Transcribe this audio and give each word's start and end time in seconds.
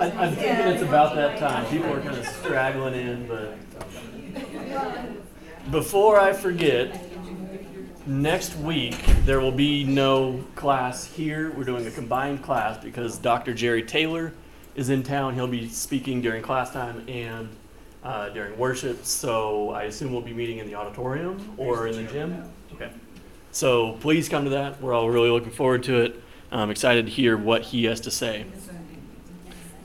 I, 0.00 0.10
I'm 0.12 0.34
thinking 0.34 0.66
it's 0.68 0.82
about 0.82 1.14
that 1.16 1.38
time. 1.38 1.66
People 1.66 1.92
are 1.92 2.00
kind 2.00 2.16
of 2.16 2.26
straggling 2.26 2.94
in, 2.94 3.26
but 3.28 3.58
before 5.70 6.18
I 6.18 6.32
forget, 6.32 6.98
next 8.06 8.56
week 8.56 8.96
there 9.26 9.40
will 9.40 9.52
be 9.52 9.84
no 9.84 10.42
class 10.56 11.04
here. 11.04 11.50
We're 11.50 11.64
doing 11.64 11.86
a 11.86 11.90
combined 11.90 12.42
class 12.42 12.82
because 12.82 13.18
Dr. 13.18 13.52
Jerry 13.52 13.82
Taylor 13.82 14.32
is 14.74 14.88
in 14.88 15.02
town. 15.02 15.34
He'll 15.34 15.46
be 15.46 15.68
speaking 15.68 16.22
during 16.22 16.42
class 16.42 16.72
time 16.72 17.06
and 17.06 17.50
uh, 18.02 18.30
during 18.30 18.56
worship. 18.56 19.04
So 19.04 19.68
I 19.68 19.82
assume 19.82 20.12
we'll 20.12 20.22
be 20.22 20.32
meeting 20.32 20.58
in 20.58 20.66
the 20.66 20.76
auditorium 20.76 21.52
or 21.58 21.88
in 21.88 21.96
the 21.96 22.10
gym. 22.10 22.50
Okay. 22.72 22.90
So 23.52 23.98
please 24.00 24.30
come 24.30 24.44
to 24.44 24.50
that. 24.50 24.80
We're 24.80 24.94
all 24.94 25.10
really 25.10 25.28
looking 25.28 25.52
forward 25.52 25.82
to 25.82 26.00
it. 26.00 26.22
I'm 26.50 26.70
excited 26.70 27.04
to 27.04 27.12
hear 27.12 27.36
what 27.36 27.60
he 27.64 27.84
has 27.84 28.00
to 28.00 28.10
say. 28.10 28.46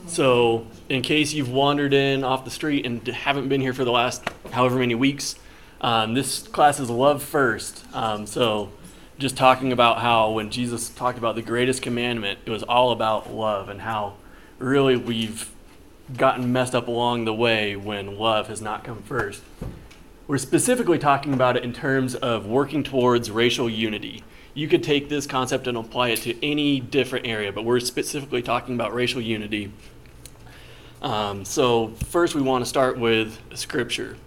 So, 0.08 0.68
in 0.88 1.02
case 1.02 1.34
you've 1.34 1.52
wandered 1.52 1.94
in 1.94 2.24
off 2.24 2.46
the 2.46 2.52
street 2.52 2.86
and 2.86 3.06
haven't 3.08 3.50
been 3.50 3.60
here 3.60 3.74
for 3.74 3.84
the 3.84 3.92
last 3.92 4.24
however 4.52 4.78
many 4.78 4.96
weeks, 4.96 5.36
um, 5.82 6.14
this 6.14 6.48
class 6.48 6.80
is 6.80 6.90
love 6.90 7.24
first. 7.24 7.84
Um, 7.94 8.26
so, 8.28 8.72
just 9.18 9.36
talking 9.36 9.72
about 9.72 10.00
how 10.00 10.32
when 10.32 10.52
Jesus 10.52 10.90
talked 10.90 11.18
about 11.18 11.36
the 11.36 11.42
greatest 11.42 11.82
commandment, 11.82 12.40
it 12.46 12.50
was 12.50 12.64
all 12.64 12.92
about 12.92 13.34
love 13.34 13.68
and 13.70 13.82
how 13.82 14.16
really 14.60 14.96
we've 14.96 15.52
gotten 16.16 16.52
messed 16.52 16.76
up 16.76 16.88
along 16.88 17.26
the 17.26 17.34
way 17.34 17.76
when 17.76 18.18
love 18.18 18.48
has 18.48 18.62
not 18.62 18.84
come 18.84 19.02
first. 19.02 19.42
We're 20.28 20.38
specifically 20.38 21.00
talking 21.00 21.34
about 21.34 21.58
it 21.58 21.64
in 21.64 21.74
terms 21.74 22.16
of 22.16 22.46
working 22.46 22.84
towards 22.84 23.30
racial 23.32 23.70
unity. 23.70 24.24
You 24.54 24.68
could 24.68 24.84
take 24.84 25.10
this 25.10 25.28
concept 25.28 25.68
and 25.68 25.78
apply 25.78 26.10
it 26.10 26.22
to 26.22 26.46
any 26.46 26.80
different 26.80 27.28
area, 27.28 27.52
but 27.52 27.66
we're 27.66 27.80
specifically 27.80 28.42
talking 28.42 28.76
about 28.76 28.94
racial 28.94 29.22
unity. 29.22 29.72
Um, 31.02 31.46
so, 31.46 31.90
first, 32.10 32.36
we 32.36 32.42
want 32.42 32.64
to 32.64 32.70
start 32.70 32.98
with 32.98 33.40
scripture. 33.54 34.18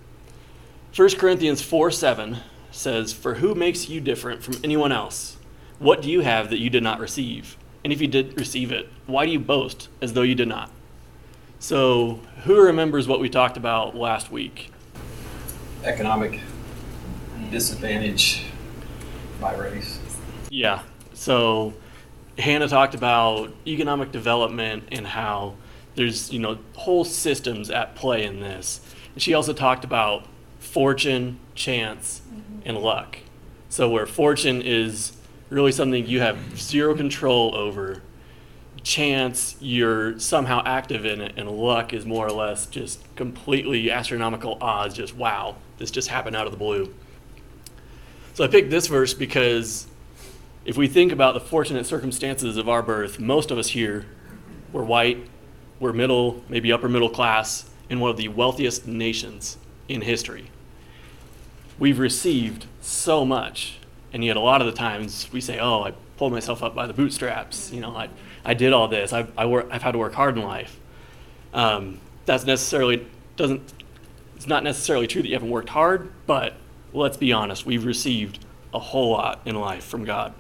1 0.95 1.11
Corinthians 1.17 1.63
4 1.63 1.91
7 1.91 2.39
says, 2.71 3.13
For 3.13 3.35
who 3.35 3.55
makes 3.55 3.89
you 3.89 4.01
different 4.01 4.43
from 4.43 4.57
anyone 4.63 4.93
else? 4.93 5.37
What 5.79 6.03
do 6.03 6.11
you 6.11 6.21
have 6.21 6.51
that 6.51 6.59
you 6.59 6.71
did 6.71 6.83
not 6.83 7.01
receive? 7.01 7.57
And 7.85 7.93
if 7.93 8.01
you 8.01 8.09
did 8.09 8.39
receive 8.39 8.73
it, 8.73 8.89
why 9.07 9.25
do 9.27 9.33
you 9.33 9.39
boast 9.39 9.89
as 10.03 10.13
though 10.13 10.23
you 10.23 10.35
did 10.35 10.49
not? 10.49 10.71
So, 11.61 12.21
who 12.45 12.61
remembers 12.61 13.09
what 13.09 13.21
we 13.21 13.29
talked 13.29 13.57
about 13.57 13.97
last 13.97 14.31
week? 14.31 14.71
Economic 15.85 16.41
disadvantage 17.51 18.45
by 19.41 19.55
race. 19.55 19.99
Yeah. 20.51 20.83
So, 21.15 21.75
Hannah 22.39 22.69
talked 22.69 22.95
about 22.95 23.53
economic 23.67 24.13
development 24.13 24.85
and 24.93 25.07
how 25.07 25.55
there's 25.99 26.33
you 26.33 26.39
know 26.39 26.59
whole 26.77 27.05
systems 27.05 27.71
at 27.71 27.95
play 27.97 28.25
in 28.25 28.41
this. 28.41 28.81
And 29.13 29.23
she 29.23 29.35
also 29.35 29.53
talked 29.53 29.85
about 29.85 30.27
fortune, 30.61 31.41
chance, 31.55 32.23
mm-hmm. 32.27 32.61
and 32.65 32.79
luck. 32.79 33.19
So 33.69 33.91
where 33.91 34.07
fortune 34.07 34.63
is 34.63 35.13
really 35.51 35.73
something 35.73 36.07
you 36.07 36.21
have 36.21 36.39
zero 36.59 36.95
control 36.95 37.55
over, 37.55 38.03
chance 38.83 39.57
you're 39.61 40.19
somehow 40.21 40.63
active 40.65 41.05
in 41.05 41.21
it, 41.21 41.35
and 41.37 41.51
luck 41.51 41.93
is 41.93 42.07
more 42.07 42.27
or 42.27 42.33
less 42.33 42.67
just 42.67 43.01
completely 43.17 43.91
astronomical 43.91 44.57
odds. 44.61 44.95
Just 44.95 45.17
wow, 45.17 45.57
this 45.79 45.91
just 45.91 46.09
happened 46.09 46.37
out 46.37 46.47
of 46.47 46.53
the 46.53 46.59
blue. 46.59 46.95
So 48.35 48.45
I 48.45 48.47
picked 48.47 48.71
this 48.71 48.87
verse 48.87 49.15
because 49.15 49.89
if 50.65 50.77
we 50.77 50.87
think 50.87 51.11
about 51.11 51.35
the 51.35 51.41
fortunate 51.41 51.87
circumstances 51.87 52.57
of 52.57 52.69
our 52.69 52.85
birth, 52.85 53.19
most 53.19 53.51
of 53.51 53.59
us 53.59 53.71
here 53.71 54.07
were 54.73 54.85
white, 54.85 55.27
we're 55.81 55.93
middle, 55.93 56.43
maybe 56.49 56.73
upper 56.73 56.89
middle 56.89 57.11
class, 57.11 57.69
in 57.89 58.01
one 58.01 58.11
of 58.11 58.17
the 58.17 58.29
wealthiest 58.29 58.87
nations 58.87 59.57
in 59.89 60.03
history. 60.03 60.51
We've 61.79 61.99
received 61.99 62.67
so 62.81 63.25
much, 63.25 63.79
and 64.13 64.25
yet 64.25 64.37
a 64.37 64.41
lot 64.41 64.61
of 64.61 64.67
the 64.67 64.73
times 64.73 65.29
we 65.33 65.41
say, 65.41 65.59
"Oh, 65.59 65.85
I 65.85 65.93
pulled 66.17 66.33
myself 66.33 66.63
up 66.63 66.75
by 66.75 66.87
the 66.87 66.93
bootstraps. 66.93 67.73
You 67.73 67.81
know, 67.81 67.97
I, 67.97 68.09
I 68.45 68.55
did 68.55 68.73
all 68.73 68.89
this. 68.89 69.13
I, 69.13 69.27
I 69.37 69.47
work, 69.47 69.69
I've 69.71 69.83
had 69.83 69.93
to 69.93 69.99
work 69.99 70.15
hard 70.15 70.37
in 70.37 70.43
life." 70.43 70.79
Um, 71.55 72.01
that's 72.27 72.45
necessarily 72.45 73.07
doesn't. 73.37 73.73
It's 74.37 74.47
not 74.47 74.63
necessarily 74.63 75.07
true 75.07 75.23
that 75.23 75.29
you 75.29 75.35
haven't 75.35 75.51
worked 75.51 75.71
hard, 75.71 76.13
but 76.27 76.55
let's 76.93 77.17
be 77.17 77.33
honest, 77.33 77.67
we've 77.67 77.85
received 77.85 78.45
a 78.73 78.79
whole 78.79 79.13
lot 79.13 79.41
in 79.45 79.55
life 79.57 79.85
from 79.85 80.05
God. 80.05 80.35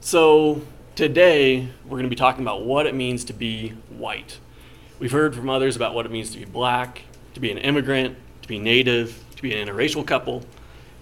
So 0.00 0.62
Today, 0.98 1.68
we're 1.84 1.90
going 1.90 2.02
to 2.02 2.08
be 2.08 2.16
talking 2.16 2.42
about 2.42 2.64
what 2.64 2.84
it 2.84 2.92
means 2.92 3.22
to 3.26 3.32
be 3.32 3.68
white. 3.88 4.40
We've 4.98 5.12
heard 5.12 5.32
from 5.32 5.48
others 5.48 5.76
about 5.76 5.94
what 5.94 6.06
it 6.06 6.10
means 6.10 6.30
to 6.30 6.38
be 6.38 6.44
black, 6.44 7.02
to 7.34 7.40
be 7.40 7.52
an 7.52 7.58
immigrant, 7.58 8.16
to 8.42 8.48
be 8.48 8.58
native, 8.58 9.22
to 9.36 9.42
be 9.42 9.54
an 9.54 9.68
interracial 9.68 10.04
couple, 10.04 10.42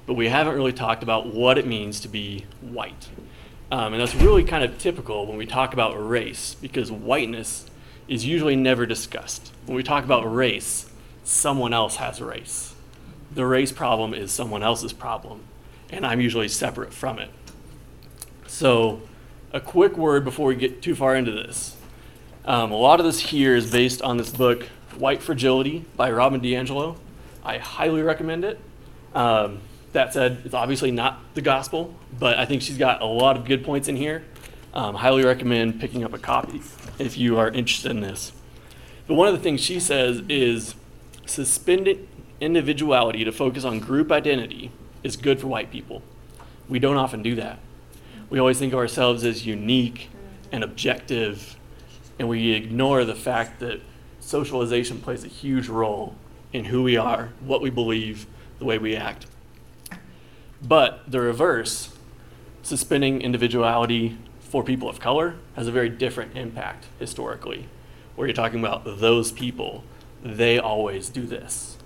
but 0.05 0.13
we 0.13 0.29
haven't 0.29 0.55
really 0.55 0.75
talked 0.75 1.03
about 1.03 1.33
what 1.33 1.57
it 1.57 1.67
means 1.67 1.99
to 2.01 2.09
be 2.09 2.45
white. 2.61 3.09
Um, 3.73 3.95
and 3.95 4.03
that's 4.03 4.15
really 4.15 4.45
kind 4.45 4.63
of 4.63 4.77
typical 4.77 5.25
when 5.25 5.39
we 5.39 5.47
talk 5.47 5.73
about 5.73 5.95
race, 5.95 6.55
because 6.61 6.93
whiteness 6.93 7.65
is 8.07 8.27
usually 8.27 8.55
never 8.55 8.85
discussed. 8.85 9.51
When 9.65 9.77
we 9.77 9.83
talk 9.83 10.05
about 10.05 10.31
race, 10.31 10.91
someone 11.25 11.73
else 11.73 11.97
has 11.97 12.21
a 12.21 12.27
race. 12.27 12.75
The 13.33 13.47
race 13.47 13.73
problem 13.73 14.13
is 14.13 14.31
someone 14.31 14.63
else's 14.63 14.93
problem, 14.93 15.45
and 15.89 16.05
I'm 16.05 16.21
usually 16.21 16.49
separate 16.49 16.93
from 16.93 17.19
it. 17.19 17.31
So, 18.47 19.01
a 19.57 19.61
quick 19.61 19.97
word 19.97 20.23
before 20.23 20.49
we 20.49 20.55
get 20.55 20.83
too 20.83 20.95
far 20.95 21.17
into 21.17 21.33
this. 21.33 21.79
Um, 22.45 22.73
a 22.73 22.77
lot 22.77 23.01
of 23.01 23.07
this 23.07 23.19
here 23.19 23.57
is 23.57 23.71
based 23.71 24.03
on 24.03 24.19
this 24.19 24.29
book, 24.29 24.65
White 24.99 25.23
Fragility 25.23 25.87
by 25.97 26.11
Robin 26.11 26.43
DiAngelo. 26.43 26.99
I 27.43 27.57
highly 27.57 28.03
recommend 28.03 28.45
it. 28.45 28.61
Um, 29.15 29.61
that 29.95 30.13
said, 30.13 30.43
it's 30.45 30.53
obviously 30.53 30.91
not 30.91 31.21
the 31.33 31.41
gospel, 31.41 31.95
but 32.21 32.39
I 32.39 32.45
think 32.45 32.61
she's 32.61 32.77
got 32.77 33.01
a 33.01 33.07
lot 33.07 33.39
of 33.39 33.47
good 33.47 33.65
points 33.65 33.89
in 33.89 33.97
here. 33.97 34.25
Um, 34.75 34.97
highly 34.97 35.25
recommend 35.25 35.81
picking 35.81 36.05
up 36.05 36.13
a 36.13 36.19
copy 36.19 36.61
if 36.99 37.17
you 37.17 37.39
are 37.39 37.49
interested 37.49 37.91
in 37.91 38.03
this. 38.03 38.33
But 39.07 39.15
one 39.15 39.27
of 39.27 39.33
the 39.33 39.41
things 39.41 39.63
she 39.63 39.81
says 39.81 40.23
is 40.29 40.75
suspended 41.25 42.07
individuality 42.43 43.25
to 43.25 43.33
focus 43.33 43.65
on 43.65 43.81
group 43.81 44.13
identity 44.13 44.71
is 45.03 45.17
good 45.17 45.41
for 45.41 45.47
white 45.47 45.71
people. 45.71 46.03
We 46.69 46.79
don't 46.79 46.99
often 46.99 47.23
do 47.23 47.35
that 47.37 47.59
we 48.29 48.39
always 48.39 48.59
think 48.59 48.73
of 48.73 48.79
ourselves 48.79 49.25
as 49.25 49.47
unique 49.47 50.09
and 50.53 50.65
objective, 50.65 51.57
and 52.19 52.29
we 52.29 52.53
ignore 52.53 53.05
the 53.05 53.15
fact 53.15 53.61
that 53.61 53.81
socialization 54.21 55.01
plays 55.01 55.25
a 55.25 55.29
huge 55.29 55.69
role 55.69 56.17
in 56.53 56.67
who 56.67 56.83
we 56.83 56.97
are, 56.97 57.31
what 57.41 57.61
we 57.61 57.71
believe, 57.71 58.27
the 58.59 58.65
way 58.65 58.79
we 58.79 58.97
act. 58.97 59.27
But 60.63 61.11
the 61.11 61.21
reverse, 61.21 61.95
suspending 62.63 63.21
individuality 63.21 64.19
for 64.41 64.65
people 64.65 64.89
of 64.89 64.99
color, 64.99 65.37
has 65.55 65.69
a 65.69 65.73
very 65.73 65.89
different 65.89 66.37
impact 66.37 66.87
historically, 66.99 67.69
where 68.15 68.27
you're 68.27 68.35
talking 68.35 68.61
about 68.61 68.85
those 68.85 69.31
people, 69.31 69.85
they 70.23 70.59
always 70.59 71.09
do 71.09 71.27
this. 71.27 71.77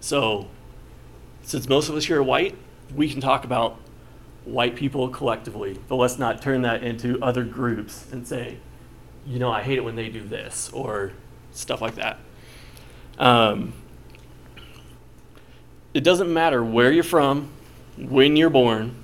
So, 0.00 0.48
since 1.42 1.68
most 1.68 1.88
of 1.88 1.96
us 1.96 2.06
here 2.06 2.20
are 2.20 2.22
white, 2.22 2.56
we 2.94 3.10
can 3.10 3.20
talk 3.20 3.44
about 3.44 3.78
white 4.44 4.76
people 4.76 5.08
collectively, 5.08 5.78
but 5.88 5.96
let's 5.96 6.18
not 6.18 6.42
turn 6.42 6.62
that 6.62 6.82
into 6.82 7.20
other 7.22 7.44
groups 7.44 8.06
and 8.12 8.26
say, 8.26 8.58
you 9.26 9.38
know, 9.38 9.50
I 9.50 9.62
hate 9.62 9.78
it 9.78 9.84
when 9.84 9.96
they 9.96 10.08
do 10.08 10.22
this 10.22 10.70
or 10.72 11.12
stuff 11.52 11.80
like 11.80 11.94
that. 11.94 12.18
Um, 13.18 13.72
it 15.94 16.04
doesn't 16.04 16.32
matter 16.32 16.62
where 16.62 16.92
you're 16.92 17.04
from, 17.04 17.50
when 17.96 18.36
you're 18.36 18.50
born. 18.50 18.96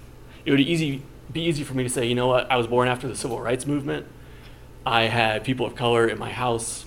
It 0.45 0.51
would 0.51 0.61
easy, 0.61 1.03
be 1.33 1.43
easy 1.43 1.65
for 1.65 1.75
me 1.75 1.85
to 1.85 1.89
say, 1.89 2.07
you 2.07 2.15
know 2.15 2.27
what, 2.27 2.51
I 2.51 2.57
was 2.57 2.67
born 2.67 2.89
after 2.89 3.09
the 3.09 3.17
civil 3.17 3.41
rights 3.41 3.67
movement. 3.67 4.07
I 4.85 5.05
had 5.05 5.45
people 5.45 5.65
of 5.65 5.75
color 5.75 6.09
in 6.09 6.19
my 6.19 6.31
house 6.31 6.85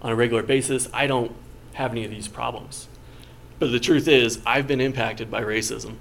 on 0.00 0.12
a 0.12 0.16
regular 0.16 0.42
basis. 0.42 0.88
I 0.92 1.06
don't 1.06 1.32
have 1.74 1.92
any 1.92 2.04
of 2.04 2.10
these 2.10 2.28
problems. 2.28 2.88
But 3.58 3.72
the 3.72 3.80
truth 3.80 4.08
is, 4.08 4.40
I've 4.46 4.66
been 4.66 4.80
impacted 4.80 5.30
by 5.30 5.42
racism. 5.42 5.96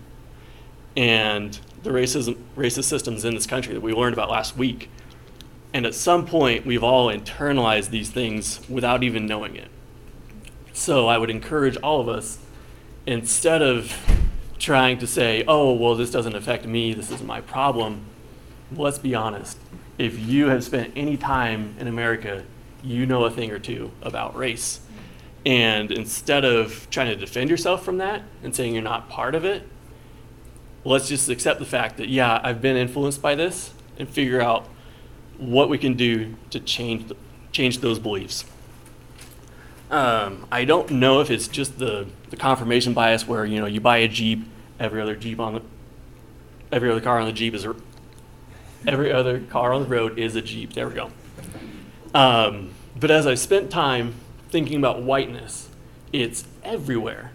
And 0.96 1.60
the 1.84 1.90
racism, 1.90 2.38
racist 2.56 2.86
systems 2.86 3.26
in 3.26 3.34
this 3.34 3.46
country 3.46 3.74
that 3.74 3.82
we 3.82 3.94
learned 3.94 4.14
about 4.14 4.30
last 4.30 4.58
week. 4.58 4.90
And 5.74 5.86
at 5.86 5.96
some 5.96 6.26
point, 6.26 6.66
we've 6.66 6.84
all 6.84 7.08
internalized 7.08 7.90
these 7.90 8.10
things 8.10 8.60
without 8.70 9.04
even 9.04 9.26
knowing 9.26 9.56
it. 9.56 9.70
So 10.74 11.08
I 11.08 11.18
would 11.18 11.30
encourage 11.30 11.78
all 11.78 12.02
of 12.02 12.10
us, 12.10 12.40
instead 13.06 13.62
of 13.62 13.96
trying 14.60 15.00
to 15.00 15.08
say, 15.08 15.44
oh, 15.48 15.74
well, 15.74 15.96
this 15.96 16.12
doesn't 16.12 16.36
affect 16.36 16.66
me, 16.66 16.94
this 16.94 17.12
isn't 17.12 17.26
my 17.26 17.42
problem, 17.42 18.06
let's 18.76 19.00
be 19.00 19.16
honest. 19.16 19.58
If 19.98 20.20
you 20.20 20.48
have 20.48 20.64
spent 20.64 20.94
any 20.96 21.18
time 21.18 21.76
in 21.80 21.88
America, 21.88 22.44
you 22.84 23.06
know 23.06 23.26
a 23.26 23.32
thing 23.32 23.52
or 23.52 23.60
two 23.60 23.92
about 24.02 24.36
race. 24.36 24.82
And 25.46 25.92
instead 25.92 26.46
of 26.46 26.88
trying 26.90 27.08
to 27.08 27.16
defend 27.16 27.50
yourself 27.50 27.84
from 27.84 27.98
that 27.98 28.24
and 28.44 28.56
saying 28.56 28.74
you're 28.74 28.84
not 28.84 29.10
part 29.10 29.36
of 29.36 29.46
it, 29.46 29.68
let's 30.84 31.08
just 31.08 31.30
accept 31.30 31.60
the 31.60 31.66
fact 31.66 31.98
that, 31.98 32.10
yeah, 32.10 32.40
I've 32.44 32.62
been 32.62 32.78
influenced 32.78 33.22
by 33.22 33.36
this 33.36 33.74
and 33.98 34.10
figure 34.10 34.42
out 34.42 34.68
what 35.38 35.70
we 35.70 35.78
can 35.78 35.96
do 35.96 36.36
to 36.52 36.60
change 36.60 37.12
change 37.52 37.80
those 37.80 38.00
beliefs. 38.00 38.46
Um, 39.90 40.48
I 40.52 40.64
don't 40.64 40.90
know 40.92 41.20
if 41.20 41.30
it's 41.30 41.50
just 41.50 41.80
the, 41.80 42.08
the 42.30 42.38
confirmation 42.38 42.94
bias 42.94 43.28
where 43.28 43.44
you 43.44 43.60
know 43.60 43.66
you 43.66 43.82
buy 43.82 43.98
a 43.98 44.08
Jeep, 44.08 44.46
every 44.80 45.02
other 45.02 45.16
Jeep 45.16 45.40
on 45.40 45.56
the 45.56 45.62
every 46.72 46.90
other 46.90 47.02
car 47.02 47.20
on 47.20 47.26
the 47.26 47.34
Jeep 47.34 47.54
is 47.54 47.66
a, 47.66 47.76
every 48.88 49.12
other 49.12 49.40
car 49.40 49.74
on 49.74 49.84
the 49.84 49.90
road 49.90 50.18
is 50.18 50.36
a 50.36 50.42
Jeep. 50.42 50.74
There 50.74 50.88
we 50.88 50.96
go. 50.96 51.12
Um, 52.14 52.72
but 53.00 53.12
as 53.12 53.28
I 53.28 53.34
spent 53.34 53.70
time 53.70 54.14
thinking 54.50 54.78
about 54.78 55.02
whiteness, 55.02 55.70
it's 56.14 56.46
everywhere, 56.64 57.32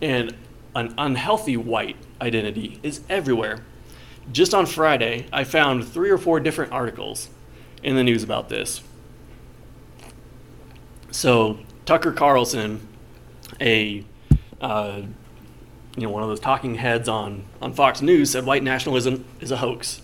and 0.00 0.34
an 0.74 0.94
unhealthy 0.96 1.56
white 1.56 1.96
identity 2.20 2.80
is 2.82 3.00
everywhere. 3.08 3.64
Just 4.32 4.52
on 4.52 4.66
Friday, 4.66 5.26
I 5.32 5.44
found 5.44 5.86
three 5.86 6.10
or 6.10 6.18
four 6.18 6.40
different 6.40 6.72
articles 6.72 7.28
in 7.82 7.96
the 7.96 8.04
news 8.04 8.22
about 8.22 8.48
this. 8.48 8.82
So 11.10 11.58
Tucker 11.86 12.12
Carlson, 12.12 12.86
a 13.60 14.04
uh, 14.60 15.02
you 15.96 16.02
know 16.02 16.10
one 16.10 16.22
of 16.22 16.28
those 16.28 16.40
talking 16.40 16.74
heads 16.74 17.08
on 17.08 17.44
on 17.62 17.72
Fox 17.72 18.02
News, 18.02 18.30
said 18.30 18.44
white 18.44 18.62
nationalism 18.62 19.24
is 19.40 19.50
a 19.50 19.58
hoax. 19.58 20.02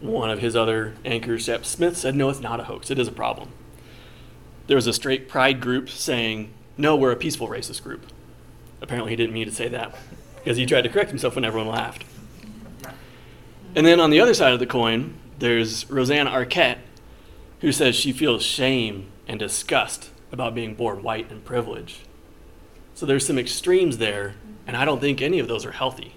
One 0.00 0.30
of 0.30 0.40
his 0.40 0.56
other 0.56 0.94
anchors, 1.04 1.44
Shep 1.44 1.64
Smith, 1.64 1.96
said 1.96 2.14
no, 2.14 2.30
it's 2.30 2.40
not 2.40 2.60
a 2.60 2.64
hoax. 2.64 2.90
It 2.90 2.98
is 2.98 3.08
a 3.08 3.12
problem. 3.12 3.50
There 4.66 4.76
was 4.76 4.86
a 4.86 4.92
straight 4.92 5.28
pride 5.28 5.60
group 5.60 5.90
saying 5.90 6.50
no, 6.76 6.96
we're 6.96 7.12
a 7.12 7.16
peaceful 7.16 7.48
racist 7.48 7.82
group. 7.82 8.06
Apparently, 8.80 9.10
he 9.12 9.16
didn't 9.16 9.34
mean 9.34 9.46
to 9.46 9.54
say 9.54 9.68
that 9.68 9.94
because 10.44 10.58
he 10.58 10.66
tried 10.66 10.82
to 10.82 10.90
correct 10.90 11.08
himself 11.08 11.36
when 11.36 11.44
everyone 11.44 11.68
laughed. 11.68 12.04
And 13.74 13.86
then 13.86 13.98
on 13.98 14.10
the 14.10 14.20
other 14.20 14.34
side 14.34 14.52
of 14.52 14.60
the 14.60 14.66
coin, 14.66 15.14
there's 15.38 15.90
Rosanna 15.90 16.30
Arquette, 16.30 16.78
who 17.60 17.72
says 17.72 17.96
she 17.96 18.12
feels 18.12 18.42
shame 18.42 19.10
and 19.26 19.38
disgust 19.38 20.10
about 20.30 20.54
being 20.54 20.74
born 20.74 21.02
white 21.02 21.30
and 21.30 21.42
privileged. 21.44 22.00
So 22.94 23.06
there's 23.06 23.26
some 23.26 23.38
extremes 23.38 23.96
there, 23.96 24.34
and 24.66 24.76
I 24.76 24.84
don't 24.84 25.00
think 25.00 25.22
any 25.22 25.38
of 25.38 25.48
those 25.48 25.64
are 25.64 25.72
healthy. 25.72 26.14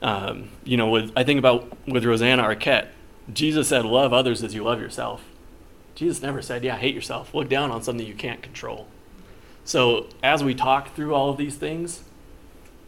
Um, 0.00 0.50
you 0.62 0.76
know, 0.76 0.88
with, 0.88 1.12
I 1.16 1.24
think 1.24 1.38
about 1.38 1.76
with 1.88 2.04
Rosanna 2.04 2.44
Arquette, 2.44 2.88
Jesus 3.32 3.68
said, 3.68 3.84
"Love 3.84 4.12
others 4.12 4.44
as 4.44 4.54
you 4.54 4.62
love 4.62 4.80
yourself." 4.80 5.24
Jesus 5.96 6.22
never 6.22 6.40
said, 6.40 6.62
"Yeah, 6.62 6.76
hate 6.76 6.94
yourself. 6.94 7.34
Look 7.34 7.48
down 7.48 7.70
on 7.72 7.82
something 7.82 8.06
you 8.06 8.14
can't 8.14 8.40
control." 8.40 8.86
So 9.64 10.06
as 10.22 10.44
we 10.44 10.54
talk 10.54 10.94
through 10.94 11.12
all 11.12 11.30
of 11.30 11.38
these 11.38 11.56
things, 11.56 12.02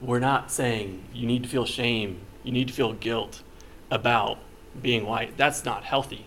we're 0.00 0.19
not 0.19 0.50
saying 0.50 1.05
you 1.12 1.27
need 1.27 1.43
to 1.43 1.49
feel 1.49 1.65
shame, 1.65 2.21
you 2.45 2.53
need 2.53 2.69
to 2.69 2.75
feel 2.75 2.93
guilt 2.93 3.43
about 3.91 4.39
being 4.81 5.06
white. 5.06 5.37
That's 5.37 5.65
not 5.65 5.85
healthy. 5.85 6.27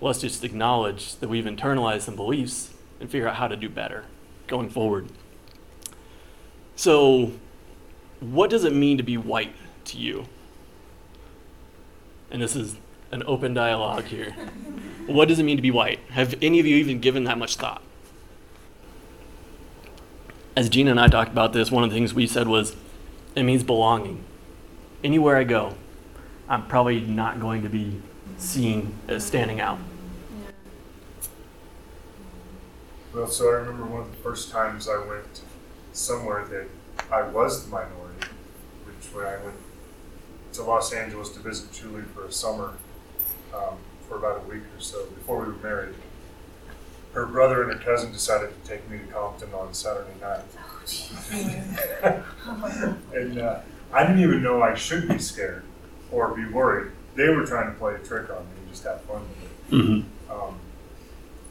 Let's 0.00 0.20
just 0.20 0.44
acknowledge 0.44 1.16
that 1.16 1.28
we've 1.28 1.44
internalized 1.44 2.02
some 2.02 2.16
beliefs 2.16 2.72
and 3.00 3.10
figure 3.10 3.28
out 3.28 3.36
how 3.36 3.48
to 3.48 3.56
do 3.56 3.68
better 3.68 4.04
going 4.46 4.70
forward. 4.70 5.08
So, 6.74 7.32
what 8.20 8.50
does 8.50 8.64
it 8.64 8.72
mean 8.72 8.96
to 8.98 9.02
be 9.02 9.16
white 9.16 9.54
to 9.86 9.98
you? 9.98 10.26
And 12.30 12.42
this 12.42 12.56
is 12.56 12.76
an 13.10 13.22
open 13.26 13.54
dialogue 13.54 14.04
here. 14.04 14.34
What 15.06 15.28
does 15.28 15.38
it 15.38 15.44
mean 15.44 15.54
to 15.54 15.62
be 15.62 15.70
white? 15.70 16.00
Have 16.10 16.34
any 16.42 16.58
of 16.58 16.66
you 16.66 16.74
even 16.74 16.98
given 16.98 17.22
that 17.24 17.38
much 17.38 17.54
thought? 17.54 17.80
As 20.56 20.68
Gina 20.68 20.90
and 20.90 20.98
I 20.98 21.06
talked 21.06 21.30
about 21.30 21.52
this, 21.52 21.70
one 21.70 21.84
of 21.84 21.90
the 21.90 21.94
things 21.94 22.12
we 22.12 22.26
said 22.26 22.48
was 22.48 22.74
it 23.36 23.42
means 23.42 23.62
belonging. 23.62 24.24
Anywhere 25.04 25.36
I 25.36 25.44
go, 25.44 25.74
I'm 26.48 26.66
probably 26.66 27.00
not 27.00 27.38
going 27.38 27.62
to 27.62 27.68
be 27.68 28.00
seen 28.38 28.94
as 29.06 29.24
standing 29.24 29.60
out. 29.60 29.78
Well, 33.14 33.28
so 33.28 33.48
I 33.48 33.56
remember 33.56 33.84
one 33.84 34.02
of 34.02 34.10
the 34.10 34.16
first 34.16 34.50
times 34.50 34.88
I 34.88 34.98
went 35.06 35.42
somewhere 35.92 36.44
that 36.46 36.66
I 37.12 37.22
was 37.22 37.64
the 37.64 37.70
minority, 37.70 38.28
which 38.84 39.14
when 39.14 39.26
I 39.26 39.36
went 39.44 39.56
to 40.54 40.62
Los 40.62 40.92
Angeles 40.92 41.30
to 41.30 41.40
visit 41.40 41.72
Julie 41.72 42.02
for 42.14 42.24
a 42.24 42.32
summer 42.32 42.74
um, 43.54 43.76
for 44.08 44.16
about 44.16 44.44
a 44.44 44.48
week 44.48 44.62
or 44.76 44.80
so 44.80 45.04
before 45.06 45.40
we 45.40 45.52
were 45.52 45.58
married. 45.58 45.94
Her 47.12 47.26
brother 47.26 47.62
and 47.62 47.72
her 47.72 47.84
cousin 47.84 48.12
decided 48.12 48.50
to 48.62 48.68
take 48.68 48.88
me 48.90 48.98
to 48.98 49.06
Compton 49.06 49.52
on 49.54 49.72
Saturday 49.74 50.18
night. 50.20 50.42
and 53.14 53.38
uh, 53.38 53.60
I 53.92 54.06
didn't 54.06 54.20
even 54.22 54.42
know 54.42 54.62
I 54.62 54.74
should 54.74 55.08
be 55.08 55.18
scared 55.18 55.64
or 56.12 56.34
be 56.34 56.46
worried. 56.46 56.92
They 57.14 57.28
were 57.28 57.44
trying 57.44 57.72
to 57.72 57.78
play 57.78 57.94
a 57.94 57.98
trick 57.98 58.30
on 58.30 58.44
me 58.44 58.50
and 58.58 58.70
just 58.70 58.84
have 58.84 59.00
fun 59.02 59.22
with 59.22 59.42
it. 59.42 59.74
Mm-hmm. 59.74 60.32
Um, 60.32 60.58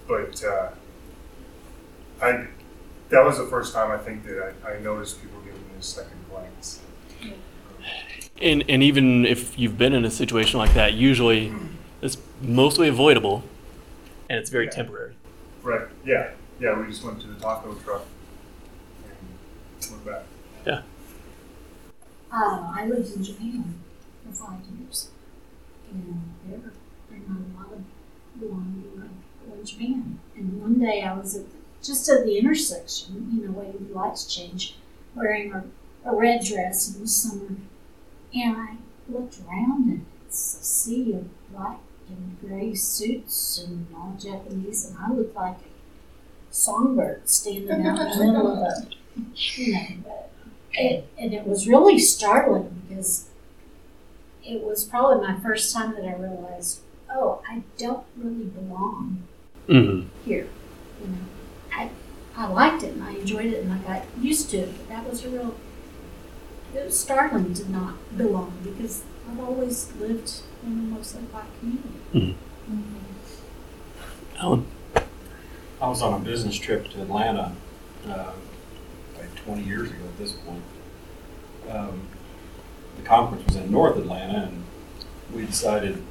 but 0.08 0.44
uh, 0.44 0.70
I 2.22 2.48
that 3.10 3.24
was 3.24 3.38
the 3.38 3.46
first 3.46 3.74
time 3.74 3.92
I 3.92 3.98
think 3.98 4.24
that 4.26 4.56
I, 4.66 4.74
I 4.74 4.80
noticed 4.80 5.22
people 5.22 5.40
giving 5.42 5.62
me 5.62 5.80
a 5.80 5.84
second 5.84 6.18
glance. 6.30 6.82
And, 8.42 8.66
and 8.68 8.84
even 8.84 9.26
if 9.26 9.58
you've 9.58 9.78
been 9.78 9.94
in 9.94 10.04
a 10.04 10.12
situation 10.12 10.60
like 10.60 10.74
that, 10.74 10.94
usually 10.94 11.54
it's 12.02 12.18
mostly 12.42 12.88
avoidable 12.90 13.44
and 14.30 14.40
it's 14.40 14.50
very 14.50 14.66
Yeah. 14.66 14.72
temporary. 14.72 15.14
Right? 15.64 15.88
Yeah, 16.04 16.32
yeah. 16.60 16.78
We 16.80 16.88
just 16.88 17.04
went 17.04 17.22
to 17.22 17.28
the 17.28 17.40
taco 17.40 17.74
truck 17.76 18.04
went 19.92 20.06
back. 20.06 20.24
Yeah. 20.66 20.82
Uh, 22.32 22.74
I 22.76 22.88
lived 22.88 23.16
in 23.16 23.24
Japan 23.24 23.76
for 24.26 24.34
five 24.34 24.60
years, 24.78 25.10
and 25.92 26.22
there 26.48 26.60
there 27.10 27.20
not 27.28 27.38
a 27.38 27.58
lot 27.58 27.74
of 27.74 28.40
belonging 28.40 28.84
to 28.84 29.54
in 29.54 29.66
Japan. 29.66 30.20
And 30.36 30.62
one 30.62 30.80
day 30.80 31.02
I 31.04 31.14
was 31.18 31.36
at 31.36 31.46
the, 31.46 31.58
just 31.82 32.10
at 32.10 32.26
the 32.26 32.38
intersection, 32.38 33.30
you 33.34 33.48
know, 33.48 33.52
waiting 33.54 33.88
for 33.88 33.94
lights 33.94 34.24
to 34.26 34.36
change, 34.36 34.76
wearing 35.16 35.54
a, 35.54 35.64
a 36.06 36.16
red 36.16 36.44
dress. 36.44 36.94
in 36.94 37.02
the 37.02 37.08
summer, 37.08 37.56
and 38.34 38.58
I 38.58 38.76
looked 39.08 39.40
around 39.42 39.90
and 39.90 40.06
it's 40.26 40.60
a 40.60 40.64
sea 40.64 41.14
of 41.14 41.52
black 41.52 41.80
and 42.10 42.38
gray 42.42 42.74
suits 42.76 43.64
and 43.64 43.88
all 43.96 44.18
Japanese, 44.20 44.86
and 44.90 44.98
I 45.00 45.12
looked 45.12 45.36
like 45.36 45.58
a 45.58 46.54
songbird 46.54 47.30
standing 47.30 47.86
out 47.86 48.00
in 48.00 48.20
the 48.20 48.26
middle 48.26 48.52
of 48.52 48.58
a, 48.60 48.88
you 48.90 48.90
know, 48.90 48.96
it, 50.74 51.08
and 51.18 51.34
it 51.34 51.48
was 51.48 51.68
really 51.68 52.00
startling 52.00 52.82
because 52.88 53.28
it 54.44 54.62
was 54.64 54.84
probably 54.84 55.26
my 55.26 55.40
first 55.40 55.74
time 55.74 55.94
that 55.96 56.04
I 56.06 56.16
realized, 56.16 56.82
oh, 57.10 57.42
I 57.50 57.64
don't 57.78 58.04
really 58.18 58.46
belong 58.46 59.24
Mm-hmm. 59.68 60.08
here. 60.30 60.48
You 61.02 61.08
know, 61.08 61.18
I 61.74 61.90
I 62.38 62.48
liked 62.48 62.84
it 62.84 62.94
and 62.94 63.04
I 63.04 63.14
enjoyed 63.14 63.48
it 63.48 63.64
and 63.64 63.74
I 63.74 63.80
got 63.80 64.04
used 64.22 64.52
to 64.52 64.58
it, 64.58 64.70
but 64.78 64.90
that 64.90 65.10
was 65.10 65.26
a 65.26 65.30
real. 65.30 65.56
It 66.76 66.86
was 66.86 67.00
startling 67.00 67.54
to 67.56 67.72
not 67.72 67.96
belong 68.16 68.54
because 68.64 69.02
I've 69.28 69.40
always 69.40 69.92
lived 70.00 70.42
in 70.64 70.72
a 70.72 70.76
mostly 70.76 71.22
black 71.32 71.48
community. 71.60 72.36
Alan? 74.40 74.68
I 75.82 75.88
was 75.90 76.02
on 76.04 76.14
a 76.14 76.24
business 76.24 76.56
trip 76.56 76.88
to 76.92 77.02
Atlanta, 77.02 77.54
uh, 78.08 78.10
like 78.10 78.34
20 79.46 79.64
years 79.64 79.90
ago 79.90 80.04
at 80.04 80.18
this 80.18 80.34
point. 80.34 80.64
Um, 81.70 82.02
the 82.98 83.04
conference 83.04 83.46
was 83.46 83.56
in 83.56 83.72
North 83.72 83.98
Atlanta, 83.98 84.48
and 84.48 84.64
we 85.34 85.46
decided 85.46 86.02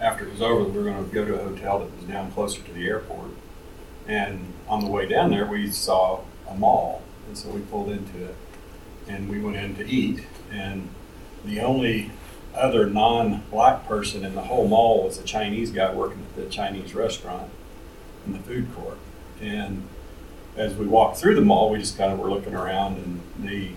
after 0.00 0.26
it 0.26 0.32
was 0.32 0.42
over 0.42 0.64
that 0.64 0.70
we 0.70 0.78
were 0.78 0.84
going 0.84 1.08
to 1.08 1.14
go 1.14 1.24
to 1.24 1.34
a 1.34 1.44
hotel 1.44 1.78
that 1.80 1.96
was 1.96 2.04
down 2.04 2.32
closer 2.32 2.62
to 2.62 2.72
the 2.72 2.86
airport. 2.86 3.30
And 4.08 4.52
on 4.68 4.80
the 4.80 4.90
way 4.90 5.06
down 5.06 5.30
there, 5.30 5.46
we 5.46 5.70
saw 5.70 6.20
a 6.48 6.54
mall, 6.54 7.02
and 7.26 7.36
so 7.36 7.50
we 7.50 7.60
pulled 7.60 7.90
into 7.90 8.24
it, 8.24 8.36
and 9.06 9.28
we 9.28 9.40
went 9.40 9.56
in 9.56 9.76
to 9.76 9.86
eat. 9.86 10.26
And 10.50 10.88
the 11.44 11.60
only 11.60 12.10
other 12.54 12.86
non-black 12.88 13.86
person 13.86 14.24
in 14.24 14.34
the 14.34 14.42
whole 14.42 14.66
mall 14.66 15.04
was 15.04 15.18
a 15.18 15.22
Chinese 15.22 15.70
guy 15.70 15.94
working 15.94 16.26
at 16.30 16.36
the 16.36 16.50
Chinese 16.50 16.94
restaurant 16.94 17.50
in 18.26 18.32
the 18.32 18.38
food 18.40 18.74
court. 18.74 18.98
And 19.40 19.86
as 20.56 20.74
we 20.74 20.86
walked 20.86 21.18
through 21.18 21.34
the 21.34 21.40
mall, 21.40 21.70
we 21.70 21.78
just 21.78 21.96
kind 21.96 22.12
of 22.12 22.18
were 22.18 22.30
looking 22.30 22.54
around, 22.54 22.96
and 22.96 23.20
the, 23.38 23.68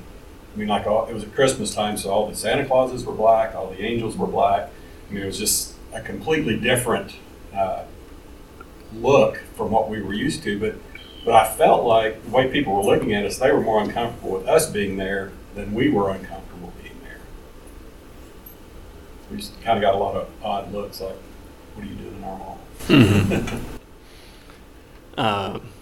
I 0.53 0.57
mean, 0.57 0.67
like 0.67 0.87
all, 0.87 1.05
it 1.05 1.13
was 1.13 1.23
at 1.23 1.33
Christmas 1.33 1.73
time, 1.73 1.97
so 1.97 2.09
all 2.09 2.27
the 2.27 2.35
Santa 2.35 2.65
Clauses 2.65 3.05
were 3.05 3.13
black, 3.13 3.55
all 3.55 3.69
the 3.69 3.81
angels 3.81 4.17
were 4.17 4.27
black. 4.27 4.69
I 5.09 5.13
mean, 5.13 5.23
it 5.23 5.25
was 5.27 5.37
just 5.37 5.75
a 5.93 6.01
completely 6.01 6.59
different 6.59 7.15
uh, 7.53 7.83
look 8.95 9.37
from 9.55 9.71
what 9.71 9.89
we 9.89 10.01
were 10.01 10.13
used 10.13 10.43
to. 10.43 10.59
But 10.59 10.75
but 11.25 11.35
I 11.35 11.53
felt 11.53 11.85
like 11.85 12.23
the 12.23 12.31
way 12.31 12.49
people 12.49 12.73
were 12.75 12.83
looking 12.83 13.13
at 13.13 13.25
us, 13.25 13.37
they 13.37 13.51
were 13.51 13.61
more 13.61 13.81
uncomfortable 13.81 14.31
with 14.31 14.47
us 14.47 14.69
being 14.69 14.97
there 14.97 15.31
than 15.55 15.73
we 15.73 15.89
were 15.89 16.09
uncomfortable 16.09 16.73
being 16.81 16.99
there. 17.03 17.19
We 19.31 19.37
just 19.37 19.61
kind 19.61 19.77
of 19.77 19.81
got 19.81 19.93
a 19.93 19.97
lot 19.97 20.15
of 20.15 20.29
odd 20.43 20.73
looks, 20.73 20.99
like, 20.99 21.15
"What 21.75 21.85
are 21.85 21.89
you 21.89 21.95
doing 21.95 22.15
in 22.17 22.23
our 22.23 22.37
mall?" 22.37 22.59
Uh, 25.17 25.59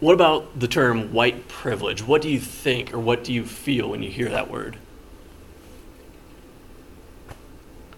what 0.00 0.14
about 0.14 0.58
the 0.58 0.68
term 0.68 1.12
white 1.12 1.48
privilege? 1.48 2.06
What 2.06 2.22
do 2.22 2.28
you 2.28 2.40
think 2.40 2.92
or 2.92 2.98
what 2.98 3.24
do 3.24 3.32
you 3.32 3.44
feel 3.44 3.90
when 3.90 4.02
you 4.02 4.10
hear 4.10 4.28
that 4.28 4.50
word? 4.50 4.78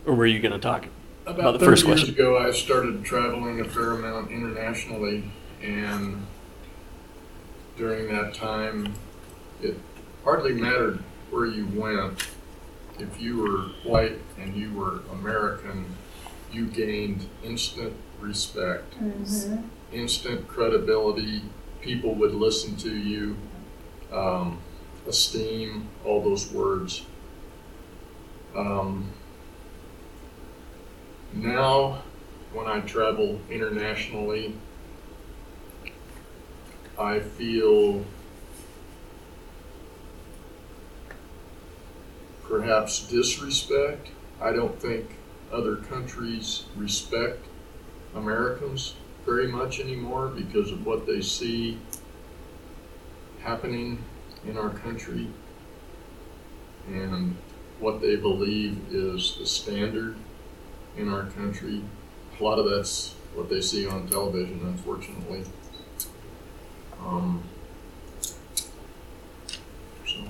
Or 0.07 0.15
were 0.15 0.27
you 0.27 0.41
going 0.41 0.53
to 0.53 0.59
talk? 0.59 0.87
about 1.29 1.53
the 1.53 1.59
30 1.59 1.71
first 1.71 1.87
years 1.87 2.01
question. 2.01 2.15
ago, 2.15 2.39
I 2.39 2.51
started 2.53 3.05
traveling 3.05 3.61
a 3.61 3.65
fair 3.65 3.93
amount 3.93 4.31
internationally, 4.31 5.31
and 5.63 6.27
during 7.77 8.09
that 8.15 8.35
time, 8.35 8.95
it 9.63 9.77
hardly 10.25 10.55
mattered 10.55 11.03
where 11.31 11.47
you 11.47 11.67
went. 11.67 12.29
If 12.99 13.21
you 13.21 13.37
were 13.37 13.89
white 13.89 14.19
and 14.39 14.57
you 14.57 14.73
were 14.73 15.01
American, 15.13 15.85
you 16.51 16.67
gained 16.67 17.27
instant 17.45 17.95
respect, 18.21 18.95
mm-hmm. 18.99 19.63
instant 19.93 20.49
credibility. 20.49 21.43
People 21.81 22.15
would 22.15 22.35
listen 22.35 22.77
to 22.77 22.97
you, 22.97 23.37
um, 24.13 24.59
esteem, 25.07 25.89
all 26.05 26.23
those 26.23 26.51
words. 26.53 27.05
Um, 28.55 29.11
now, 31.33 32.03
when 32.53 32.67
I 32.67 32.81
travel 32.81 33.41
internationally, 33.51 34.55
I 36.99 37.21
feel 37.21 38.05
perhaps 42.49 43.07
disrespect. 43.07 44.09
I 44.41 44.53
don't 44.53 44.81
think 44.81 45.17
other 45.53 45.77
countries 45.77 46.65
respect 46.77 47.45
Americans 48.15 48.95
very 49.29 49.47
much 49.47 49.79
anymore 49.79 50.29
because 50.29 50.73
of 50.73 50.87
what 50.87 51.07
they 51.07 51.21
see 51.21 51.79
happening 53.43 54.03
in 54.47 54.57
our 54.57 54.71
country 54.71 55.29
and 56.87 57.37
what 57.79 58.01
they 58.01 58.17
believe 58.17 58.79
is 58.91 59.37
the 59.39 59.47
standard 59.47 60.17
in 60.97 61.13
our 61.13 61.27
country. 61.27 61.83
A 62.41 62.43
lot 62.43 62.59
of 62.59 62.71
that's 62.71 63.15
what 63.35 63.51
they 63.51 63.61
see 63.61 63.87
on 63.87 64.09
television, 64.09 64.61
unfortunately. 64.65 65.45
Um, 66.99 67.43
so, 70.07 70.25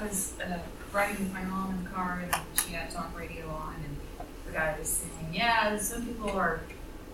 I 0.00 0.06
was 0.06 0.32
uh, 0.40 0.58
riding 0.90 1.18
with 1.18 1.34
my 1.34 1.44
mom 1.44 1.74
in 1.74 1.84
the 1.84 1.90
car 1.90 2.22
and 2.22 2.34
she 2.64 2.72
had 2.72 2.90
talk 2.90 3.16
radio 3.16 3.46
on 3.50 3.74
and 3.74 3.96
the 3.98 4.05
guy 4.56 4.74
was 4.78 4.88
saying, 4.88 5.34
yeah, 5.34 5.76
some 5.76 6.06
people 6.06 6.30
are, 6.30 6.60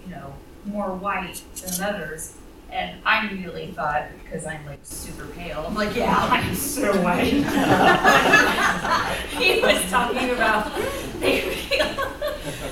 you 0.04 0.10
know, 0.12 0.32
more 0.64 0.94
white 0.94 1.42
than 1.56 1.82
others. 1.82 2.36
And 2.70 3.00
I 3.04 3.26
immediately 3.26 3.72
thought, 3.72 4.04
because 4.22 4.46
I'm 4.46 4.64
like 4.64 4.78
super 4.82 5.26
pale, 5.26 5.64
I'm 5.66 5.74
like, 5.74 5.94
yeah, 5.94 6.16
I'm 6.16 6.54
so 6.54 6.90
white. 7.02 7.24
he 9.42 9.60
was 9.60 9.90
talking 9.90 10.30
about 10.30 10.72
they 11.20 11.40
feel, 11.40 11.94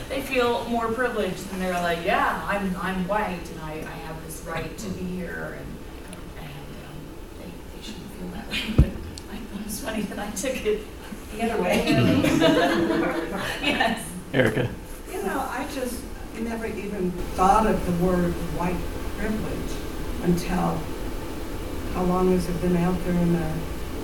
they 0.09 0.23
feel 0.23 0.65
more 0.67 0.91
privileged 0.93 1.53
and 1.53 1.61
they're 1.61 1.75
like, 1.75 2.03
yeah, 2.05 2.43
I'm, 2.49 2.75
I'm 2.81 3.07
white 3.09 3.51
and 3.51 3.61
I, 3.61 3.73
I 3.73 3.97
have 4.07 4.25
this 4.25 4.41
right 4.47 4.79
to 4.79 4.89
be 4.91 5.05
here 5.05 5.59
and, 5.59 5.67
and 6.39 6.49
um, 6.87 6.95
they, 7.39 7.51
they 7.77 7.83
shouldn't 7.83 8.11
feel 8.13 8.29
that 8.29 8.49
way. 8.49 8.63
But 8.77 8.91
I 9.35 9.37
thought 9.37 9.61
it 9.61 9.67
was 9.67 9.81
funny 9.81 10.03
that 10.03 10.19
I 10.19 10.31
took 10.31 10.65
it 10.65 10.81
the 11.37 11.43
other 11.43 11.61
way. 11.63 11.85
yes. 13.63 14.10
Erica. 14.33 14.69
You 15.13 15.23
know, 15.25 15.41
I 15.51 15.67
just 15.75 16.01
never 16.39 16.67
even 16.67 17.11
thought 17.35 17.67
of 17.67 17.85
the 17.85 18.05
word 18.05 18.33
white 18.57 18.77
privilege 19.19 19.73
until, 20.23 20.81
how 21.95 22.05
long 22.05 22.31
has 22.31 22.49
it 22.49 22.61
been 22.63 22.77
out 22.77 22.97
there 23.05 23.15
in 23.15 23.33
the 23.33 23.53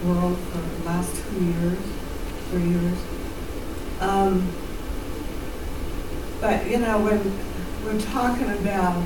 world 0.04 0.36
for 0.38 0.58
the 0.58 0.84
last 0.84 1.14
two 1.14 1.44
years, 1.44 1.78
three 2.50 2.68
years? 2.68 2.98
Um, 4.00 4.50
but, 6.40 6.66
you 6.66 6.78
know, 6.78 6.98
when 6.98 7.22
we're 7.84 8.00
talking 8.00 8.50
about, 8.50 9.02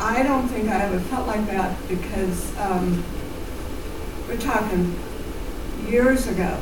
I 0.00 0.22
don't 0.22 0.48
think 0.48 0.68
I 0.68 0.82
ever 0.82 0.98
felt 0.98 1.26
like 1.26 1.46
that 1.46 1.76
because, 1.88 2.58
um, 2.58 3.04
we're 4.26 4.38
talking 4.38 4.98
years 5.86 6.26
ago, 6.26 6.58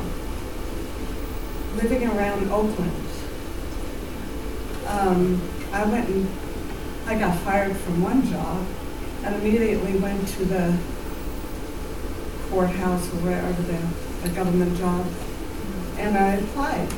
living 1.75 2.07
around 2.07 2.51
Oakland, 2.51 3.07
um, 4.87 5.41
I 5.71 5.85
went 5.85 6.09
and, 6.09 6.27
I 7.05 7.17
got 7.17 7.37
fired 7.39 7.75
from 7.75 8.01
one 8.01 8.25
job 8.29 8.65
and 9.23 9.35
immediately 9.35 9.97
went 9.97 10.27
to 10.27 10.45
the 10.45 10.77
courthouse 12.49 13.07
or 13.13 13.17
wherever 13.17 13.61
the, 13.63 14.27
the 14.27 14.35
government 14.35 14.77
job, 14.77 15.05
and 15.97 16.17
I 16.17 16.33
applied. 16.35 16.93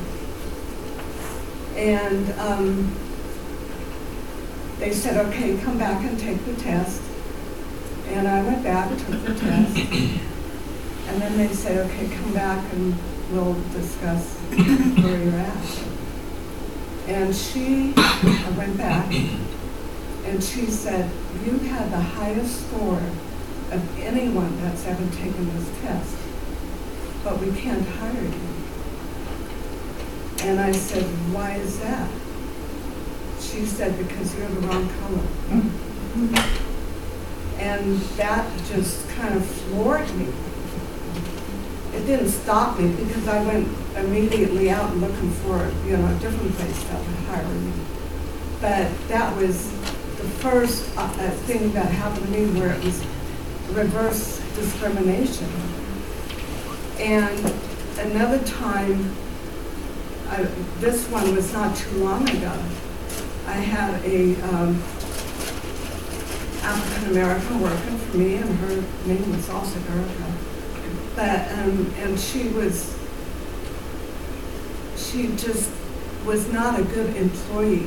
And, 1.76 2.32
um, 2.40 2.94
they 4.78 4.92
said, 4.92 5.16
okay, 5.28 5.56
come 5.58 5.78
back 5.78 6.04
and 6.04 6.18
take 6.18 6.44
the 6.44 6.54
test. 6.54 7.00
And 8.08 8.28
I 8.28 8.42
went 8.42 8.62
back, 8.62 8.90
took 8.90 9.24
the 9.24 9.34
test, 9.34 9.76
and 9.78 11.22
then 11.22 11.38
they 11.38 11.48
said, 11.54 11.86
okay, 11.86 12.08
come 12.08 12.34
back 12.34 12.72
and 12.74 12.94
we'll 13.30 13.56
discuss 13.72 14.38
where 14.38 15.22
you're 15.22 15.38
at. 15.38 15.84
And 17.06 17.34
she, 17.34 17.92
I 17.96 18.54
went 18.56 18.76
back, 18.78 19.12
and 20.24 20.42
she 20.42 20.66
said, 20.66 21.10
you 21.44 21.58
had 21.58 21.90
the 21.90 22.00
highest 22.00 22.66
score 22.68 23.02
of 23.70 24.00
anyone 24.00 24.56
that's 24.62 24.86
ever 24.86 25.06
taken 25.16 25.54
this 25.54 25.68
test, 25.82 26.16
but 27.22 27.38
we 27.40 27.52
can't 27.60 27.86
hire 27.86 28.22
you. 28.22 28.40
And 30.40 30.60
I 30.60 30.72
said, 30.72 31.04
why 31.32 31.54
is 31.54 31.78
that? 31.80 32.10
She 33.40 33.64
said, 33.66 33.96
because 33.98 34.34
you're 34.36 34.48
the 34.48 34.60
wrong 34.66 34.88
color. 34.88 35.26
Mm-hmm. 35.48 36.34
And 37.60 38.00
that 38.16 38.50
just 38.66 39.08
kind 39.10 39.34
of 39.34 39.44
floored 39.44 40.10
me. 40.16 40.26
It 42.04 42.08
didn't 42.08 42.28
stop 42.28 42.78
me 42.78 42.92
because 43.02 43.26
I 43.28 43.42
went 43.46 43.66
immediately 43.96 44.68
out 44.68 44.94
looking 44.94 45.30
for, 45.40 45.72
you 45.86 45.96
know, 45.96 46.06
a 46.06 46.18
different 46.18 46.52
place 46.52 46.84
that 46.84 46.98
would 46.98 47.16
hire 47.28 47.48
me. 47.48 47.72
But 48.60 49.08
that 49.08 49.34
was 49.38 49.70
the 50.18 50.28
first 50.44 50.94
uh, 50.98 51.00
uh, 51.00 51.30
thing 51.46 51.72
that 51.72 51.86
happened 51.86 52.26
to 52.26 52.30
me 52.30 52.60
where 52.60 52.74
it 52.74 52.84
was 52.84 53.02
reverse 53.70 54.38
discrimination. 54.54 55.48
And 56.98 57.40
another 57.98 58.44
time, 58.44 59.16
I, 60.28 60.42
this 60.80 61.08
one 61.08 61.34
was 61.34 61.50
not 61.54 61.74
too 61.74 62.04
long 62.04 62.28
ago. 62.28 62.52
I 63.46 63.54
had 63.54 63.94
a 64.04 64.34
um, 64.52 64.74
African 66.60 67.12
American 67.12 67.60
working 67.62 67.96
for 67.96 68.18
me, 68.18 68.34
and 68.34 68.58
her 68.58 68.84
name 69.06 69.34
was 69.34 69.48
also 69.48 69.80
Erica. 69.90 70.33
But 71.14 71.50
um, 71.52 71.92
and 71.98 72.18
she 72.18 72.48
was, 72.48 72.98
she 74.96 75.28
just 75.36 75.70
was 76.24 76.52
not 76.52 76.80
a 76.80 76.82
good 76.82 77.14
employee, 77.16 77.86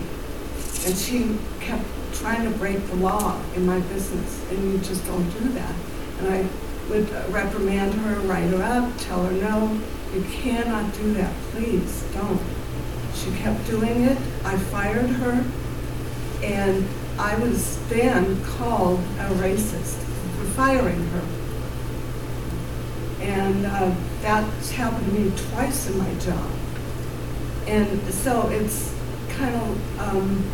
and 0.86 0.96
she 0.96 1.38
kept 1.60 1.84
trying 2.14 2.50
to 2.50 2.58
break 2.58 2.86
the 2.88 2.96
law 2.96 3.40
in 3.56 3.66
my 3.66 3.80
business, 3.82 4.50
and 4.50 4.72
you 4.72 4.78
just 4.80 5.06
don't 5.06 5.30
do 5.32 5.50
that. 5.50 5.76
And 6.20 6.34
I 6.34 6.48
would 6.90 7.10
reprimand 7.32 7.94
her, 7.96 8.20
write 8.22 8.50
her 8.50 8.64
up, 8.64 8.98
tell 8.98 9.26
her 9.26 9.32
no, 9.34 9.80
you 10.14 10.24
cannot 10.24 10.94
do 10.94 11.14
that, 11.14 11.34
please 11.52 12.04
don't. 12.14 12.42
She 13.14 13.32
kept 13.32 13.66
doing 13.68 14.04
it. 14.04 14.18
I 14.46 14.58
fired 14.58 15.10
her, 15.10 15.44
and 16.44 16.88
I 17.20 17.36
was 17.40 17.78
then 17.90 18.42
called 18.44 19.00
a 19.00 19.30
racist 19.36 19.98
for 20.38 20.46
firing 20.56 21.04
her. 21.08 21.37
And 23.28 23.66
uh, 23.66 23.94
that's 24.22 24.72
happened 24.72 25.06
to 25.06 25.12
me 25.12 25.32
twice 25.52 25.90
in 25.90 25.98
my 25.98 26.14
job. 26.16 26.50
And 27.68 28.02
so 28.14 28.48
it's 28.50 28.96
kind 29.30 29.54
of, 29.54 30.00
um, 30.00 30.50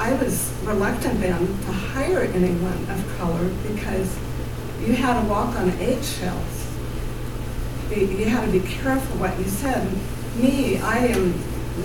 I 0.00 0.12
was 0.14 0.52
reluctant 0.64 1.20
then 1.20 1.46
to 1.46 1.72
hire 1.72 2.22
anyone 2.22 2.90
of 2.90 3.18
color 3.18 3.48
because 3.66 4.18
you 4.80 4.94
had 4.94 5.20
to 5.20 5.28
walk 5.28 5.54
on 5.56 5.70
eggshells. 5.70 6.66
You 7.90 8.26
had 8.26 8.44
to 8.44 8.52
be 8.52 8.60
careful 8.60 9.18
what 9.18 9.38
you 9.38 9.44
said. 9.44 9.88
Me, 10.36 10.78
I 10.78 10.98
am 11.06 11.34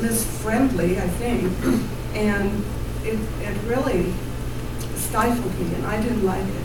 Miss 0.02 0.26
Friendly, 0.42 0.98
I 0.98 1.08
think, 1.08 1.44
and 2.16 2.64
it, 3.04 3.20
it 3.42 3.58
really 3.66 4.14
stifled 4.96 5.60
me, 5.60 5.76
and 5.76 5.86
I 5.86 6.02
didn't 6.02 6.26
like 6.26 6.44
it. 6.44 6.63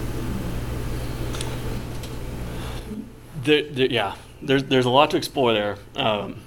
There, 3.48 3.62
there, 3.62 3.86
yeah, 3.86 4.14
there's 4.42 4.64
there's 4.64 4.84
a 4.84 4.90
lot 4.90 5.10
to 5.12 5.16
explore 5.16 5.54
there. 5.54 5.78
Um, 5.96 6.42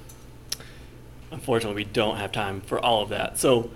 unfortunately, 1.31 1.83
we 1.83 1.89
don't 1.89 2.17
have 2.17 2.31
time 2.31 2.61
for 2.61 2.79
all 2.79 3.01
of 3.01 3.09
that. 3.09 3.39
So, 3.39 3.71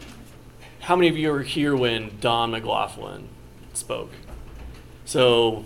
how 0.81 0.95
many 0.95 1.07
of 1.07 1.17
you 1.17 1.31
were 1.31 1.41
here 1.41 1.75
when 1.75 2.19
Don 2.21 2.51
McLaughlin 2.51 3.27
spoke? 3.73 4.11
So, 5.05 5.65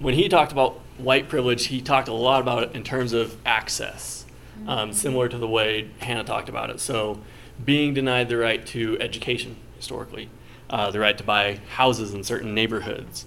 when 0.00 0.14
he 0.14 0.28
talked 0.28 0.50
about 0.50 0.80
white 0.96 1.28
privilege, 1.28 1.66
he 1.66 1.80
talked 1.80 2.08
a 2.08 2.12
lot 2.12 2.40
about 2.40 2.64
it 2.64 2.72
in 2.72 2.82
terms 2.82 3.12
of 3.12 3.36
access, 3.46 4.26
um, 4.66 4.92
similar 4.92 5.28
to 5.28 5.38
the 5.38 5.46
way 5.46 5.88
Hannah 6.00 6.24
talked 6.24 6.48
about 6.48 6.68
it. 6.68 6.80
So, 6.80 7.20
being 7.64 7.94
denied 7.94 8.28
the 8.28 8.38
right 8.38 8.66
to 8.66 8.98
education 9.00 9.54
historically, 9.76 10.30
uh, 10.68 10.90
the 10.90 10.98
right 10.98 11.16
to 11.16 11.22
buy 11.22 11.60
houses 11.76 12.12
in 12.12 12.24
certain 12.24 12.56
neighborhoods, 12.56 13.24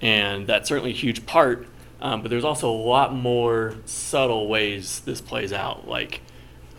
and 0.00 0.46
that's 0.46 0.68
certainly 0.68 0.92
a 0.92 0.94
huge 0.94 1.26
part. 1.26 1.66
Um, 2.00 2.22
but 2.22 2.30
there's 2.30 2.44
also 2.44 2.70
a 2.70 2.72
lot 2.72 3.12
more 3.12 3.76
subtle 3.84 4.46
ways 4.48 5.00
this 5.00 5.20
plays 5.20 5.52
out, 5.52 5.88
like 5.88 6.20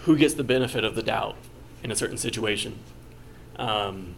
who 0.03 0.17
gets 0.17 0.33
the 0.33 0.43
benefit 0.43 0.83
of 0.83 0.95
the 0.95 1.03
doubt 1.03 1.35
in 1.83 1.91
a 1.91 1.95
certain 1.95 2.17
situation. 2.17 2.79
Um, 3.57 4.15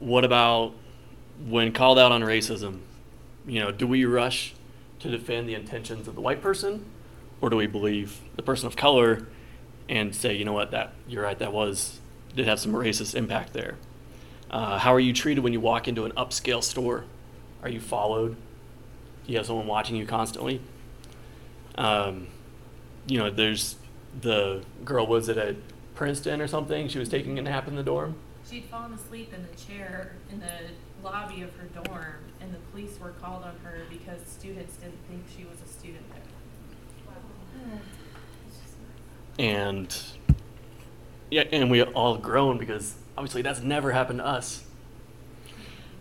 what 0.00 0.24
about 0.24 0.74
when 1.46 1.72
called 1.72 1.98
out 1.98 2.10
on 2.10 2.22
racism? 2.22 2.80
You 3.46 3.60
know, 3.60 3.70
do 3.70 3.86
we 3.86 4.04
rush 4.04 4.54
to 4.98 5.10
defend 5.10 5.48
the 5.48 5.54
intentions 5.54 6.08
of 6.08 6.16
the 6.16 6.20
white 6.20 6.42
person, 6.42 6.84
or 7.40 7.50
do 7.50 7.56
we 7.56 7.68
believe 7.68 8.20
the 8.34 8.42
person 8.42 8.66
of 8.66 8.74
color 8.74 9.28
and 9.88 10.14
say, 10.14 10.34
you 10.34 10.44
know 10.44 10.52
what, 10.52 10.72
that 10.72 10.92
you're 11.06 11.22
right, 11.22 11.38
that 11.38 11.52
was 11.52 12.00
did 12.34 12.46
have 12.46 12.60
some 12.60 12.72
racist 12.72 13.14
impact 13.14 13.52
there. 13.52 13.76
Uh, 14.50 14.78
how 14.78 14.94
are 14.94 15.00
you 15.00 15.12
treated 15.12 15.42
when 15.42 15.52
you 15.52 15.60
walk 15.60 15.88
into 15.88 16.04
an 16.04 16.12
upscale 16.12 16.62
store? 16.62 17.04
Are 17.62 17.68
you 17.68 17.80
followed? 17.80 18.36
You 19.28 19.36
have 19.36 19.46
someone 19.46 19.66
watching 19.66 19.94
you 19.94 20.06
constantly? 20.06 20.62
Um, 21.76 22.28
you 23.06 23.18
know, 23.18 23.28
there's 23.30 23.76
the 24.22 24.62
girl 24.86 25.06
was 25.06 25.28
it 25.28 25.36
at 25.36 25.56
Princeton 25.94 26.40
or 26.40 26.48
something? 26.48 26.88
She 26.88 26.98
was 26.98 27.10
taking 27.10 27.38
a 27.38 27.42
nap 27.42 27.68
in 27.68 27.76
the 27.76 27.82
dorm. 27.82 28.16
She'd 28.50 28.64
fallen 28.64 28.94
asleep 28.94 29.34
in 29.34 29.42
the 29.42 29.54
chair 29.62 30.14
in 30.32 30.40
the 30.40 31.04
lobby 31.04 31.42
of 31.42 31.54
her 31.56 31.66
dorm, 31.66 32.24
and 32.40 32.54
the 32.54 32.58
police 32.72 32.98
were 32.98 33.10
called 33.10 33.44
on 33.44 33.54
her 33.62 33.82
because 33.90 34.20
students 34.26 34.76
didn't 34.76 34.98
think 35.08 35.22
she 35.36 35.44
was 35.44 35.60
a 35.60 35.68
student 35.68 36.04
there. 36.10 36.22
and 39.38 39.94
yeah, 41.30 41.42
and 41.52 41.70
we 41.70 41.82
all 41.82 42.16
grown 42.16 42.56
because 42.56 42.94
obviously 43.18 43.42
that's 43.42 43.60
never 43.60 43.92
happened 43.92 44.20
to 44.20 44.26
us. 44.26 44.64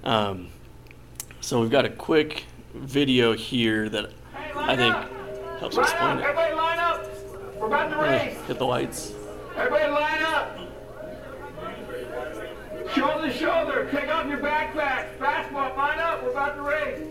Um, 0.05 0.47
so 1.41 1.59
we've 1.59 1.69
got 1.69 1.83
a 1.83 1.89
quick 1.89 2.45
video 2.79 3.33
here 3.33 3.89
that 3.89 4.11
I 4.55 4.75
think 4.75 4.95
helps 5.59 5.75
Line 5.75 5.85
explain 5.85 6.09
up, 6.11 6.19
it. 6.19 6.23
everybody 6.23 6.53
line 6.55 6.79
up. 6.79 7.07
We're 7.57 7.67
about 7.67 7.89
to 7.89 7.95
Yeah, 7.97 8.25
race. 8.27 8.37
Hit 8.47 8.57
the 8.59 8.65
lights. 8.65 9.13
Everybody 9.55 9.91
line 9.91 10.23
up. 10.23 10.59
Shoulder 12.93 13.27
to 13.27 13.33
shoulder. 13.33 13.87
Take 13.91 14.09
off 14.13 14.27
your 14.27 14.37
backpacks. 14.39 15.19
Basketball, 15.19 15.75
line 15.75 15.99
up. 15.99 16.23
We're 16.23 16.31
about 16.31 16.55
to 16.55 16.61
race. 16.61 17.01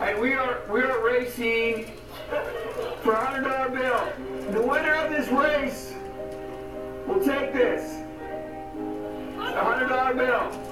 And 0.00 0.20
we 0.20 0.34
are 0.34 0.60
we 0.70 0.82
are 0.82 1.02
racing 1.04 1.90
for 3.02 3.12
a 3.12 3.24
hundred 3.24 3.44
dollar 3.48 3.70
bill. 3.70 4.52
The 4.52 4.60
winner 4.60 4.92
of 4.94 5.10
this 5.10 5.28
race 5.28 5.94
will 7.06 7.20
take 7.24 7.52
this. 7.52 8.02
A 9.38 9.64
hundred 9.64 9.88
dollar 9.88 10.14
bill. 10.14 10.65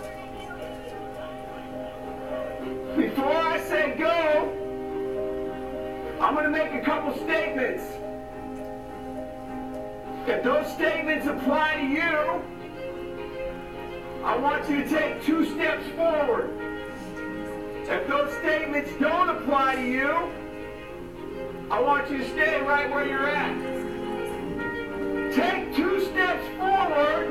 Before 2.96 3.26
I 3.26 3.60
say 3.60 3.96
go, 3.98 4.52
I'm 6.20 6.34
gonna 6.36 6.48
make 6.48 6.72
a 6.74 6.80
couple 6.80 7.12
statements. 7.16 7.82
If 10.28 10.44
those 10.44 10.72
statements 10.72 11.26
apply 11.26 11.74
to 11.80 11.86
you, 11.86 12.42
I 14.24 14.36
want 14.36 14.70
you 14.70 14.84
to 14.84 14.88
take 14.88 15.24
two 15.24 15.44
steps 15.44 15.84
forward. 15.96 16.50
If 17.88 18.06
those 18.06 18.32
statements 18.38 18.90
don't 19.00 19.28
apply 19.28 19.74
to 19.74 19.82
you, 19.82 20.30
I 21.72 21.80
want 21.80 22.08
you 22.10 22.18
to 22.18 22.28
stay 22.30 22.60
right 22.62 22.88
where 22.90 23.08
you're 23.08 23.28
at. 23.28 23.56
Take 25.34 25.74
two 25.74 26.00
steps 26.06 26.46
forward 26.58 27.26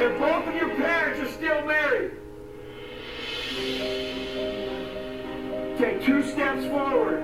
if 0.00 0.18
both 0.18 0.46
of 0.48 0.54
your 0.54 0.70
parents 0.70 1.20
are 1.20 1.32
still 1.32 1.66
married. 1.66 2.12
Take 5.78 6.04
two 6.04 6.22
steps 6.22 6.66
forward 6.66 7.22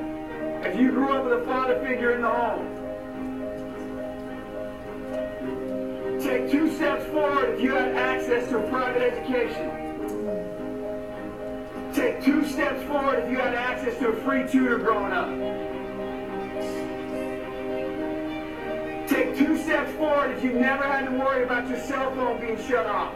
if 0.65 0.81
you 0.81 0.91
grew 0.91 1.13
up 1.13 1.25
with 1.25 1.43
a 1.43 1.45
father 1.45 1.79
figure 1.81 2.13
in 2.13 2.23
the 2.23 2.31
home. 2.31 2.79
Take 6.23 6.51
two 6.51 6.75
steps 6.75 7.05
forward 7.11 7.51
if 7.51 7.61
you 7.61 7.73
had 7.73 7.95
access 7.97 8.49
to 8.49 8.65
a 8.65 8.71
private 8.71 9.03
education. 9.03 9.69
Take 11.93 12.25
two 12.25 12.47
steps 12.47 12.83
forward 12.85 13.19
if 13.25 13.31
you 13.31 13.37
had 13.37 13.55
access 13.55 13.99
to 13.99 14.09
a 14.09 14.17
free 14.23 14.49
tutor 14.49 14.79
growing 14.79 15.13
up. 15.13 15.29
Take 19.07 19.37
two 19.37 19.59
steps 19.59 19.93
forward 19.97 20.31
if 20.31 20.43
you 20.43 20.55
never 20.55 20.85
had 20.85 21.11
to 21.11 21.13
worry 21.13 21.45
about 21.45 21.69
your 21.69 21.79
cell 21.81 22.11
phone 22.15 22.41
being 22.41 22.57
shut 22.67 22.87
off. 22.87 23.13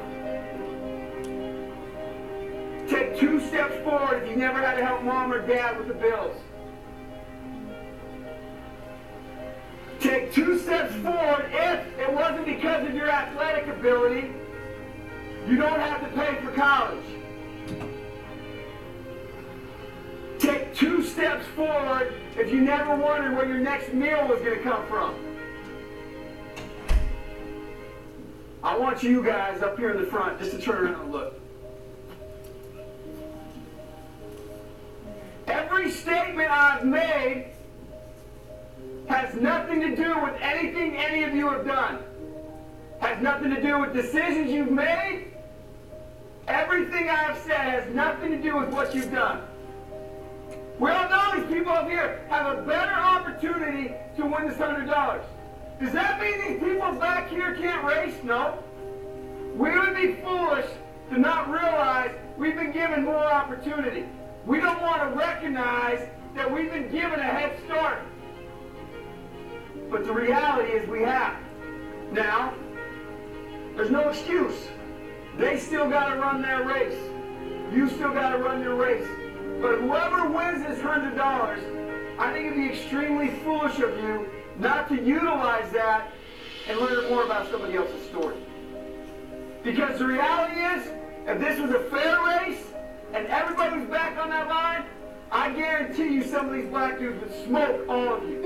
Steps 3.49 3.75
forward 3.85 4.23
if 4.23 4.31
you 4.31 4.37
never 4.37 4.59
had 4.59 4.77
to 4.77 4.85
help 4.85 5.03
mom 5.03 5.33
or 5.33 5.47
dad 5.47 5.79
with 5.79 5.89
the 5.89 5.95
bills. 5.95 6.37
Take 10.01 10.33
two 10.33 10.59
steps 10.59 10.95
forward 10.97 11.51
if 11.53 11.99
it 11.99 12.13
wasn't 12.13 12.47
because 12.47 12.87
of 12.87 12.95
your 12.95 13.09
athletic 13.09 13.67
ability. 13.69 14.31
You 15.47 15.57
don't 15.57 15.81
have 15.81 16.01
to 16.01 16.09
pay 16.17 16.35
for 16.45 16.53
college. 16.53 17.05
Take 20.39 20.75
two 20.75 21.03
steps 21.03 21.47
forward 21.55 22.13
if 22.37 22.53
you 22.53 22.61
never 22.61 22.95
wondered 22.95 23.37
where 23.37 23.49
your 23.49 23.59
next 23.59 23.93
meal 23.95 24.27
was 24.29 24.41
going 24.41 24.59
to 24.59 24.63
come 24.63 24.87
from. 24.87 25.15
I 28.63 28.77
want 28.77 29.03
you 29.03 29.23
guys 29.23 29.63
up 29.63 29.79
here 29.79 29.91
in 29.91 30.01
the 30.01 30.07
front 30.07 30.39
just 30.39 30.51
to 30.51 30.59
turn 30.59 30.87
around 30.87 31.03
and 31.03 31.13
look. 31.13 31.41
Every 35.47 35.91
statement 35.91 36.51
I've 36.51 36.85
made 36.85 37.47
has 39.09 39.35
nothing 39.35 39.81
to 39.81 39.95
do 39.95 40.21
with 40.23 40.35
anything 40.41 40.97
any 40.97 41.25
of 41.25 41.35
you 41.35 41.49
have 41.51 41.65
done. 41.65 42.03
Has 43.01 43.23
nothing 43.23 43.55
to 43.55 43.63
do 43.63 43.79
with 43.79 43.93
decisions 43.93 44.51
you've 44.51 44.71
made. 44.71 45.27
Everything 46.49 47.09
I've 47.09 47.39
said 47.39 47.61
has 47.61 47.95
nothing 47.95 48.31
to 48.31 48.43
do 48.43 48.57
with 48.57 48.71
what 48.71 48.95
you've 48.95 49.13
done. 49.13 49.43
We 50.79 50.91
all 50.91 51.09
know 51.09 51.41
these 51.41 51.47
people 51.47 51.73
up 51.73 51.89
here 51.89 52.21
have 52.29 52.59
a 52.59 52.63
better 52.63 52.93
opportunity 52.93 53.95
to 54.17 54.27
win 54.27 54.49
this 54.49 54.59
hundred 54.59 54.87
dollars. 54.87 55.25
Does 55.81 55.93
that 55.93 56.21
mean 56.21 56.39
these 56.41 56.61
people 56.61 56.93
back 56.93 57.29
here 57.29 57.55
can't 57.55 57.85
race? 57.85 58.15
No. 58.23 58.59
We 59.55 59.79
would 59.79 59.95
be 59.95 60.15
foolish 60.15 60.67
to 61.11 61.19
not 61.19 61.51
realize 61.51 62.11
we've 62.37 62.57
been 62.57 62.73
given 62.73 63.05
more 63.05 63.25
opportunity. 63.25 64.05
We 64.47 64.61
don't 64.61 64.81
want 64.81 65.03
to 65.03 65.09
recognize 65.19 66.09
that 66.37 66.51
we've 66.51 66.71
been 66.71 66.89
given 66.93 67.19
a 67.19 67.25
head 67.25 67.59
start. 67.65 67.99
But 69.91 70.07
the 70.07 70.13
reality 70.13 70.71
is 70.71 70.89
we 70.89 71.03
have. 71.03 71.37
Now, 72.13 72.55
there's 73.75 73.91
no 73.91 74.09
excuse. 74.09 74.69
They 75.37 75.59
still 75.59 75.91
got 75.91 76.15
to 76.15 76.21
run 76.21 76.43
their 76.43 76.63
race. 76.63 76.97
You 77.73 77.89
still 77.91 78.13
got 78.13 78.31
to 78.31 78.39
run 78.39 78.63
your 78.63 78.77
race. 78.77 79.07
But 79.61 79.81
whoever 79.81 80.29
wins 80.29 80.65
this 80.65 80.81
hundred 80.81 81.17
dollars, 81.17 81.61
I 82.19 82.33
think 82.33 82.47
it'd 82.47 82.57
be 82.57 82.69
extremely 82.69 83.29
foolish 83.43 83.81
of 83.81 83.97
you 83.99 84.29
not 84.59 84.89
to 84.91 85.03
utilize 85.03 85.71
that 85.73 86.13
and 86.69 86.79
learn 86.79 87.11
more 87.11 87.25
about 87.25 87.51
somebody 87.51 87.77
else's 87.77 88.07
story. 88.09 88.37
Because 89.65 89.99
the 89.99 90.07
reality 90.07 90.61
is, 90.61 90.89
if 91.27 91.41
this 91.41 91.59
was 91.59 91.73
a 91.73 91.81
fair 91.91 92.23
race 92.25 92.63
and 93.17 93.27
everybody 93.29 93.79
was 93.79 93.89
back 93.89 94.19
on 94.19 94.29
that 94.29 94.47
line, 94.47 94.85
I 95.33 95.51
guarantee 95.51 96.09
you 96.09 96.23
some 96.23 96.49
of 96.49 96.53
these 96.53 96.69
black 96.69 96.99
dudes 96.99 97.19
would 97.23 97.47
smoke 97.47 97.89
all 97.89 98.17
of 98.17 98.29
you. 98.29 98.45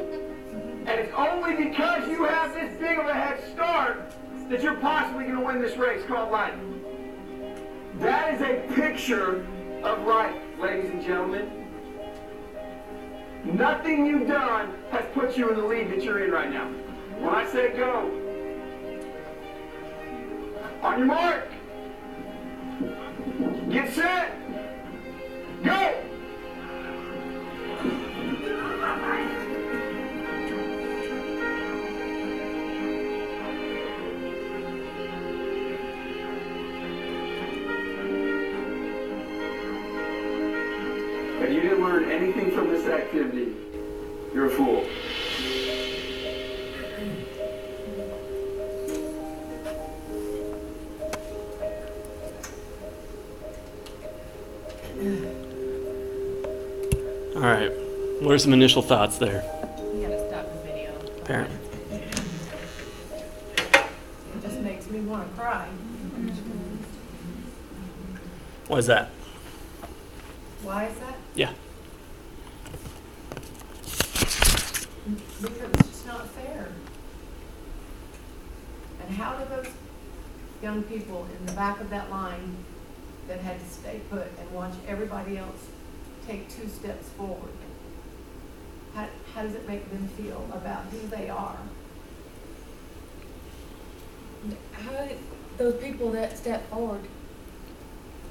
And 0.87 0.89
it's 0.89 1.13
only 1.15 1.57
because 1.57 2.09
you 2.09 2.23
have 2.25 2.55
this 2.55 2.79
big 2.79 2.97
of 2.97 3.07
a 3.07 3.13
head 3.13 3.43
start 3.53 4.13
that 4.49 4.63
you're 4.63 4.77
possibly 4.77 5.25
going 5.25 5.39
to 5.39 5.45
win 5.45 5.61
this 5.61 5.77
race 5.77 6.05
called 6.07 6.31
life. 6.31 6.55
That 7.97 8.35
is 8.35 8.41
a 8.43 8.75
picture 8.75 9.45
of 9.83 10.07
life, 10.07 10.37
ladies 10.61 10.91
and 10.91 11.03
gentlemen. 11.03 11.67
Nothing 13.45 14.07
you've 14.07 14.29
done 14.29 14.73
has 14.93 15.05
put 15.15 15.37
you 15.37 15.51
in 15.51 15.57
the 15.57 15.67
lead 15.67 15.91
that 15.91 16.05
you're 16.05 16.25
in 16.25 16.31
right 16.31 16.51
now. 16.51 16.69
When 17.19 17.35
I 17.35 17.45
say 17.51 17.77
go, 17.77 18.09
on 20.83 20.99
your 20.99 21.07
mark, 21.07 21.49
get 23.71 23.93
set, 23.93 24.37
go! 25.63 25.97
If 41.43 41.51
you 41.55 41.61
didn't 41.63 41.83
learn 41.83 42.11
anything 42.11 42.51
from 42.53 42.69
this 42.69 42.87
activity, 42.87 43.55
you're 44.35 44.47
a 44.47 44.51
fool. 44.51 44.87
What 58.31 58.35
are 58.37 58.39
some 58.39 58.53
initial 58.53 58.81
thoughts 58.81 59.19
there? 59.19 59.43
You 59.93 60.03
gotta 60.03 60.29
stop 60.29 60.47
the 60.53 60.59
video. 60.61 60.93
Apparently. 61.21 61.57
It 61.91 62.13
just 64.41 64.61
makes 64.61 64.89
me 64.89 65.01
wanna 65.01 65.27
cry. 65.37 65.67
What 68.69 68.79
is 68.79 68.87
that? 68.87 69.09
Why 70.63 70.87
is 70.87 70.97
that? 71.01 71.17
Yeah. 71.35 71.53
Because 75.43 75.71
it's 75.73 75.89
just 75.89 76.07
not 76.07 76.29
fair. 76.29 76.69
And 79.03 79.17
how 79.17 79.39
do 79.39 79.45
those 79.57 79.73
young 80.63 80.85
people 80.85 81.27
in 81.37 81.47
the 81.47 81.53
back 81.55 81.81
of 81.81 81.91
that 81.91 82.13
line 82.13 82.59
that 83.27 83.41
had 83.41 83.59
to 83.59 83.67
stay 83.69 84.01
put 84.09 84.29
and 84.39 84.49
watch 84.53 84.75
everybody 84.87 85.37
else 85.37 85.67
take 86.29 86.49
two 86.49 86.69
steps 86.69 87.09
forward? 87.09 87.51
How, 89.35 89.41
how 89.41 89.47
does 89.47 89.55
it 89.55 89.67
make 89.69 89.89
them 89.91 90.09
feel 90.09 90.49
about 90.53 90.85
who 90.85 91.07
they 91.09 91.29
are? 91.29 91.57
How 94.73 95.09
those 95.59 95.75
people 95.83 96.11
that 96.13 96.39
step 96.39 96.69
forward, 96.71 97.03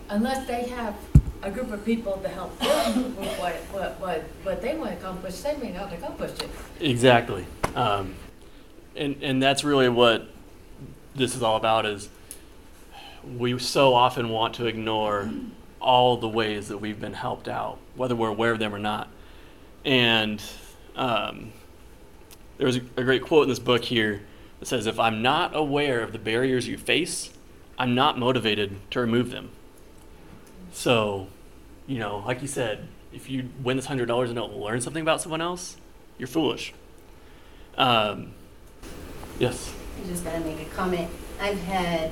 unless 0.09 0.47
they 0.47 0.63
have 0.63 0.95
a 1.43 1.51
group 1.51 1.71
of 1.71 1.85
people 1.85 2.17
to 2.17 2.27
help 2.27 2.57
them 2.59 3.15
with 3.15 3.39
what, 3.39 3.55
what, 3.71 3.99
what, 3.99 4.23
what 4.43 4.61
they 4.61 4.75
want 4.75 4.91
to 4.91 4.97
accomplish, 4.97 5.39
they 5.41 5.55
may 5.57 5.71
not 5.71 5.93
accomplish 5.93 6.31
it. 6.31 6.49
Exactly. 6.79 7.45
Um, 7.75 8.15
and, 8.95 9.21
and 9.21 9.41
that's 9.41 9.63
really 9.63 9.89
what 9.89 10.27
this 11.15 11.35
is 11.35 11.43
all 11.43 11.55
about 11.55 11.85
is 11.85 12.09
we 13.37 13.57
so 13.59 13.93
often 13.93 14.29
want 14.29 14.55
to 14.55 14.65
ignore 14.65 15.29
all 15.79 16.17
the 16.17 16.27
ways 16.27 16.67
that 16.69 16.79
we've 16.79 16.99
been 16.99 17.13
helped 17.13 17.47
out, 17.47 17.77
whether 17.95 18.15
we're 18.15 18.29
aware 18.29 18.51
of 18.51 18.59
them 18.59 18.73
or 18.73 18.79
not. 18.79 19.07
And 19.85 20.41
um, 20.95 21.51
there's 22.57 22.77
a, 22.77 22.81
a 22.97 23.03
great 23.03 23.23
quote 23.23 23.43
in 23.43 23.49
this 23.49 23.59
book 23.59 23.83
here 23.83 24.21
that 24.59 24.65
says, 24.65 24.85
If 24.85 24.99
I'm 24.99 25.21
not 25.21 25.55
aware 25.55 26.01
of 26.01 26.11
the 26.11 26.19
barriers 26.19 26.67
you 26.67 26.77
face, 26.77 27.31
I'm 27.77 27.95
not 27.95 28.19
motivated 28.19 28.75
to 28.91 28.99
remove 28.99 29.31
them. 29.31 29.49
So, 30.71 31.27
you 31.87 31.99
know, 31.99 32.23
like 32.25 32.41
you 32.41 32.47
said, 32.47 32.87
if 33.13 33.29
you 33.29 33.49
win 33.63 33.77
this 33.77 33.85
hundred 33.85 34.07
dollars 34.07 34.29
and 34.29 34.37
don't 34.37 34.55
learn 34.55 34.81
something 34.81 35.01
about 35.01 35.21
someone 35.21 35.41
else, 35.41 35.77
you're 36.17 36.27
foolish. 36.27 36.73
Um, 37.77 38.33
yes. 39.39 39.73
I 40.03 40.07
just 40.07 40.23
gotta 40.23 40.41
make 40.41 40.61
a 40.61 40.65
comment. 40.65 41.09
I've 41.39 41.59
had 41.63 42.11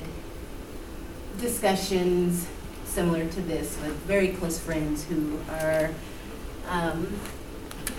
discussions 1.38 2.48
similar 2.84 3.26
to 3.28 3.40
this 3.42 3.78
with 3.82 3.92
very 4.06 4.28
close 4.28 4.58
friends 4.58 5.04
who 5.04 5.38
are 5.50 5.90
um, 6.68 7.06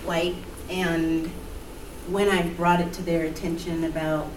white, 0.03 0.35
and 0.69 1.27
when 2.07 2.29
I've 2.29 2.55
brought 2.57 2.79
it 2.79 2.93
to 2.93 3.01
their 3.01 3.25
attention 3.25 3.83
about 3.83 4.27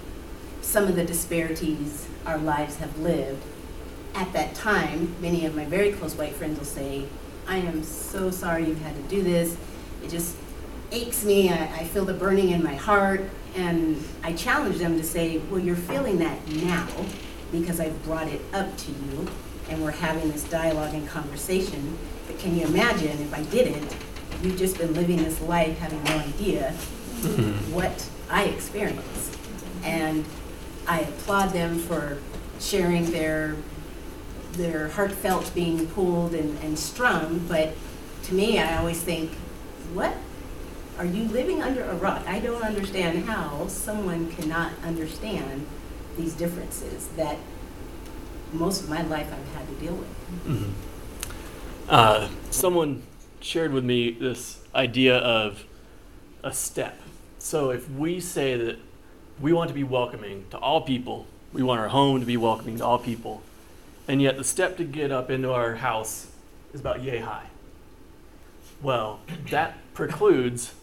some 0.60 0.84
of 0.84 0.96
the 0.96 1.04
disparities 1.04 2.06
our 2.26 2.38
lives 2.38 2.76
have 2.76 2.98
lived, 2.98 3.42
at 4.14 4.32
that 4.32 4.54
time, 4.54 5.14
many 5.20 5.46
of 5.46 5.54
my 5.54 5.64
very 5.64 5.92
close 5.92 6.14
white 6.14 6.34
friends 6.34 6.58
will 6.58 6.66
say, 6.66 7.06
I 7.46 7.56
am 7.58 7.82
so 7.82 8.30
sorry 8.30 8.66
you've 8.66 8.82
had 8.82 8.94
to 8.94 9.02
do 9.02 9.22
this. 9.22 9.56
It 10.02 10.10
just 10.10 10.36
aches 10.90 11.24
me. 11.24 11.50
I, 11.50 11.64
I 11.64 11.84
feel 11.84 12.04
the 12.04 12.14
burning 12.14 12.50
in 12.50 12.62
my 12.62 12.74
heart. 12.74 13.22
And 13.56 14.02
I 14.22 14.32
challenge 14.32 14.78
them 14.78 14.96
to 14.98 15.04
say, 15.04 15.38
well, 15.38 15.60
you're 15.60 15.76
feeling 15.76 16.18
that 16.18 16.46
now 16.48 16.88
because 17.50 17.80
I've 17.80 18.02
brought 18.04 18.28
it 18.28 18.40
up 18.52 18.76
to 18.76 18.92
you 18.92 19.28
and 19.68 19.82
we're 19.82 19.90
having 19.90 20.30
this 20.30 20.44
dialogue 20.44 20.94
and 20.94 21.06
conversation. 21.08 21.98
But 22.26 22.38
can 22.38 22.56
you 22.56 22.66
imagine 22.66 23.20
if 23.20 23.34
I 23.34 23.42
didn't? 23.44 23.96
You've 24.42 24.58
just 24.58 24.76
been 24.78 24.92
living 24.94 25.18
this 25.18 25.40
life 25.40 25.78
having 25.78 26.02
no 26.04 26.18
idea 26.18 26.72
what 27.72 28.08
I 28.28 28.44
experience. 28.44 29.36
And 29.84 30.24
I 30.86 31.00
applaud 31.00 31.52
them 31.52 31.78
for 31.78 32.18
sharing 32.60 33.10
their 33.10 33.56
their 34.54 34.88
heartfelt 34.88 35.50
being 35.54 35.86
pulled 35.88 36.34
and, 36.34 36.58
and 36.62 36.78
strung, 36.78 37.38
but 37.48 37.72
to 38.24 38.34
me, 38.34 38.58
I 38.58 38.76
always 38.76 39.00
think, 39.00 39.30
what? 39.94 40.14
Are 40.98 41.06
you 41.06 41.24
living 41.24 41.62
under 41.62 41.82
a 41.84 41.94
rock? 41.94 42.22
I 42.26 42.38
don't 42.38 42.62
understand 42.62 43.24
how 43.24 43.66
someone 43.68 44.30
cannot 44.32 44.72
understand 44.84 45.66
these 46.18 46.34
differences 46.34 47.08
that 47.16 47.38
most 48.52 48.82
of 48.82 48.90
my 48.90 49.00
life 49.02 49.32
I've 49.32 49.54
had 49.54 49.66
to 49.68 49.74
deal 49.82 49.94
with. 49.94 50.46
Mhm. 50.46 50.70
Uh, 51.88 52.28
someone 52.50 53.02
shared 53.42 53.72
with 53.72 53.84
me 53.84 54.10
this 54.10 54.60
idea 54.74 55.16
of 55.16 55.64
a 56.42 56.52
step. 56.52 56.98
So 57.38 57.70
if 57.70 57.90
we 57.90 58.20
say 58.20 58.56
that 58.56 58.78
we 59.40 59.52
want 59.52 59.68
to 59.68 59.74
be 59.74 59.84
welcoming 59.84 60.44
to 60.50 60.58
all 60.58 60.82
people, 60.82 61.26
we 61.52 61.62
want 61.62 61.80
our 61.80 61.88
home 61.88 62.20
to 62.20 62.26
be 62.26 62.36
welcoming 62.36 62.78
to 62.78 62.84
all 62.84 62.98
people, 62.98 63.42
and 64.08 64.22
yet 64.22 64.36
the 64.36 64.44
step 64.44 64.76
to 64.78 64.84
get 64.84 65.10
up 65.10 65.30
into 65.30 65.52
our 65.52 65.76
house 65.76 66.28
is 66.72 66.80
about 66.80 67.02
yay 67.02 67.18
high. 67.18 67.46
Well, 68.80 69.20
that 69.50 69.76
precludes 69.94 70.74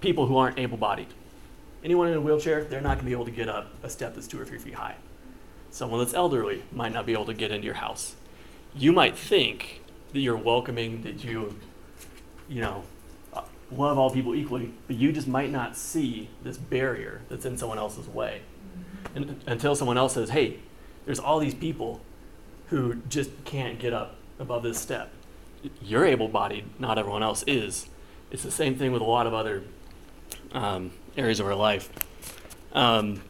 people 0.00 0.26
who 0.26 0.36
aren't 0.36 0.58
able 0.58 0.76
bodied. 0.76 1.08
Anyone 1.84 2.08
in 2.08 2.14
a 2.14 2.20
wheelchair, 2.20 2.64
they're 2.64 2.80
not 2.80 2.94
going 2.96 3.00
to 3.00 3.04
be 3.06 3.12
able 3.12 3.24
to 3.24 3.30
get 3.30 3.48
up 3.48 3.72
a 3.82 3.90
step 3.90 4.14
that's 4.14 4.28
two 4.28 4.40
or 4.40 4.44
three 4.44 4.58
feet 4.58 4.74
high. 4.74 4.96
Someone 5.70 6.00
that's 6.00 6.14
elderly 6.14 6.62
might 6.72 6.92
not 6.92 7.06
be 7.06 7.12
able 7.12 7.24
to 7.26 7.34
get 7.34 7.50
into 7.50 7.64
your 7.64 7.74
house. 7.74 8.14
You 8.74 8.92
might 8.92 9.16
think 9.16 9.81
that 10.12 10.20
you're 10.20 10.36
welcoming, 10.36 11.02
that 11.02 11.24
you, 11.24 11.58
you 12.48 12.60
know, 12.60 12.82
uh, 13.32 13.42
love 13.70 13.98
all 13.98 14.10
people 14.10 14.34
equally, 14.34 14.72
but 14.86 14.96
you 14.96 15.12
just 15.12 15.26
might 15.26 15.50
not 15.50 15.76
see 15.76 16.28
this 16.42 16.56
barrier 16.56 17.22
that's 17.28 17.44
in 17.44 17.56
someone 17.56 17.78
else's 17.78 18.08
way. 18.08 18.42
And, 19.14 19.42
until 19.46 19.74
someone 19.74 19.98
else 19.98 20.14
says, 20.14 20.30
hey, 20.30 20.58
there's 21.06 21.18
all 21.18 21.38
these 21.38 21.54
people 21.54 22.00
who 22.68 22.96
just 23.08 23.30
can't 23.44 23.78
get 23.78 23.92
up 23.92 24.16
above 24.38 24.62
this 24.62 24.78
step. 24.78 25.10
You're 25.82 26.06
able 26.06 26.28
bodied, 26.28 26.64
not 26.78 26.98
everyone 26.98 27.22
else 27.22 27.44
is. 27.46 27.86
It's 28.30 28.42
the 28.42 28.50
same 28.50 28.76
thing 28.76 28.92
with 28.92 29.02
a 29.02 29.06
lot 29.06 29.26
of 29.26 29.34
other 29.34 29.62
um, 30.52 30.92
areas 31.16 31.40
of 31.40 31.46
our 31.46 31.54
life. 31.54 31.90
Um, 32.72 33.22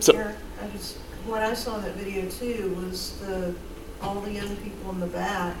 So- 0.00 0.14
Eric, 0.14 0.36
I 0.62 0.66
just, 0.68 0.96
what 1.26 1.42
I 1.42 1.54
saw 1.54 1.76
in 1.78 1.82
that 1.84 1.94
video 1.94 2.28
too 2.30 2.74
was 2.84 3.18
the, 3.20 3.54
all 4.02 4.20
the 4.20 4.32
young 4.32 4.56
people 4.56 4.90
in 4.90 5.00
the 5.00 5.06
back 5.06 5.56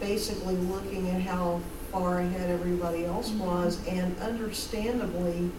basically 0.00 0.56
looking 0.56 1.08
at 1.10 1.22
how 1.22 1.60
far 1.92 2.20
ahead 2.20 2.50
everybody 2.50 3.04
else 3.04 3.30
mm-hmm. 3.30 3.46
was 3.46 3.86
and 3.86 4.18
understandably 4.18 5.50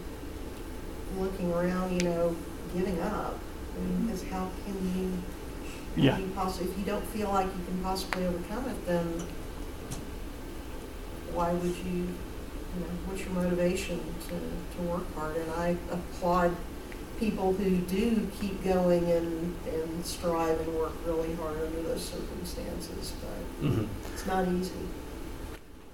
looking 1.18 1.52
around, 1.52 1.92
you 2.00 2.06
know, 2.06 2.36
giving 2.74 3.00
up. 3.00 3.38
I 3.74 3.80
mean, 3.80 3.88
mm-hmm. 3.88 4.06
because 4.06 4.22
how 4.24 4.50
can 4.64 4.74
you, 4.96 5.12
how 5.96 6.02
Yeah. 6.02 6.16
can 6.16 6.28
you 6.28 6.34
possibly, 6.34 6.70
if 6.70 6.78
you 6.78 6.84
don't 6.84 7.06
feel 7.06 7.28
like 7.30 7.46
you 7.46 7.64
can 7.66 7.78
possibly 7.82 8.26
overcome 8.26 8.68
it, 8.68 8.86
then 8.86 9.22
why 11.32 11.52
would 11.52 11.76
you, 11.76 11.92
you 11.92 12.80
know, 12.80 12.92
what's 13.06 13.22
your 13.22 13.30
motivation 13.30 14.00
to, 14.28 14.76
to 14.76 14.82
work 14.82 15.14
hard? 15.14 15.36
And 15.36 15.50
I 15.52 15.76
applaud 15.90 16.54
people 17.18 17.52
who 17.54 17.76
do 17.78 18.28
keep 18.40 18.62
going 18.62 19.10
and, 19.10 19.54
and 19.72 20.04
strive 20.04 20.58
and 20.60 20.74
work 20.74 20.92
really 21.06 21.34
hard 21.36 21.56
under 21.60 21.82
those 21.82 22.04
circumstances, 22.04 23.12
but 23.20 23.66
mhm. 23.66 23.88
it's 24.12 24.26
not 24.26 24.46
easy. 24.48 24.72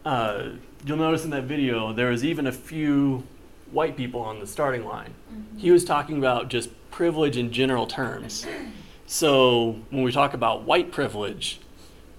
uh, 0.05 0.51
you'll 0.85 0.97
notice 0.97 1.25
in 1.25 1.31
that 1.31 1.45
video 1.45 1.93
there 1.93 2.11
was 2.11 2.25
even 2.25 2.47
a 2.47 2.53
few 2.53 3.23
white 3.71 3.97
people 3.97 4.21
on 4.21 4.41
the 4.41 4.47
starting 4.47 4.85
line. 4.85 5.15
He 5.57 5.71
was 5.71 5.85
talking 5.85 6.19
about 6.19 6.49
just 6.49 6.69
privilege 6.91 7.37
in 7.37 7.53
general 7.53 7.87
terms. 7.87 8.47
So 9.05 9.81
when 9.91 10.05
we 10.05 10.11
talk 10.13 10.33
about 10.33 10.63
white 10.63 10.91
privilege, 10.91 11.61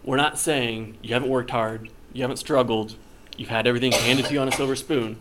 we're 0.04 0.18
not 0.18 0.38
saying 0.38 0.96
you 1.02 1.12
haven't 1.16 1.30
worked 1.30 1.50
hard, 1.50 1.89
you 2.12 2.22
haven't 2.22 2.38
struggled, 2.38 2.94
you've 3.36 3.50
had 3.50 3.66
everything 3.66 3.94
handed 3.94 4.26
to 4.26 4.34
you 4.34 4.39
on 4.39 4.48
a 4.48 4.52
silver 4.52 4.76
spoon. 4.76 5.18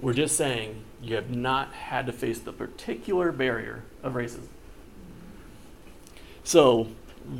We're 0.00 0.14
just 0.14 0.38
saying 0.38 0.82
you 1.08 1.14
have 1.16 1.30
not 1.30 1.72
had 1.72 2.06
to 2.06 2.12
face 2.12 2.38
the 2.38 2.52
particular 2.52 3.32
barrier 3.32 3.82
of 4.02 4.14
racism. 4.14 4.48
So 6.44 6.88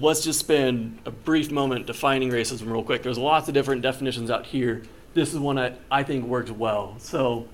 let's 0.00 0.22
just 0.22 0.40
spend 0.40 0.98
a 1.05 1.11
brief 1.11 1.50
moment 1.50 1.87
defining 1.87 2.31
racism 2.31 2.70
real 2.70 2.83
quick. 2.83 3.02
There's 3.02 3.18
lots 3.18 3.48
of 3.48 3.55
different 3.55 3.83
definitions 3.83 4.31
out 4.31 4.46
here. 4.46 4.83
This 5.14 5.33
is 5.33 5.38
one 5.38 5.57
that 5.57 5.79
I 5.90 6.02
think 6.02 6.26
works 6.26 6.50
well. 6.50 6.96
So 6.98 7.48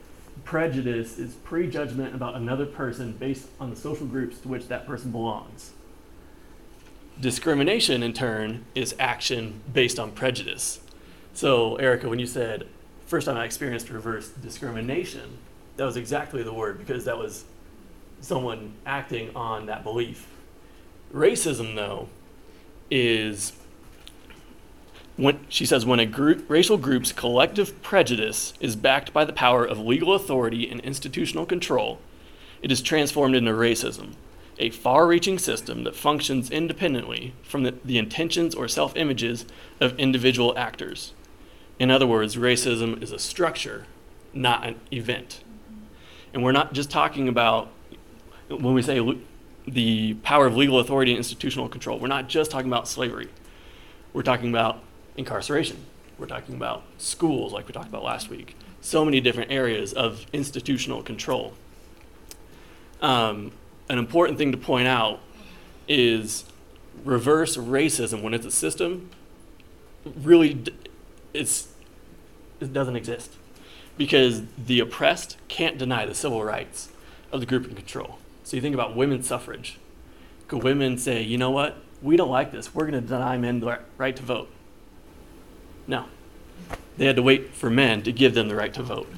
prejudice 0.45 1.19
is 1.19 1.35
prejudgment 1.35 2.15
about 2.15 2.35
another 2.35 2.67
person 2.67 3.13
based 3.13 3.49
on 3.61 3.71
the 3.71 3.77
social 3.77 4.07
groups 4.07 4.39
to 4.41 4.49
which 4.49 4.69
that 4.69 4.87
person 4.87 5.13
belongs. 5.13 5.73
Discrimination, 7.21 8.03
in 8.03 8.13
turn, 8.13 8.65
is 8.75 8.95
action 8.99 9.61
based 9.73 9.99
on 9.99 10.13
prejudice. 10.13 10.81
So, 11.35 11.77
Erica, 11.77 12.09
when 12.09 12.19
you 12.19 12.27
said 12.27 12.67
first 13.07 13.27
time 13.27 13.37
I 13.37 13.45
experienced 13.45 13.91
reverse 13.91 14.31
discrimination, 14.31 15.39
that 15.77 15.85
was 15.85 15.97
exactly 15.97 16.43
the 16.43 16.53
word 16.53 16.79
because 16.79 17.05
that 17.05 17.19
was 17.19 17.45
someone 18.21 18.75
acting 18.87 19.35
on 19.35 19.67
that 19.67 19.83
belief. 19.83 20.27
Racism, 21.13 21.75
though, 21.75 22.09
is 22.91 23.53
when 25.17 25.41
she 25.49 25.67
says 25.67 25.85
when 25.85 26.01
a 26.01 26.07
group, 26.07 26.49
racial 26.49 26.79
group's 26.79 27.13
collective 27.13 27.83
prejudice 27.83 28.55
is 28.61 28.77
backed 28.77 29.13
by 29.13 29.25
the 29.25 29.33
power 29.33 29.65
of 29.65 29.79
legal 29.79 30.15
authority 30.15 30.71
and 30.71 30.81
institutional 30.81 31.47
control, 31.47 31.99
it 32.63 32.73
is 32.73 32.81
transformed 32.81 33.35
into 33.35 33.53
racism, 33.53 34.15
a 34.59 34.71
far-reaching 34.71 35.39
system 35.39 35.85
that 35.85 35.97
functions 35.97 36.51
independently 36.51 37.35
from 37.43 37.63
the, 37.65 37.75
the 37.85 37.99
intentions 37.99 38.55
or 38.55 38.69
self-images 38.69 39.45
of 39.81 39.99
individual 39.99 40.57
actors. 40.57 41.13
In 41.79 41.91
other 41.91 42.07
words, 42.07 42.37
racism 42.37 43.03
is 43.03 43.13
a 43.13 43.19
structure, 43.19 43.87
not 44.33 44.67
an 44.67 44.81
event. 44.93 45.43
And 46.33 46.43
we're 46.43 46.53
not 46.53 46.73
just 46.73 46.91
talking 46.91 47.29
about 47.29 47.69
when 48.49 48.75
we 48.75 48.83
say 48.83 49.01
le- 49.01 49.19
the 49.67 50.15
power 50.15 50.47
of 50.47 50.57
legal 50.57 50.79
authority 50.79 51.13
and 51.13 51.19
institutional 51.19 51.69
control, 51.69 51.99
we're 51.99 52.09
not 52.09 52.29
just 52.29 52.51
talking 52.51 52.69
about 52.69 52.89
slavery. 52.89 53.29
We're 54.13 54.23
talking 54.23 54.51
about 54.51 54.83
incarceration. 55.17 55.77
We're 56.19 56.27
talking 56.27 56.55
about 56.55 56.85
schools, 56.99 57.53
like 57.53 57.67
we 57.67 57.73
talked 57.73 57.89
about 57.89 58.03
last 58.03 58.29
week. 58.29 58.57
So 58.81 59.05
many 59.05 59.21
different 59.21 59.51
areas 59.51 59.93
of 59.93 60.27
institutional 60.33 61.03
control. 61.03 61.55
Um, 63.01 63.53
an 63.89 63.99
important 63.99 64.39
thing 64.39 64.53
to 64.53 64.59
point 64.59 64.89
out 64.89 65.21
is 65.89 66.45
reverse 67.05 67.57
racism 67.57 68.23
when 68.23 68.35
it's 68.35 68.47
a 68.47 68.51
system 68.51 69.11
really 70.05 70.55
d- 70.55 70.73
it's 71.33 71.69
it 72.61 72.73
doesn't 72.73 72.97
exist 72.97 73.37
because 74.03 74.43
the 74.59 74.81
oppressed 74.81 75.37
can't 75.47 75.79
deny 75.79 76.05
the 76.05 76.13
civil 76.13 76.43
rights 76.43 76.91
of 77.31 77.39
the 77.39 77.47
group 77.47 77.69
in 77.69 77.77
control. 77.77 78.19
So 78.43 78.57
you 78.57 78.61
think 78.61 78.75
about 78.75 78.97
women's 78.97 79.29
suffrage. 79.29 79.79
Could 80.49 80.65
women 80.65 80.99
say, 80.99 81.23
you 81.23 81.39
know 81.39 81.53
what? 81.53 81.77
We 82.03 82.17
don't 82.17 82.29
like 82.29 82.51
this. 82.51 82.75
We're 82.75 82.91
going 82.91 83.01
to 83.01 83.09
deny 83.09 83.39
men 83.39 83.61
the 83.61 83.79
right 83.97 84.17
to 84.17 84.23
vote? 84.25 84.51
No. 85.87 86.07
They 86.97 87.07
had 87.07 87.15
to 87.15 87.23
wait 87.23 87.55
for 87.55 87.71
men 87.71 88.03
to 88.03 88.11
give 88.11 88.35
them 88.35 88.49
the 88.49 88.57
right 88.57 88.75
to 88.75 88.83
vote. 88.83 89.09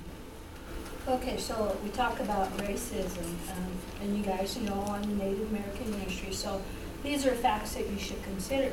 Okay, 1.09 1.39
so 1.39 1.75
we 1.83 1.89
talk 1.89 2.21
about 2.21 2.55
racism, 2.59 3.25
um, 3.53 3.73
and 4.03 4.19
you 4.19 4.23
guys 4.23 4.59
know 4.59 4.85
I'm 4.87 5.17
Native 5.17 5.51
American 5.51 5.93
ministry, 5.93 6.33
so 6.35 6.61
these 7.03 7.25
are 7.25 7.35
facts 7.35 7.73
that 7.73 7.89
you 7.89 7.99
should 7.99 8.23
consider 8.23 8.71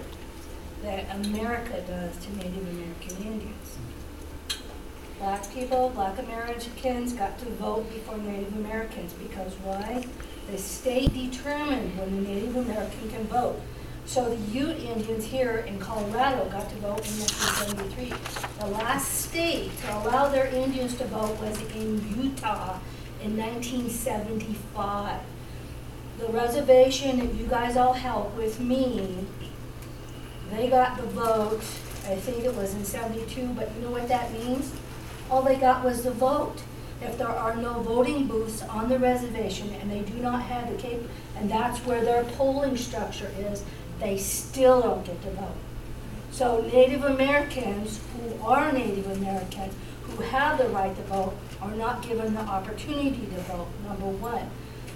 that 0.84 1.06
America 1.16 1.82
does 1.88 2.18
to 2.26 2.36
Native 2.36 2.68
American 2.70 3.16
Indians. 3.26 3.78
Black 5.22 5.54
people, 5.54 5.90
black 5.94 6.18
Americans 6.18 7.14
got 7.14 7.38
to 7.38 7.46
vote 7.46 7.88
before 7.94 8.18
Native 8.18 8.56
Americans 8.56 9.14
because 9.14 9.54
why? 9.64 10.04
The 10.50 10.58
state 10.58 11.14
determined 11.14 11.96
when 11.96 12.24
the 12.24 12.28
Native 12.28 12.56
American 12.56 13.08
can 13.12 13.26
vote. 13.26 13.62
So 14.08 14.28
the 14.28 14.36
Ute 14.52 14.80
Indians 14.80 15.26
here 15.26 15.58
in 15.68 15.78
Colorado 15.78 16.50
got 16.50 16.68
to 16.72 16.76
vote 16.78 17.06
in 17.08 17.20
1973. 17.20 18.14
The 18.62 18.66
last 18.74 19.30
state 19.30 19.70
to 19.82 19.98
allow 20.00 20.28
their 20.28 20.48
Indians 20.48 20.96
to 20.96 21.06
vote 21.06 21.40
was 21.40 21.62
in 21.76 22.04
Utah 22.20 22.80
in 23.24 23.38
1975. 23.38 25.20
The 26.18 26.28
reservation 26.30 27.20
that 27.20 27.36
you 27.36 27.46
guys 27.46 27.78
all 27.78 27.94
helped 27.94 28.36
with 28.36 28.60
me, 28.60 29.28
they 30.50 30.68
got 30.68 30.98
the 30.98 31.04
vote, 31.04 31.62
I 32.08 32.16
think 32.16 32.44
it 32.44 32.56
was 32.56 32.74
in 32.74 32.84
72, 32.84 33.50
but 33.50 33.70
you 33.76 33.84
know 33.84 33.92
what 33.92 34.08
that 34.08 34.34
means? 34.34 34.74
All 35.32 35.42
they 35.42 35.56
got 35.56 35.84
was 35.84 36.04
the 36.04 36.12
vote. 36.12 36.62
If 37.02 37.18
there 37.18 37.30
are 37.30 37.56
no 37.56 37.80
voting 37.80 38.28
booths 38.28 38.62
on 38.64 38.90
the 38.90 39.00
reservation 39.00 39.70
and 39.82 39.90
they 39.90 40.02
do 40.02 40.20
not 40.20 40.44
have 40.44 40.70
the 40.70 40.78
cap, 40.78 41.00
and 41.38 41.50
that's 41.50 41.80
where 41.86 42.04
their 42.04 42.26
polling 42.26 42.76
structure 42.76 43.32
is, 43.40 43.64
they 44.00 44.18
still 44.18 44.82
don't 44.82 45.06
get 45.06 45.22
to 45.24 45.32
vote. 45.32 45.56
So 46.32 46.62
Native 46.74 47.06
Americans 47.06 48.02
who 48.14 48.46
are 48.46 48.72
Native 48.74 49.10
American, 49.10 49.70
who 50.04 50.22
have 50.24 50.58
the 50.58 50.68
right 50.68 50.96
to 50.96 51.02
vote, 51.04 51.34
are 51.62 51.72
not 51.72 52.06
given 52.06 52.34
the 52.34 52.42
opportunity 52.42 53.26
to 53.26 53.42
vote, 53.44 53.68
number 53.88 54.08
one. 54.08 54.50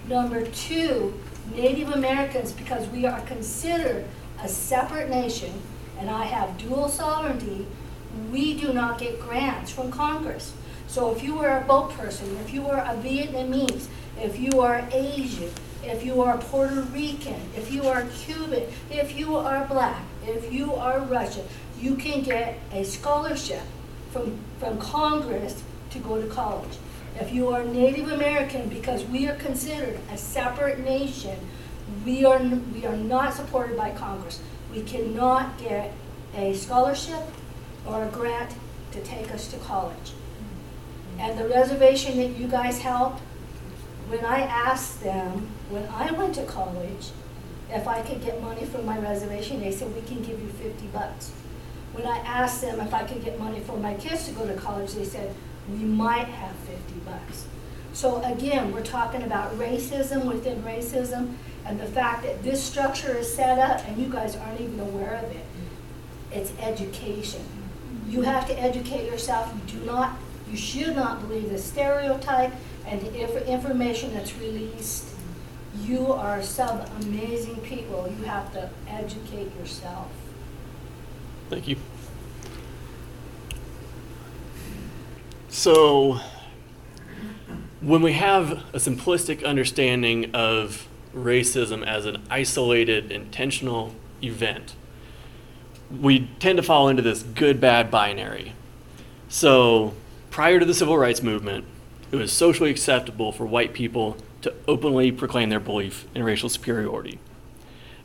Number 0.08 0.46
two, 0.46 1.18
Native 1.56 1.92
Americans, 1.92 2.52
because 2.52 2.88
we 2.90 3.06
are 3.06 3.22
considered 3.22 4.06
a 4.44 4.50
separate 4.50 5.10
nation, 5.10 5.54
and 5.98 6.10
I 6.10 6.26
have 6.26 6.58
dual 6.58 6.90
sovereignty, 6.90 7.66
we 8.32 8.60
do 8.60 8.74
not 8.74 9.00
get 9.00 9.20
grants 9.20 9.72
from 9.72 9.92
Congress. 9.92 10.54
So 10.88 11.12
if 11.12 11.24
you 11.24 11.40
are 11.40 11.60
a 11.60 11.62
boat 11.66 11.92
person, 11.92 12.38
if 12.38 12.54
you 12.54 12.68
are 12.68 12.80
a 12.80 12.96
Vietnamese, 12.98 13.88
if 14.18 14.40
you 14.40 14.62
are 14.62 14.88
Asian, 14.92 15.52
if 15.84 16.04
you 16.04 16.22
are 16.22 16.38
Puerto 16.38 16.82
Rican, 16.82 17.40
if 17.56 17.72
you 17.72 17.88
are 17.88 18.06
Cuban, 18.24 18.64
if 18.90 19.18
you 19.18 19.36
are 19.36 19.66
black, 19.66 20.04
if 20.26 20.52
you 20.52 20.74
are 20.74 21.00
Russian, 21.02 21.46
you 21.80 21.96
can 21.96 22.24
get 22.24 22.58
a 22.72 22.84
scholarship 22.84 23.62
from, 24.12 24.40
from 24.60 24.80
Congress 24.80 25.64
to 25.92 26.00
go 26.00 26.22
to 26.22 26.28
college. 26.28 26.78
If 27.20 27.34
you 27.34 27.50
are 27.50 27.64
Native 27.64 28.12
American, 28.12 28.68
because 28.68 29.04
we 29.06 29.28
are 29.28 29.36
considered 29.36 30.00
a 30.12 30.18
separate 30.18 30.80
nation, 30.80 31.38
we 32.06 32.26
are, 32.26 32.40
we 32.40 32.86
are 32.86 32.98
not 32.98 33.34
supported 33.34 33.78
by 33.78 33.92
Congress. 33.92 34.42
We 34.74 34.82
cannot 34.82 35.58
get 35.58 35.94
a 36.36 36.54
scholarship 36.54 37.24
or 37.86 38.04
a 38.04 38.08
grant 38.10 38.56
to 38.92 39.02
take 39.02 39.32
us 39.32 39.48
to 39.52 39.58
college. 39.58 40.12
Mm-hmm. 40.12 41.20
And 41.20 41.40
the 41.40 41.48
reservation 41.48 42.18
that 42.18 42.38
you 42.38 42.48
guys 42.48 42.80
helped, 42.80 43.22
when 44.08 44.24
I 44.24 44.42
asked 44.42 45.04
them, 45.04 45.50
when 45.70 45.86
I 45.88 46.12
went 46.12 46.36
to 46.36 46.46
college, 46.46 47.12
if 47.72 47.88
I 47.88 48.02
could 48.02 48.24
get 48.24 48.42
money 48.42 48.66
from 48.66 48.86
my 48.86 49.00
reservation, 49.00 49.60
they 49.60 49.72
said, 49.72 49.94
we 49.96 50.02
can 50.02 50.22
give 50.22 50.40
you 50.40 50.50
fifty 50.50 50.88
bucks. 50.88 51.32
When 51.94 52.06
I 52.06 52.18
asked 52.20 52.62
them 52.62 52.80
if 52.80 52.94
I 52.94 53.04
could 53.04 53.24
get 53.24 53.40
money 53.40 53.60
for 53.62 53.78
my 53.78 53.96
kids 53.96 54.28
to 54.28 54.32
go 54.34 54.46
to 54.46 54.54
college, 54.54 54.94
they 54.94 55.06
said, 55.06 55.34
we 55.68 55.78
might 55.78 56.28
have 56.28 56.56
fifty 56.58 57.00
bucks. 57.00 57.48
So 57.94 58.22
again, 58.24 58.72
we're 58.72 58.84
talking 58.84 59.24
about 59.24 59.58
racism 59.58 60.26
within 60.26 60.62
racism, 60.62 61.36
and 61.66 61.80
the 61.80 61.88
fact 61.88 62.24
that 62.24 62.44
this 62.44 62.64
structure 62.64 63.16
is 63.18 63.34
set 63.34 63.58
up, 63.58 63.84
and 63.88 63.98
you 63.98 64.10
guys 64.10 64.36
aren't 64.36 64.62
even 64.62 64.80
aware 64.80 65.16
of 65.16 65.32
it. 65.32 65.46
It's 66.32 66.52
education. 66.60 67.42
You 68.08 68.22
have 68.22 68.48
to 68.48 68.60
educate 68.60 69.06
yourself. 69.06 69.54
You 69.54 69.80
do 69.80 69.86
not, 69.86 70.18
you 70.50 70.58
should 70.58 70.96
not 70.96 71.22
believe 71.22 71.50
the 71.50 71.58
stereotype 71.58 72.54
and 72.86 73.02
the 73.02 73.22
inf- 73.22 73.48
information 73.48 74.14
that's 74.14 74.36
released. 74.38 75.10
You 75.82 76.12
are 76.14 76.42
some 76.42 76.82
amazing 77.02 77.58
people. 77.58 78.12
You 78.18 78.26
have 78.26 78.54
to 78.54 78.70
educate 78.88 79.56
yourself. 79.58 80.12
Thank 81.50 81.68
you. 81.68 81.78
So, 85.50 86.20
when 87.82 88.02
we 88.02 88.14
have 88.14 88.52
a 88.74 88.78
simplistic 88.78 89.46
understanding 89.46 90.32
of 90.34 90.88
racism 91.16 91.86
as 91.86 92.06
an 92.06 92.22
isolated, 92.30 93.12
intentional 93.12 93.96
event, 94.22 94.76
we 95.92 96.28
tend 96.40 96.58
to 96.58 96.64
fall 96.64 96.90
into 96.90 97.02
this 97.02 97.24
good 97.24 97.60
bad 97.62 97.92
binary. 97.92 98.54
So, 99.30 99.94
prior 100.30 100.60
to 100.60 100.66
the 100.66 100.74
civil 100.74 100.98
rights 100.98 101.22
movement, 101.22 101.66
it 102.12 102.16
was 102.16 102.32
socially 102.32 102.70
acceptable 102.70 103.32
for 103.32 103.46
white 103.46 103.74
people 103.74 104.18
to 104.42 104.54
openly 104.68 105.12
proclaim 105.12 105.50
their 105.50 105.60
belief 105.60 106.08
in 106.14 106.24
racial 106.24 106.50
superiority. 106.50 107.20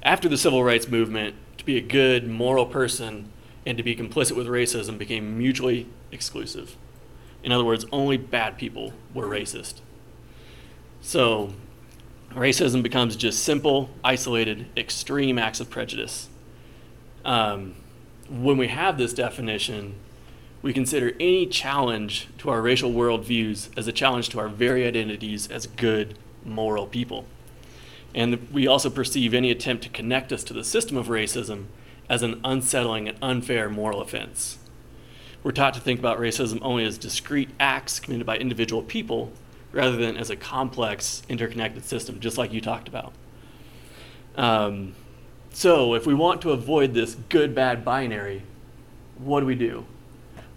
After 0.03 0.29
the 0.29 0.39
civil 0.39 0.65
rights 0.65 0.89
movement, 0.89 1.35
to 1.59 1.65
be 1.67 1.77
a 1.77 1.83
good, 1.83 2.27
moral 2.27 2.65
person 2.65 3.31
and 3.67 3.77
to 3.77 3.85
be 3.85 3.95
complicit 3.95 4.35
with 4.35 4.47
racism 4.47 4.97
became 4.97 5.37
mutually 5.37 5.87
exclusive. 6.11 6.77
In 7.43 7.53
other 7.53 7.65
words, 7.65 7.85
only 7.93 8.17
bad 8.17 8.57
people 8.57 8.95
were 9.13 9.27
racist. 9.27 9.75
So, 11.03 11.53
racism 12.33 12.83
becomes 12.83 13.17
just 13.17 13.43
simple, 13.43 13.91
isolated, 14.03 14.67
extreme 14.75 15.39
acts 15.39 15.61
of 15.61 15.69
prejudice. 15.69 16.30
Um, 17.25 17.75
when 18.29 18.57
we 18.57 18.69
have 18.69 18.99
this 18.99 19.13
definition, 19.13 19.95
we 20.63 20.73
consider 20.73 21.15
any 21.19 21.47
challenge 21.47 22.29
to 22.39 22.51
our 22.51 22.61
racial 22.61 22.93
worldviews 22.93 23.69
as 23.77 23.89
a 23.89 23.93
challenge 23.93 24.29
to 24.31 24.39
our 24.39 24.49
very 24.49 24.87
identities 24.87 25.51
as 25.51 25.67
good, 25.67 26.19
moral 26.45 26.87
people. 26.87 27.25
And 28.15 28.49
we 28.53 28.67
also 28.67 28.91
perceive 28.91 29.35
any 29.35 29.51
attempt 29.51 29.85
to 29.85 29.89
connect 29.89 30.33
us 30.33 30.45
to 30.45 30.53
the 30.53 30.65
system 30.65 30.97
of 30.97 31.07
racism 31.09 31.67
as 32.09 32.23
an 32.23 32.41
unsettling 32.45 33.09
and 33.09 33.19
unfair 33.23 33.71
moral 33.71 34.01
offense. 34.01 34.59
We're 35.43 35.53
taught 35.53 35.75
to 35.75 35.81
think 35.81 35.99
about 35.99 36.19
racism 36.19 36.59
only 36.61 36.85
as 36.85 36.99
discrete 36.99 37.51
acts 37.59 38.01
committed 38.01 38.27
by 38.27 38.37
individual 38.37 38.83
people 38.83 39.33
rather 39.73 39.97
than 39.97 40.17
as 40.17 40.29
a 40.29 40.37
complex, 40.37 41.23
interconnected 41.29 41.85
system, 41.85 42.21
just 42.21 42.37
like 42.37 42.53
you 42.53 42.61
talked 42.61 42.89
about. 42.89 43.13
Um, 44.37 44.95
so, 45.53 45.95
if 45.95 46.07
we 46.07 46.15
want 46.15 46.43
to 46.43 46.53
avoid 46.53 46.95
this 46.95 47.17
good 47.29 47.55
bad 47.55 47.85
binary, 47.85 48.43
what 49.19 49.41
do 49.41 49.47
we 49.47 49.55
do? 49.55 49.85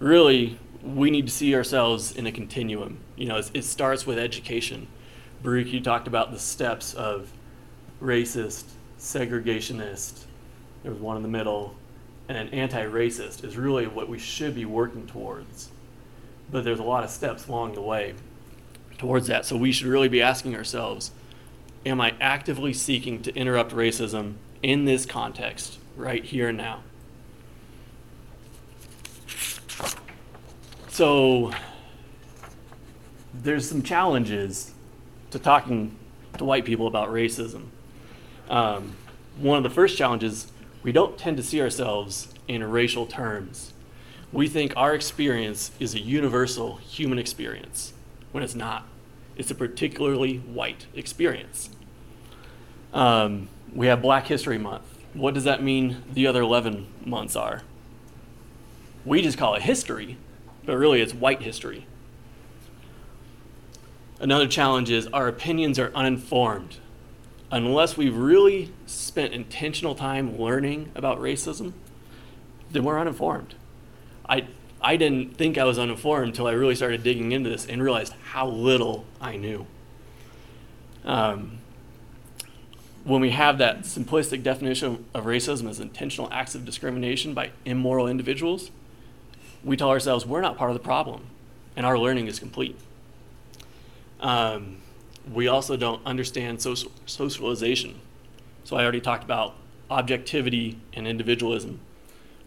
really, 0.04 0.60
we 0.84 1.10
need 1.10 1.26
to 1.26 1.32
see 1.32 1.56
ourselves 1.56 2.12
in 2.12 2.28
a 2.28 2.32
continuum. 2.32 3.00
You 3.16 3.28
know, 3.28 3.42
it, 3.54 3.64
starts 3.64 4.06
with 4.06 4.20
education. 4.20 4.88
Baruch, 5.42 5.68
you 5.68 5.82
talked 5.82 6.08
about 6.08 6.32
the 6.32 6.40
steps 6.40 6.94
of 6.94 7.32
racist, 8.02 8.66
segregationist, 9.00 10.26
there 10.84 10.92
was 10.92 11.00
one 11.00 11.16
in 11.16 11.24
the 11.24 11.30
middle, 11.30 11.76
and 12.28 12.38
an 12.38 12.50
anti 12.50 12.84
racist 12.84 13.44
is 13.44 13.56
really 13.56 13.88
what 13.88 14.10
we 14.10 14.20
should 14.20 14.56
be 14.56 14.66
working 14.66 15.08
towards. 15.08 15.70
But 16.52 16.66
there's 16.66 16.80
a 16.80 16.84
lot 16.84 17.04
of 17.04 17.10
steps 17.10 17.48
along 17.48 17.74
the 17.74 17.82
way 17.82 18.14
towards 18.98 19.28
that. 19.28 19.46
So 19.46 19.56
we 19.56 19.72
should 19.72 19.88
really 19.88 20.10
be 20.10 20.22
asking 20.22 20.56
ourselves 20.56 21.12
Am 21.86 22.00
I 22.00 22.14
actively 22.22 22.74
seeking 22.74 23.22
to 23.24 23.36
interrupt 23.36 23.74
racism 23.74 24.36
in 24.64 24.86
this 24.86 25.06
context, 25.06 25.78
right 25.96 26.24
here 26.24 26.50
and 26.50 26.58
now? 26.58 26.82
So 30.88 31.52
there's 33.34 33.68
some 33.68 33.82
challenges 33.82 34.74
to 35.32 35.40
talking 35.40 35.96
to 36.38 36.46
white 36.46 36.66
people 36.66 36.88
about 36.88 37.10
racism. 37.10 37.66
Um, 38.50 38.96
one 39.38 39.58
of 39.58 39.64
the 39.64 39.70
first 39.70 39.98
challenges, 39.98 40.52
we 40.84 40.92
don't 40.92 41.18
tend 41.18 41.38
to 41.38 41.44
see 41.44 41.62
ourselves 41.62 42.28
in 42.48 42.64
racial 42.64 43.06
terms. 43.06 43.74
We 44.32 44.48
think 44.48 44.74
our 44.76 44.94
experience 44.94 45.72
is 45.80 45.94
a 45.96 46.00
universal 46.00 46.78
human 46.78 47.20
experience 47.20 47.94
when 48.32 48.44
it's 48.44 48.56
not. 48.56 48.88
It's 49.36 49.52
a 49.52 49.56
particularly 49.56 50.38
white 50.38 50.86
experience. 50.94 51.70
Um, 52.94 53.48
we 53.74 53.88
have 53.88 54.02
Black 54.02 54.28
History 54.28 54.58
Month. 54.58 54.84
What 55.14 55.34
does 55.34 55.44
that 55.44 55.64
mean 55.64 56.04
the 56.12 56.28
other 56.28 56.42
11 56.42 56.88
months 57.06 57.36
are? 57.36 57.62
We 59.06 59.22
just 59.22 59.38
call 59.38 59.56
it 59.56 59.64
history, 59.64 60.18
but 60.66 60.78
really 60.78 61.02
it's 61.02 61.14
white 61.14 61.42
history. 61.42 61.86
Another 64.20 64.48
challenge 64.48 64.90
is 64.90 65.08
our 65.08 65.28
opinions 65.28 65.78
are 65.78 65.92
uninformed. 65.94 66.78
Unless 67.52 67.98
we've 67.98 68.16
really 68.16 68.72
spent 68.86 69.34
intentional 69.34 69.94
time 69.94 70.40
learning 70.40 70.92
about 70.96 71.20
racism, 71.20 71.74
then 72.72 72.84
we're 72.84 73.00
uninformed. 73.00 73.56
I, 74.28 74.48
I 74.82 74.96
didn't 74.96 75.36
think 75.38 75.58
I 75.58 75.64
was 75.64 75.78
uninformed 75.78 76.28
until 76.30 76.48
I 76.48 76.54
really 76.54 76.76
started 76.76 77.04
digging 77.04 77.32
into 77.32 77.50
this 77.50 77.66
and 77.68 77.84
realized 77.84 78.14
how 78.32 78.48
little 78.48 79.06
I 79.20 79.36
knew. 79.36 79.68
Um, 81.04 81.60
when 83.04 83.22
we 83.22 83.32
have 83.32 83.58
that 83.58 83.82
simplistic 83.82 84.44
definition 84.44 85.06
of 85.14 85.26
racism 85.26 85.70
as 85.70 85.80
intentional 85.80 86.32
acts 86.32 86.56
of 86.56 86.66
discrimination 86.66 87.34
by 87.34 87.52
immoral 87.66 88.08
individuals, 88.08 88.72
we 89.64 89.76
tell 89.76 89.90
ourselves 89.90 90.26
we're 90.26 90.42
not 90.42 90.58
part 90.58 90.70
of 90.70 90.76
the 90.76 90.84
problem 90.84 91.28
and 91.76 91.86
our 91.86 91.98
learning 91.98 92.28
is 92.28 92.40
complete. 92.40 92.78
Um, 94.20 94.78
we 95.32 95.48
also 95.48 95.76
don't 95.76 96.06
understand 96.06 96.62
social, 96.62 96.92
socialization. 97.06 98.00
So 98.64 98.78
I 98.78 98.84
already 98.84 99.02
talked 99.02 99.24
about 99.24 99.56
objectivity 99.90 100.80
and 100.94 101.08
individualism. 101.08 101.80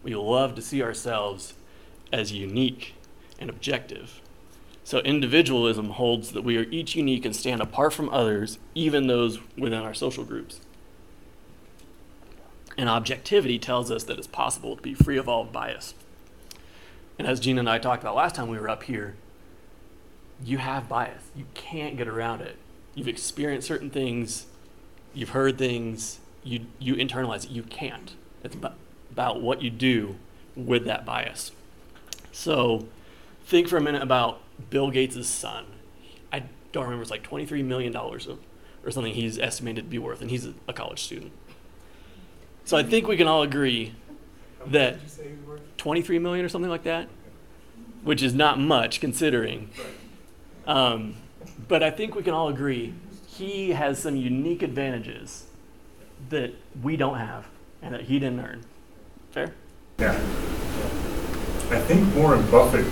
We 0.03 0.15
love 0.15 0.55
to 0.55 0.61
see 0.61 0.81
ourselves 0.81 1.53
as 2.11 2.31
unique 2.31 2.95
and 3.39 3.49
objective. 3.49 4.21
So 4.87 4.99
individualism 4.99 5.89
holds 5.89 6.31
that 6.31 6.45
we 6.45 6.55
are 6.55 6.65
each 6.71 6.95
unique 6.95 7.25
and 7.25 7.35
stand 7.35 7.59
apart 7.59 7.91
from 7.91 8.07
others, 8.07 8.57
even 8.73 9.07
those 9.07 9.37
within 9.57 9.81
our 9.81 9.93
social 9.93 10.23
groups. 10.23 10.61
And 12.77 12.87
objectivity 12.87 13.59
tells 13.59 13.91
us 13.91 14.05
that 14.05 14.17
it's 14.17 14.27
possible 14.27 14.77
to 14.77 14.81
be 14.81 14.93
free 14.93 15.17
of 15.17 15.27
all 15.27 15.43
bias. 15.43 15.93
And 17.19 17.27
as 17.27 17.41
Gina 17.41 17.59
and 17.59 17.69
I 17.69 17.79
talked 17.79 18.01
about 18.01 18.15
last 18.15 18.35
time 18.35 18.47
we 18.47 18.57
were 18.57 18.69
up 18.69 18.83
here, 18.83 19.17
you 20.41 20.59
have 20.59 20.87
bias. 20.87 21.23
You 21.35 21.47
can't 21.53 21.97
get 21.97 22.07
around 22.07 22.39
it. 22.39 22.55
You've 22.95 23.09
experienced 23.09 23.67
certain 23.67 23.89
things, 23.89 24.45
you've 25.13 25.31
heard 25.31 25.57
things, 25.57 26.19
you, 26.45 26.61
you 26.79 26.95
internalize 26.95 27.43
it. 27.43 27.51
You 27.51 27.63
can't. 27.63 28.15
It's 28.41 28.55
about, 28.55 28.75
about 29.11 29.41
what 29.41 29.61
you 29.61 29.69
do 29.69 30.15
with 30.55 30.85
that 30.85 31.05
bias. 31.05 31.51
So 32.31 32.87
think 33.43 33.67
for 33.67 33.75
a 33.75 33.81
minute 33.81 34.01
about 34.01 34.39
Bill 34.69 34.91
Gates' 34.91 35.27
son. 35.27 35.65
I 36.31 36.43
don't 36.71 36.83
remember, 36.83 37.01
it's 37.01 37.11
like 37.11 37.27
$23 37.27 37.63
million 37.63 37.95
or 37.95 38.19
something 38.89 39.13
he's 39.13 39.37
estimated 39.39 39.85
to 39.85 39.89
be 39.89 39.99
worth, 39.99 40.21
and 40.21 40.29
he's 40.29 40.45
a, 40.45 40.53
a 40.67 40.73
college 40.73 41.01
student. 41.03 41.31
So 42.65 42.75
I 42.75 42.83
think 42.83 43.07
we 43.07 43.15
can 43.17 43.27
all 43.27 43.43
agree 43.43 43.95
that 44.65 44.99
23 45.77 46.19
million 46.19 46.45
or 46.45 46.49
something 46.49 46.69
like 46.69 46.83
that, 46.83 47.07
which 48.03 48.21
is 48.21 48.33
not 48.33 48.59
much 48.59 48.99
considering. 48.99 49.69
Um, 50.65 51.15
but 51.67 51.81
I 51.81 51.91
think 51.91 52.15
we 52.15 52.23
can 52.23 52.33
all 52.33 52.49
agree 52.49 52.93
he 53.37 53.69
has 53.69 53.99
some 53.99 54.15
unique 54.15 54.63
advantages 54.63 55.45
that 56.29 56.53
we 56.81 56.97
don't 56.97 57.17
have 57.17 57.45
and 57.81 57.93
that 57.93 58.01
he 58.01 58.19
didn't 58.19 58.39
earn. 58.39 58.63
Fair? 59.31 59.53
Yeah. 59.99 60.13
I 61.69 61.79
think 61.81 62.15
Warren 62.15 62.49
Buffett, 62.49 62.85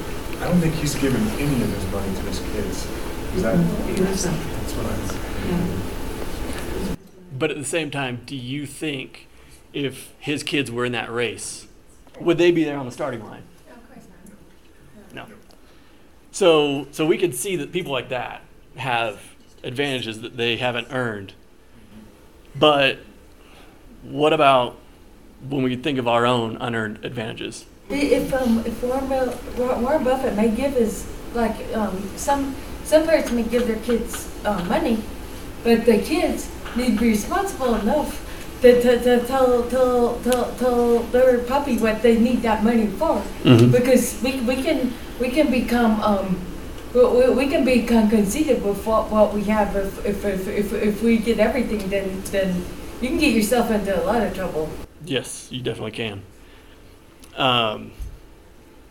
I 0.45 0.49
don't 0.49 0.59
think 0.59 0.75
he's 0.75 0.93
given 0.93 1.27
any 1.39 1.63
of 1.63 1.73
his 1.73 1.91
money 1.91 2.13
to 2.13 2.21
his 2.21 2.39
kids. 2.39 2.87
Is 3.35 3.41
that, 3.41 3.57
that's 3.57 4.73
what 4.73 4.85
I. 4.85 4.95
But 7.35 7.49
at 7.49 7.57
the 7.57 7.65
same 7.65 7.89
time, 7.89 8.21
do 8.27 8.35
you 8.35 8.67
think 8.67 9.27
if 9.73 10.13
his 10.19 10.43
kids 10.43 10.69
were 10.69 10.85
in 10.85 10.91
that 10.91 11.11
race, 11.11 11.65
would 12.19 12.37
they 12.37 12.51
be 12.51 12.63
there 12.63 12.77
on 12.77 12.85
the 12.85 12.91
starting 12.91 13.25
line? 13.25 13.41
Of 13.71 13.91
course 13.91 14.05
not. 15.15 15.29
No. 15.29 15.35
So, 16.31 16.89
so 16.91 17.07
we 17.07 17.17
can 17.17 17.33
see 17.33 17.55
that 17.55 17.71
people 17.71 17.91
like 17.91 18.09
that 18.09 18.43
have 18.75 19.19
advantages 19.63 20.21
that 20.21 20.37
they 20.37 20.57
haven't 20.57 20.89
earned. 20.91 21.33
But 22.55 22.99
what 24.03 24.31
about 24.31 24.77
when 25.41 25.63
we 25.63 25.75
think 25.75 25.97
of 25.97 26.07
our 26.07 26.27
own 26.27 26.57
unearned 26.57 27.03
advantages? 27.03 27.65
If 27.89 28.33
um 28.33 28.63
if 28.65 28.81
Warren, 28.81 29.07
Bu- 29.07 29.81
Warren 29.83 30.03
Buffett 30.03 30.35
may 30.35 30.49
give 30.49 30.73
his 30.73 31.05
like 31.33 31.55
um 31.75 32.01
some 32.17 32.55
some 32.83 33.05
parents 33.05 33.31
may 33.31 33.43
give 33.43 33.67
their 33.67 33.77
kids 33.85 34.29
uh, 34.45 34.63
money, 34.65 34.97
but 35.63 35.85
the 35.85 35.99
kids 35.99 36.49
need 36.75 36.95
to 36.97 36.99
be 36.99 37.09
responsible 37.09 37.75
enough 37.75 38.21
to, 38.61 38.81
to, 38.81 38.99
to 39.03 39.25
tell, 39.27 39.63
tell 39.69 40.19
tell 40.23 40.51
tell 40.57 40.99
their 41.13 41.39
puppy 41.39 41.77
what 41.77 42.01
they 42.01 42.17
need 42.17 42.41
that 42.41 42.63
money 42.63 42.87
for. 42.87 43.21
Mhm. 43.43 43.71
Because 43.71 44.17
we, 44.23 44.41
we 44.41 44.55
can 44.63 44.91
we 45.19 45.29
can 45.29 45.51
become 45.51 46.01
um 46.01 46.37
we, 46.93 47.05
we, 47.05 47.29
we 47.29 47.47
can 47.47 47.63
become 47.65 48.09
conceited 48.09 48.63
with 48.63 48.83
what, 48.85 49.11
what 49.11 49.33
we 49.33 49.43
have 49.43 49.75
if 49.75 50.03
if, 50.05 50.25
if, 50.25 50.47
if 50.47 50.73
if 50.73 51.03
we 51.03 51.17
get 51.17 51.37
everything 51.39 51.87
then 51.89 52.23
then 52.31 52.65
you 53.01 53.09
can 53.09 53.19
get 53.19 53.33
yourself 53.33 53.69
into 53.69 53.93
a 53.93 54.01
lot 54.05 54.23
of 54.23 54.33
trouble. 54.33 54.69
Yes, 55.05 55.49
you 55.51 55.61
definitely 55.61 55.91
can. 55.91 56.23
Um, 57.35 57.91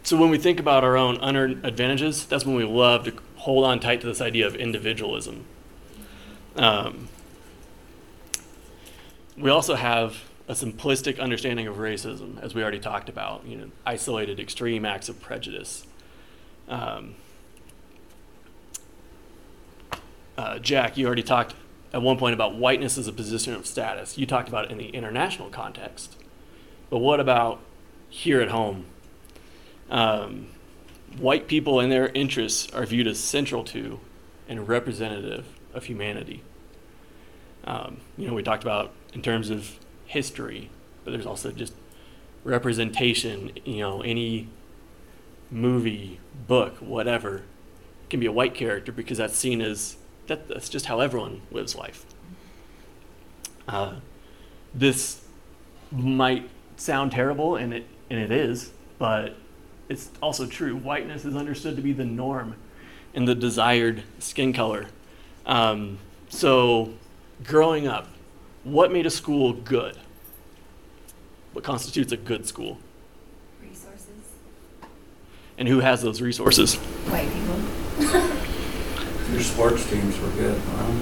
so 0.02 0.18
when 0.18 0.30
we 0.30 0.38
think 0.38 0.60
about 0.60 0.84
our 0.84 0.96
own 0.96 1.16
unearned 1.16 1.64
advantages, 1.64 2.26
that's 2.26 2.44
when 2.44 2.56
we 2.56 2.64
love 2.64 3.04
to 3.04 3.14
hold 3.36 3.64
on 3.64 3.80
tight 3.80 4.00
to 4.02 4.06
this 4.06 4.20
idea 4.20 4.46
of 4.46 4.54
individualism. 4.54 5.44
Um, 6.56 7.08
we 9.36 9.50
also 9.50 9.74
have 9.74 10.24
a 10.46 10.52
simplistic 10.52 11.18
understanding 11.18 11.66
of 11.66 11.76
racism, 11.76 12.40
as 12.42 12.54
we 12.54 12.62
already 12.62 12.78
talked 12.78 13.08
about. 13.08 13.46
You 13.46 13.56
know, 13.56 13.70
isolated, 13.86 14.38
extreme 14.38 14.84
acts 14.84 15.08
of 15.08 15.20
prejudice. 15.20 15.86
Um, 16.68 17.14
uh, 20.36 20.58
Jack, 20.58 20.96
you 20.96 21.06
already 21.06 21.22
talked 21.22 21.54
at 21.92 22.02
one 22.02 22.18
point 22.18 22.34
about 22.34 22.56
whiteness 22.56 22.98
as 22.98 23.06
a 23.08 23.12
position 23.12 23.54
of 23.54 23.66
status. 23.66 24.18
You 24.18 24.26
talked 24.26 24.48
about 24.48 24.66
it 24.66 24.70
in 24.70 24.78
the 24.78 24.88
international 24.88 25.48
context. 25.48 26.16
But 26.90 26.98
what 26.98 27.20
about 27.20 27.60
here 28.14 28.40
at 28.40 28.48
home? 28.48 28.86
Um, 29.90 30.46
white 31.18 31.48
people 31.48 31.80
and 31.80 31.90
their 31.90 32.08
interests 32.10 32.72
are 32.72 32.86
viewed 32.86 33.08
as 33.08 33.18
central 33.18 33.64
to 33.64 33.98
and 34.48 34.68
representative 34.68 35.46
of 35.74 35.84
humanity. 35.86 36.42
Um, 37.64 37.98
you 38.16 38.28
know, 38.28 38.34
we 38.34 38.44
talked 38.44 38.62
about 38.62 38.92
in 39.14 39.20
terms 39.20 39.50
of 39.50 39.80
history, 40.06 40.70
but 41.04 41.10
there's 41.10 41.26
also 41.26 41.50
just 41.50 41.74
representation. 42.44 43.50
You 43.64 43.78
know, 43.78 44.02
any 44.02 44.48
movie, 45.50 46.20
book, 46.46 46.76
whatever, 46.76 47.42
can 48.10 48.20
be 48.20 48.26
a 48.26 48.32
white 48.32 48.54
character 48.54 48.92
because 48.92 49.18
that's 49.18 49.36
seen 49.36 49.60
as 49.60 49.96
that, 50.28 50.46
that's 50.46 50.68
just 50.68 50.86
how 50.86 51.00
everyone 51.00 51.42
lives 51.50 51.74
life. 51.74 52.06
Uh, 53.66 53.94
this 54.72 55.24
might 55.90 56.48
sound 56.76 57.10
terrible, 57.10 57.56
and 57.56 57.74
it 57.74 57.86
and 58.14 58.22
it 58.22 58.30
is, 58.30 58.70
but 58.98 59.34
it's 59.88 60.10
also 60.22 60.46
true. 60.46 60.76
Whiteness 60.76 61.24
is 61.24 61.34
understood 61.34 61.74
to 61.76 61.82
be 61.82 61.92
the 61.92 62.04
norm 62.04 62.54
and 63.12 63.26
the 63.26 63.34
desired 63.34 64.04
skin 64.20 64.52
color. 64.52 64.86
Um, 65.46 65.98
so, 66.28 66.94
growing 67.42 67.88
up, 67.88 68.08
what 68.62 68.92
made 68.92 69.06
a 69.06 69.10
school 69.10 69.52
good? 69.52 69.98
What 71.52 71.64
constitutes 71.64 72.12
a 72.12 72.16
good 72.16 72.46
school? 72.46 72.78
Resources. 73.60 74.08
And 75.58 75.68
who 75.68 75.80
has 75.80 76.02
those 76.02 76.22
resources? 76.22 76.76
White 76.76 77.28
people. 77.32 77.60
Your 79.32 79.42
sports 79.42 79.88
teams 79.90 80.18
were 80.20 80.30
good, 80.30 80.60
huh? 80.76 80.92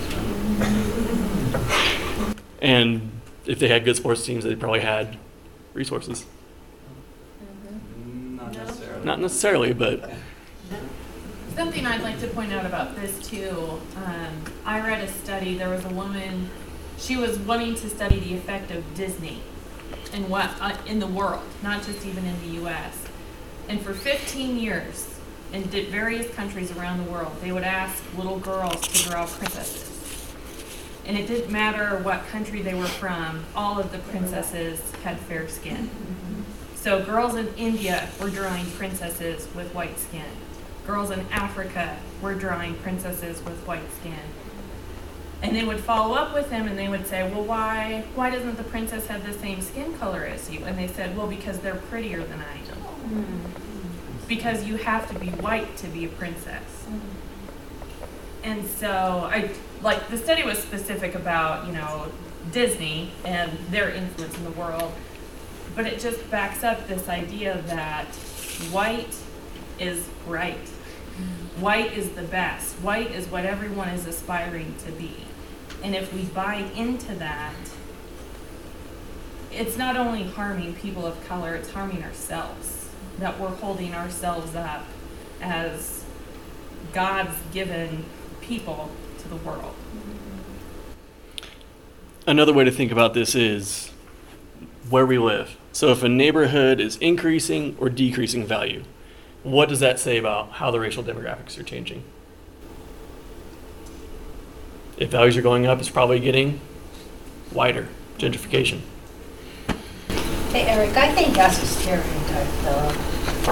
And 2.63 3.11
if 3.45 3.59
they 3.59 3.69
had 3.69 3.85
good 3.85 3.97
sports 3.97 4.25
teams, 4.25 4.45
they 4.45 4.55
probably 4.55 4.81
had 4.81 5.19
resources. 5.75 6.25
Not 9.05 9.20
necessarily. 9.20 9.72
But 9.72 10.11
Something 11.55 11.84
I'd 11.86 12.03
like 12.03 12.18
to 12.20 12.28
point 12.28 12.53
out 12.53 12.64
about 12.64 12.96
this 12.96 13.28
too, 13.28 13.80
um, 13.96 14.42
I 14.64 14.80
read 14.80 15.03
a 15.03 15.09
study, 15.09 15.59
there 15.59 15.68
was 15.68 15.84
a 15.84 15.90
woman, 15.90 16.48
she 16.96 17.16
was 17.16 17.38
wanting 17.40 17.74
to 17.74 17.90
study 17.90 18.20
the 18.20 18.34
effect 18.34 18.70
of 18.70 18.82
Disney 18.94 19.42
in 20.14 20.30
what, 20.30 20.50
uh, 20.61 20.76
in 20.86 20.98
the 20.98 21.07
world, 21.07 21.42
not 21.62 21.82
just 21.82 22.07
even 22.07 22.24
in 22.24 22.40
the 22.40 22.64
US. 22.64 22.96
And 23.68 23.80
for 23.82 23.92
fifteen 23.92 24.59
years, 24.59 25.09
in 25.53 25.68
di- 25.68 25.84
various 25.86 26.34
countries 26.34 26.74
around 26.76 27.05
the 27.05 27.11
world, 27.11 27.32
they 27.42 27.53
would 27.53 27.64
ask 27.64 28.03
little 28.16 28.38
girls 28.38 28.80
to 28.88 29.09
draw 29.11 29.26
princesses. 29.26 29.90
And 31.05 31.18
it 31.18 31.26
didn't 31.26 31.53
matter 31.53 31.98
what 31.98 32.26
country 32.28 32.62
they 32.62 32.74
were 32.74 32.86
from, 32.86 33.44
all 33.55 33.78
of 33.78 33.92
the 33.92 33.98
princesses 33.98 34.80
had 35.05 35.18
fair 35.20 35.48
skin. 35.48 35.90
So 36.83 37.01
girls 37.01 37.37
in 37.37 37.47
India 37.55 38.09
were 38.20 38.28
drawing 38.28 38.66
princesses 38.72 39.47
with 39.55 39.72
white 39.72 39.97
skin. 40.01 40.24
Girls 40.85 41.12
in 41.12 41.20
Africa 41.30 41.97
were 42.20 42.35
drawing 42.35 42.74
princesses 42.74 43.41
with 43.45 43.57
white 43.68 43.89
skin. 44.01 44.18
And 45.43 45.55
they 45.55 45.62
would 45.62 45.78
follow 45.78 46.16
up 46.16 46.35
with 46.35 46.51
them 46.51 46.66
and 46.66 46.76
they 46.76 46.89
would 46.89 47.07
say, 47.07 47.22
Well, 47.30 47.45
why 47.45 48.05
why 48.16 48.30
doesn't 48.30 48.57
the 48.57 48.64
princess 48.64 49.07
have 49.07 49.24
the 49.24 49.33
same 49.33 49.61
skin 49.61 49.97
color 49.97 50.24
as 50.24 50.51
you? 50.51 50.64
And 50.64 50.76
they 50.76 50.89
said, 50.89 51.16
Well, 51.16 51.28
because 51.28 51.61
they're 51.61 51.76
prettier 51.76 52.24
than 52.24 52.41
I 52.41 52.57
am. 52.57 52.78
Hmm. 52.80 54.26
Because 54.26 54.64
you 54.64 54.76
have 54.78 55.09
to 55.11 55.16
be 55.20 55.28
white 55.28 55.76
to 55.76 55.87
be 55.87 56.07
a 56.07 56.09
princess. 56.09 56.64
Hmm. 56.87 56.99
And 58.43 58.66
so 58.66 59.28
I 59.30 59.51
like 59.83 60.09
the 60.09 60.18
study 60.18 60.43
was 60.43 60.59
specific 60.59 61.14
about, 61.14 61.64
you 61.64 61.74
know, 61.74 62.11
Disney 62.51 63.12
and 63.24 63.57
their 63.70 63.91
influence 63.91 64.37
in 64.37 64.43
the 64.43 64.51
world. 64.51 64.93
But 65.75 65.87
it 65.87 66.01
just 66.01 66.31
backs 66.31 66.62
up 66.64 66.87
this 66.87 67.09
idea 67.09 67.62
that 67.66 68.07
white 68.70 69.16
is 69.79 70.07
right. 70.27 70.68
White 71.59 71.97
is 71.97 72.11
the 72.11 72.23
best. 72.23 72.75
White 72.77 73.11
is 73.11 73.27
what 73.29 73.45
everyone 73.45 73.89
is 73.89 74.07
aspiring 74.07 74.75
to 74.87 74.93
be. 74.93 75.25
And 75.83 75.95
if 75.95 76.12
we 76.12 76.23
buy 76.25 76.57
into 76.77 77.14
that, 77.16 77.55
it's 79.51 79.77
not 79.77 79.97
only 79.97 80.25
harming 80.25 80.75
people 80.75 81.07
of 81.07 81.23
color, 81.27 81.55
it's 81.55 81.70
harming 81.70 82.03
ourselves. 82.03 82.89
That 83.18 83.39
we're 83.39 83.49
holding 83.49 83.95
ourselves 83.95 84.55
up 84.55 84.87
as 85.41 86.05
God's 86.93 87.37
given 87.53 88.05
people 88.41 88.91
to 89.18 89.29
the 89.29 89.37
world. 89.37 89.75
another 92.27 92.53
way 92.53 92.64
to 92.64 92.70
think 92.70 92.93
about 92.93 93.14
this 93.14 93.35
is 93.35 93.91
where 94.89 95.05
we 95.05 95.18
live. 95.18 95.57
So 95.73 95.89
if 95.89 96.03
a 96.03 96.09
neighborhood 96.09 96.81
is 96.81 96.97
increasing 96.99 97.77
or 97.81 97.89
decreasing 97.89 98.47
value, 98.47 98.85
what 99.43 99.70
does 99.70 99.81
that 99.81 99.99
say 99.99 100.18
about 100.18 100.53
how 100.53 100.70
the 100.70 100.79
racial 100.79 101.03
demographics 101.03 101.59
are 101.59 101.62
changing? 101.62 102.05
If 104.99 105.11
values 105.11 105.37
are 105.39 105.43
going 105.43 105.66
up, 105.66 105.79
it's 105.81 105.89
probably 105.89 106.20
getting 106.20 106.61
wider 107.53 107.89
gentrification. 108.18 108.81
Hey, 110.51 110.66
Eric, 110.66 110.95
I 110.97 111.11
think 111.14 111.35
that's 111.35 111.62
a 111.62 111.66
stereotype, 111.66 112.47
though. 112.62 112.95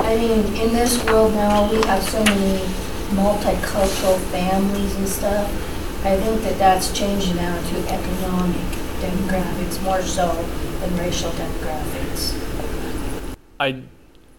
I 0.01 0.16
mean, 0.16 0.45
in 0.61 0.75
this 0.75 1.03
world 1.07 1.33
now, 1.33 1.71
we 1.71 1.77
have 1.87 2.03
so 2.03 2.23
many 2.23 2.59
multicultural 3.16 4.18
families 4.31 4.95
and 4.95 5.09
stuff. 5.09 5.51
I 6.05 6.16
think 6.18 6.43
that 6.43 6.59
that's 6.59 6.93
changing 6.93 7.37
now 7.37 7.59
to 7.59 7.79
economic 7.89 8.61
demographics 9.01 9.83
more 9.83 10.03
so 10.03 10.31
than 10.81 10.97
racial 10.97 11.31
demographics. 11.33 12.35
I, 13.59 13.83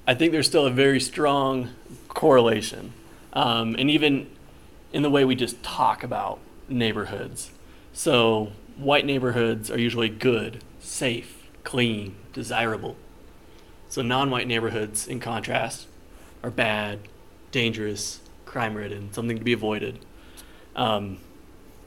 I 0.08 0.16
think 0.16 0.32
there's 0.32 0.48
still 0.48 0.66
a 0.66 0.72
very 0.72 1.00
strong 1.00 1.70
correlation, 2.08 2.94
um, 3.34 3.76
and 3.78 3.92
even 3.92 4.28
in 4.92 5.04
the 5.04 5.10
way 5.10 5.24
we 5.24 5.36
just 5.36 5.62
talk 5.62 6.04
about 6.04 6.40
neighborhoods. 6.68 7.52
So 7.94 8.54
white 8.76 9.06
neighborhoods 9.06 9.70
are 9.70 9.80
usually 9.80 10.10
good, 10.10 10.64
safe, 10.80 11.48
clean, 11.64 12.16
desirable. 12.34 12.96
So 13.88 14.02
non-white 14.02 14.48
neighborhoods, 14.48 15.08
in 15.08 15.20
contrast, 15.20 15.88
are 16.42 16.50
bad, 16.50 17.00
dangerous, 17.52 18.20
crime-ridden, 18.46 19.14
something 19.14 19.38
to 19.38 19.44
be 19.44 19.54
avoided. 19.54 20.00
Um, 20.76 21.20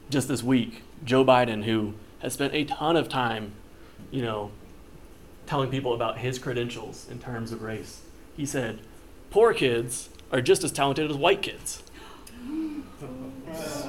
just 0.09 0.27
this 0.27 0.41
week, 0.41 0.83
Joe 1.03 1.25
Biden, 1.25 1.65
who 1.65 1.95
has 2.19 2.33
spent 2.33 2.53
a 2.53 2.63
ton 2.63 2.95
of 2.95 3.09
time, 3.09 3.51
you 4.15 4.21
know, 4.21 4.49
telling 5.45 5.69
people 5.69 5.93
about 5.93 6.19
his 6.19 6.39
credentials 6.39 7.05
in 7.11 7.19
terms 7.19 7.51
of 7.51 7.61
race. 7.61 7.99
He 8.37 8.45
said, 8.45 8.79
poor 9.29 9.53
kids 9.53 10.07
are 10.31 10.39
just 10.39 10.63
as 10.63 10.71
talented 10.71 11.11
as 11.11 11.17
white 11.17 11.41
kids. 11.41 11.83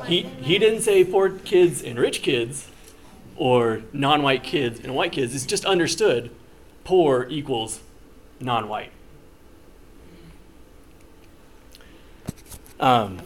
He, 0.07 0.23
he 0.23 0.59
didn't 0.61 0.83
say 0.83 1.03
poor 1.03 1.31
kids 1.31 1.83
and 1.83 1.99
rich 1.99 2.23
kids 2.23 2.69
or 3.35 3.83
non 3.93 4.23
white 4.23 4.45
kids 4.45 4.79
and 4.79 4.95
white 4.95 5.11
kids. 5.11 5.35
It's 5.35 5.45
just 5.45 5.65
understood 5.65 6.31
poor 6.85 7.27
equals 7.29 7.81
non 8.39 8.69
white. 8.69 8.93
Um, 12.79 13.19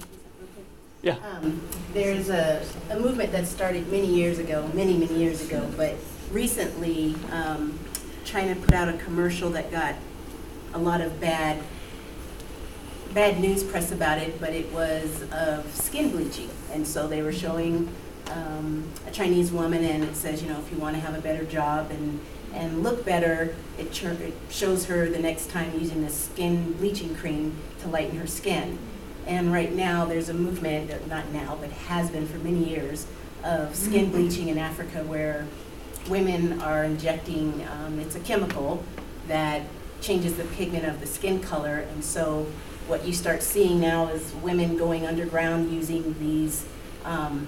yeah. 1.02 1.16
Um, 1.16 1.60
there's 1.92 2.30
a, 2.30 2.64
a 2.88 2.98
movement 2.98 3.32
that 3.32 3.46
started 3.46 3.90
many 3.92 4.06
years 4.06 4.38
ago, 4.38 4.70
many, 4.72 4.96
many 4.96 5.18
years 5.18 5.42
ago, 5.42 5.68
but 5.76 5.96
recently 6.30 7.14
um, 7.32 7.78
China 8.24 8.54
put 8.54 8.72
out 8.72 8.88
a 8.88 8.96
commercial 8.98 9.50
that 9.50 9.70
got 9.70 9.94
a 10.72 10.78
lot 10.78 11.00
of 11.00 11.20
bad 11.20 11.62
bad 13.12 13.40
news 13.40 13.64
press 13.64 13.90
about 13.90 14.18
it, 14.18 14.40
but 14.40 14.50
it 14.50 14.70
was 14.72 15.24
of 15.32 15.68
skin 15.74 16.10
bleaching. 16.10 16.48
And 16.72 16.86
so 16.86 17.08
they 17.08 17.22
were 17.22 17.32
showing 17.32 17.88
um, 18.30 18.84
a 19.06 19.10
Chinese 19.10 19.50
woman, 19.50 19.84
and 19.84 20.04
it 20.04 20.14
says, 20.14 20.42
you 20.42 20.48
know, 20.48 20.60
if 20.60 20.70
you 20.70 20.78
want 20.78 20.94
to 20.94 21.00
have 21.00 21.16
a 21.16 21.20
better 21.20 21.44
job 21.44 21.90
and, 21.90 22.20
and 22.54 22.84
look 22.84 23.04
better, 23.04 23.56
it, 23.78 23.92
ch- 23.92 24.04
it 24.04 24.34
shows 24.48 24.86
her 24.86 25.08
the 25.08 25.18
next 25.18 25.50
time 25.50 25.76
using 25.78 26.02
this 26.02 26.14
skin 26.14 26.74
bleaching 26.74 27.16
cream 27.16 27.56
to 27.80 27.88
lighten 27.88 28.16
her 28.16 28.28
skin. 28.28 28.78
And 29.26 29.52
right 29.52 29.72
now, 29.72 30.04
there's 30.04 30.28
a 30.28 30.34
movement, 30.34 31.08
not 31.08 31.32
now, 31.32 31.58
but 31.60 31.70
has 31.70 32.10
been 32.10 32.26
for 32.28 32.38
many 32.38 32.68
years, 32.70 33.06
of 33.42 33.74
skin 33.74 34.10
bleaching 34.10 34.48
in 34.48 34.58
Africa 34.58 35.02
where 35.02 35.46
women 36.08 36.60
are 36.60 36.84
injecting, 36.84 37.66
um, 37.68 37.98
it's 37.98 38.16
a 38.16 38.20
chemical 38.20 38.82
that 39.28 39.62
changes 40.00 40.34
the 40.34 40.44
pigment 40.44 40.86
of 40.86 41.00
the 41.00 41.06
skin 41.06 41.40
color. 41.40 41.78
And 41.92 42.04
so 42.04 42.46
what 42.86 43.04
you 43.04 43.12
start 43.12 43.42
seeing 43.42 43.80
now 43.80 44.08
is 44.08 44.32
women 44.42 44.76
going 44.76 45.06
underground 45.06 45.72
using 45.72 46.18
these 46.18 46.66
um, 47.04 47.46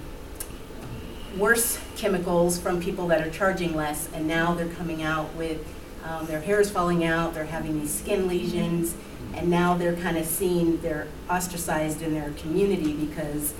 worse 1.37 1.79
chemicals 1.95 2.59
from 2.59 2.81
people 2.81 3.07
that 3.07 3.25
are 3.25 3.31
charging 3.31 3.75
less. 3.75 4.09
And 4.13 4.27
now 4.27 4.53
they're 4.53 4.69
coming 4.69 5.03
out 5.03 5.33
with 5.35 5.65
um, 6.03 6.25
their 6.27 6.41
hair 6.41 6.59
is 6.59 6.69
falling 6.69 7.03
out, 7.03 7.33
they're 7.33 7.45
having 7.45 7.79
these 7.79 7.93
skin 7.93 8.27
lesions, 8.27 8.93
and 9.33 9.49
now 9.49 9.75
they're 9.75 9.95
kind 9.95 10.17
of 10.17 10.25
seen, 10.25 10.81
they're 10.81 11.07
ostracized 11.29 12.01
in 12.01 12.13
their 12.13 12.31
community 12.31 12.93
because 12.93 13.53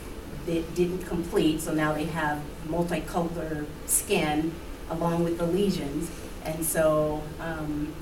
it 0.46 0.76
didn't 0.76 1.06
complete. 1.06 1.62
So 1.62 1.74
now 1.74 1.94
they 1.94 2.04
have 2.06 2.42
multicolor 2.68 3.66
skin 3.86 4.54
along 4.94 5.24
with 5.24 5.38
the 5.38 5.46
lesions. 5.46 6.10
And 6.46 6.64
so 6.66 7.22
um, 7.40 7.94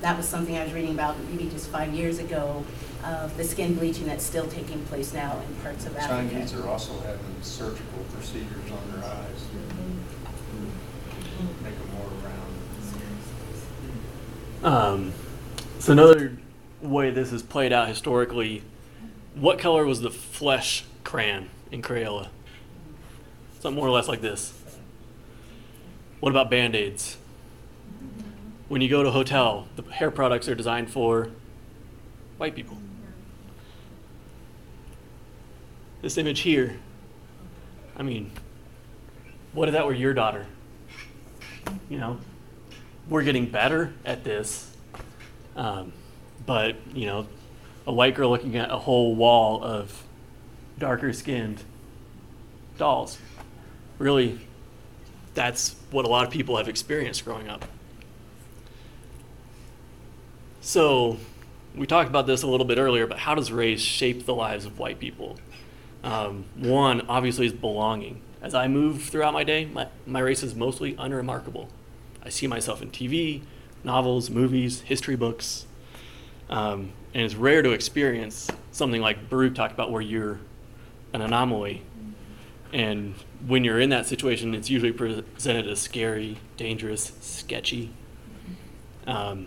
that 0.00 0.16
was 0.16 0.28
something 0.28 0.56
I 0.56 0.64
was 0.64 0.72
reading 0.72 0.92
about 0.92 1.18
maybe 1.30 1.48
just 1.50 1.68
five 1.68 1.94
years 1.94 2.18
ago 2.18 2.64
of 3.04 3.36
the 3.36 3.44
skin 3.44 3.74
bleaching 3.74 4.06
that's 4.06 4.24
still 4.24 4.48
taking 4.48 4.84
place 4.86 5.12
now 5.12 5.40
in 5.46 5.54
parts 5.56 5.86
of 5.86 5.96
Africa. 5.96 6.28
Chinese 6.34 6.54
are 6.54 6.66
also 6.66 6.98
having 7.00 7.42
surgical 7.42 8.04
procedures 8.12 8.70
on 8.70 8.92
their 8.92 9.04
eyes. 9.04 9.44
Make 11.62 11.78
them 11.78 11.90
more 11.94 12.10
round. 14.64 15.04
Um, 15.04 15.12
so 15.78 15.92
another 15.92 16.36
way 16.82 17.10
this 17.10 17.30
has 17.30 17.42
played 17.42 17.72
out 17.72 17.86
historically, 17.88 18.62
what 19.36 19.58
color 19.60 19.84
was 19.84 20.00
the 20.00 20.10
flesh 20.10 20.84
crayon 21.04 21.48
in 21.70 21.80
Crayola? 21.80 22.28
Something 23.60 23.76
more 23.76 23.86
or 23.86 23.92
less 23.92 24.08
like 24.08 24.20
this. 24.20 24.52
What 26.20 26.30
about 26.30 26.50
band-aids? 26.50 27.16
When 28.68 28.80
you 28.80 28.88
go 28.88 29.02
to 29.02 29.08
a 29.08 29.12
hotel, 29.12 29.68
the 29.76 29.82
hair 29.82 30.10
products 30.10 30.48
are 30.48 30.54
designed 30.54 30.90
for 30.90 31.30
white 32.38 32.56
people. 32.56 32.76
This 36.02 36.18
image 36.18 36.40
here, 36.40 36.76
I 37.96 38.02
mean, 38.02 38.32
what 39.52 39.68
if 39.68 39.72
that 39.72 39.86
were 39.86 39.94
your 39.94 40.12
daughter? 40.12 40.46
You 41.88 41.98
know, 41.98 42.18
we're 43.08 43.22
getting 43.22 43.46
better 43.46 43.94
at 44.04 44.24
this, 44.24 44.76
um, 45.56 45.92
but 46.46 46.76
you 46.94 47.06
know, 47.06 47.26
a 47.86 47.92
white 47.92 48.14
girl 48.14 48.30
looking 48.30 48.56
at 48.56 48.70
a 48.70 48.78
whole 48.78 49.14
wall 49.14 49.62
of 49.62 50.04
darker 50.78 51.12
skinned 51.12 51.62
dolls. 52.76 53.18
Really, 53.98 54.38
that's 55.34 55.74
what 55.90 56.04
a 56.04 56.08
lot 56.08 56.26
of 56.26 56.32
people 56.32 56.56
have 56.56 56.68
experienced 56.68 57.24
growing 57.24 57.48
up. 57.48 57.64
So, 60.60 61.18
we 61.74 61.86
talked 61.86 62.10
about 62.10 62.26
this 62.26 62.42
a 62.42 62.46
little 62.46 62.66
bit 62.66 62.78
earlier, 62.78 63.06
but 63.06 63.18
how 63.18 63.34
does 63.34 63.50
race 63.52 63.80
shape 63.80 64.26
the 64.26 64.34
lives 64.34 64.66
of 64.66 64.78
white 64.78 64.98
people? 64.98 65.38
Um, 66.02 66.44
one, 66.56 67.02
obviously, 67.08 67.46
is 67.46 67.52
belonging. 67.52 68.20
As 68.42 68.54
I 68.54 68.68
move 68.68 69.02
throughout 69.02 69.32
my 69.32 69.44
day, 69.44 69.64
my, 69.66 69.88
my 70.06 70.20
race 70.20 70.42
is 70.42 70.54
mostly 70.54 70.94
unremarkable. 70.98 71.68
I 72.22 72.28
see 72.28 72.46
myself 72.46 72.82
in 72.82 72.90
TV, 72.90 73.42
novels, 73.82 74.30
movies, 74.30 74.82
history 74.82 75.16
books. 75.16 75.66
Um, 76.50 76.92
and 77.14 77.24
it's 77.24 77.34
rare 77.34 77.62
to 77.62 77.70
experience 77.70 78.50
something 78.70 79.00
like 79.00 79.28
Baruch 79.28 79.54
talked 79.54 79.72
about 79.72 79.90
where 79.90 80.02
you're 80.02 80.40
an 81.12 81.20
anomaly. 81.20 81.82
And 82.72 83.14
when 83.46 83.64
you're 83.64 83.80
in 83.80 83.90
that 83.90 84.06
situation, 84.06 84.54
it's 84.54 84.68
usually 84.68 84.92
presented 84.92 85.68
as 85.68 85.80
scary, 85.80 86.38
dangerous, 86.56 87.12
sketchy. 87.20 87.90
Um, 89.06 89.46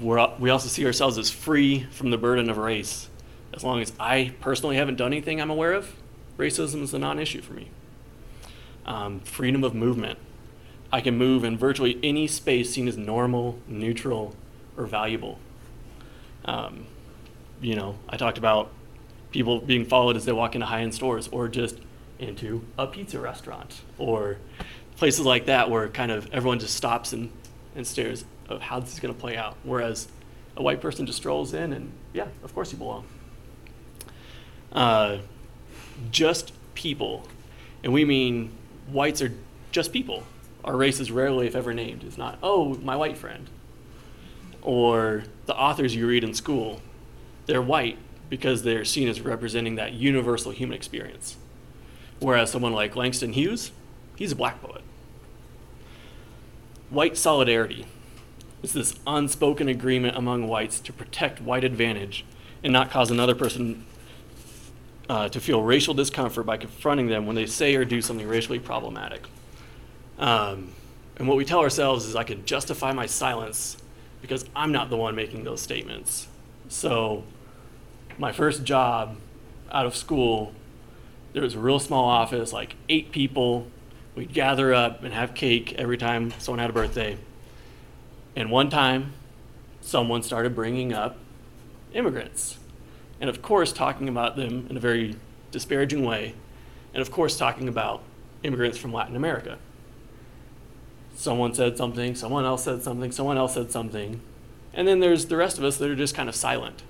we 0.00 0.50
also 0.50 0.68
see 0.68 0.86
ourselves 0.86 1.18
as 1.18 1.30
free 1.30 1.86
from 1.90 2.10
the 2.10 2.18
burden 2.18 2.48
of 2.50 2.56
race. 2.58 3.08
As 3.54 3.64
long 3.64 3.80
as 3.80 3.92
I 4.00 4.32
personally 4.40 4.76
haven't 4.76 4.96
done 4.96 5.12
anything 5.12 5.40
I'm 5.40 5.50
aware 5.50 5.72
of, 5.72 5.94
racism 6.38 6.82
is 6.82 6.94
a 6.94 6.98
non 6.98 7.18
issue 7.18 7.42
for 7.42 7.52
me. 7.52 7.68
Um, 8.86 9.20
freedom 9.20 9.64
of 9.64 9.74
movement. 9.74 10.18
I 10.92 11.00
can 11.00 11.16
move 11.16 11.44
in 11.44 11.56
virtually 11.56 11.98
any 12.02 12.26
space 12.26 12.70
seen 12.70 12.86
as 12.88 12.96
normal, 12.96 13.58
neutral, 13.66 14.34
or 14.76 14.86
valuable. 14.86 15.38
Um, 16.44 16.86
you 17.60 17.74
know, 17.74 17.98
I 18.08 18.16
talked 18.16 18.38
about 18.38 18.70
people 19.30 19.60
being 19.60 19.86
followed 19.86 20.16
as 20.16 20.24
they 20.24 20.32
walk 20.32 20.54
into 20.54 20.66
high 20.66 20.82
end 20.82 20.94
stores 20.94 21.28
or 21.28 21.48
just 21.48 21.78
into 22.18 22.64
a 22.78 22.86
pizza 22.86 23.18
restaurant 23.18 23.80
or 23.98 24.38
places 24.96 25.26
like 25.26 25.46
that 25.46 25.70
where 25.70 25.88
kind 25.88 26.12
of 26.12 26.32
everyone 26.32 26.58
just 26.58 26.74
stops 26.74 27.12
and, 27.12 27.30
and 27.74 27.86
stares 27.86 28.24
of 28.48 28.60
how 28.60 28.80
this 28.80 28.92
is 28.92 29.00
going 29.00 29.14
to 29.14 29.20
play 29.20 29.36
out. 29.36 29.56
Whereas 29.64 30.08
a 30.56 30.62
white 30.62 30.80
person 30.80 31.06
just 31.06 31.18
strolls 31.18 31.54
in 31.54 31.72
and, 31.72 31.92
yeah, 32.12 32.28
of 32.44 32.54
course 32.54 32.72
you 32.72 32.78
belong. 32.78 33.04
Uh, 34.70 35.18
just 36.10 36.52
people. 36.74 37.26
And 37.82 37.92
we 37.92 38.04
mean 38.04 38.52
whites 38.88 39.22
are 39.22 39.32
just 39.70 39.92
people. 39.92 40.24
Our 40.64 40.76
race 40.76 41.00
is 41.00 41.10
rarely, 41.10 41.46
if 41.46 41.56
ever, 41.56 41.74
named. 41.74 42.04
It's 42.04 42.18
not, 42.18 42.38
oh, 42.42 42.74
my 42.76 42.94
white 42.94 43.16
friend. 43.16 43.48
Or 44.62 45.24
the 45.46 45.56
authors 45.56 45.96
you 45.96 46.06
read 46.06 46.22
in 46.22 46.34
school, 46.34 46.80
they're 47.46 47.62
white 47.62 47.98
because 48.28 48.62
they're 48.62 48.84
seen 48.84 49.08
as 49.08 49.20
representing 49.20 49.74
that 49.74 49.92
universal 49.92 50.52
human 50.52 50.76
experience. 50.76 51.36
Whereas 52.22 52.52
someone 52.52 52.72
like 52.72 52.94
Langston 52.94 53.32
Hughes, 53.32 53.72
he's 54.14 54.30
a 54.30 54.36
black 54.36 54.62
poet. 54.62 54.82
White 56.88 57.16
solidarity 57.16 57.84
is 58.62 58.72
this 58.72 58.94
unspoken 59.08 59.66
agreement 59.66 60.16
among 60.16 60.46
whites 60.46 60.78
to 60.80 60.92
protect 60.92 61.40
white 61.40 61.64
advantage 61.64 62.24
and 62.62 62.72
not 62.72 62.92
cause 62.92 63.10
another 63.10 63.34
person 63.34 63.84
uh, 65.08 65.28
to 65.30 65.40
feel 65.40 65.62
racial 65.62 65.94
discomfort 65.94 66.46
by 66.46 66.56
confronting 66.56 67.08
them 67.08 67.26
when 67.26 67.34
they 67.34 67.44
say 67.44 67.74
or 67.74 67.84
do 67.84 68.00
something 68.00 68.28
racially 68.28 68.60
problematic. 68.60 69.26
Um, 70.16 70.72
and 71.16 71.26
what 71.26 71.36
we 71.36 71.44
tell 71.44 71.58
ourselves 71.58 72.04
is 72.06 72.14
I 72.14 72.22
can 72.22 72.44
justify 72.44 72.92
my 72.92 73.06
silence 73.06 73.76
because 74.20 74.44
I'm 74.54 74.70
not 74.70 74.90
the 74.90 74.96
one 74.96 75.16
making 75.16 75.42
those 75.42 75.60
statements. 75.60 76.28
So, 76.68 77.24
my 78.16 78.30
first 78.30 78.62
job 78.62 79.16
out 79.72 79.86
of 79.86 79.96
school, 79.96 80.54
there 81.32 81.42
was 81.42 81.54
a 81.54 81.58
real 81.58 81.78
small 81.78 82.04
office, 82.04 82.52
like 82.52 82.76
eight 82.88 83.12
people. 83.12 83.66
We'd 84.14 84.32
gather 84.32 84.74
up 84.74 85.02
and 85.02 85.14
have 85.14 85.34
cake 85.34 85.74
every 85.74 85.96
time 85.96 86.32
someone 86.38 86.58
had 86.58 86.70
a 86.70 86.74
birthday. 86.74 87.16
And 88.36 88.50
one 88.50 88.70
time, 88.70 89.14
someone 89.80 90.22
started 90.22 90.54
bringing 90.54 90.92
up 90.92 91.16
immigrants. 91.94 92.58
And 93.20 93.30
of 93.30 93.40
course, 93.40 93.72
talking 93.72 94.08
about 94.08 94.36
them 94.36 94.66
in 94.68 94.76
a 94.76 94.80
very 94.80 95.16
disparaging 95.50 96.04
way. 96.04 96.34
And 96.92 97.00
of 97.00 97.10
course, 97.10 97.36
talking 97.36 97.68
about 97.68 98.02
immigrants 98.42 98.76
from 98.76 98.92
Latin 98.92 99.16
America. 99.16 99.58
Someone 101.14 101.54
said 101.54 101.76
something, 101.76 102.14
someone 102.14 102.44
else 102.44 102.64
said 102.64 102.82
something, 102.82 103.12
someone 103.12 103.38
else 103.38 103.54
said 103.54 103.70
something. 103.70 104.20
And 104.74 104.88
then 104.88 105.00
there's 105.00 105.26
the 105.26 105.36
rest 105.36 105.58
of 105.58 105.64
us 105.64 105.76
that 105.78 105.90
are 105.90 105.96
just 105.96 106.14
kind 106.14 106.28
of 106.28 106.34
silent. 106.34 106.82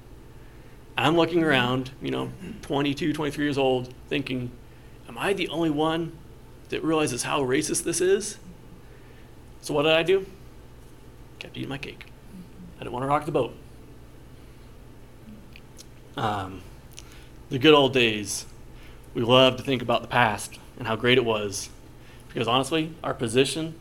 I'm 0.97 1.17
looking 1.17 1.43
around, 1.43 1.91
you 2.03 2.11
know, 2.11 2.31
22, 2.63 3.13
23 3.13 3.45
years 3.45 3.59
old, 3.59 3.93
thinking, 4.09 4.51
am 5.09 5.17
I 5.17 5.33
the 5.33 5.49
only 5.49 5.71
one 5.71 6.13
that 6.69 6.85
realizes 6.85 7.23
how 7.23 7.43
racist 7.43 7.85
this 7.85 8.01
is? 8.01 8.39
So 9.63 9.73
what 9.75 9.83
did 9.83 9.93
I 9.93 10.03
do? 10.03 10.27
Kept 11.39 11.57
eating 11.57 11.69
my 11.69 11.79
cake. 11.79 12.07
I 12.77 12.81
didn't 12.81 12.93
want 12.93 13.05
to 13.05 13.09
rock 13.09 13.25
the 13.25 13.33
boat. 13.33 13.55
Um, 16.17 16.63
the 17.49 17.59
good 17.59 17.75
old 17.75 17.93
days. 17.93 18.45
We 19.15 19.23
love 19.23 19.57
to 19.57 19.63
think 19.63 19.83
about 19.83 20.03
the 20.03 20.09
past 20.09 20.59
and 20.79 20.89
how 20.89 20.97
great 20.97 21.19
it 21.19 21.25
was, 21.25 21.69
because 22.29 22.49
honestly, 22.49 22.95
our 23.05 23.15
position 23.15 23.75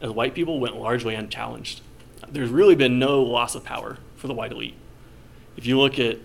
as 0.00 0.10
white 0.10 0.34
people 0.34 0.60
went 0.60 0.76
largely 0.76 1.14
unchallenged. 1.14 1.80
There's 2.28 2.50
really 2.50 2.74
been 2.74 2.98
no 2.98 3.22
loss 3.22 3.54
of 3.54 3.64
power 3.64 3.98
for 4.16 4.26
the 4.28 4.34
white 4.34 4.52
elite. 4.52 4.74
If 5.56 5.66
you 5.66 5.78
look 5.78 5.98
at 5.98 6.18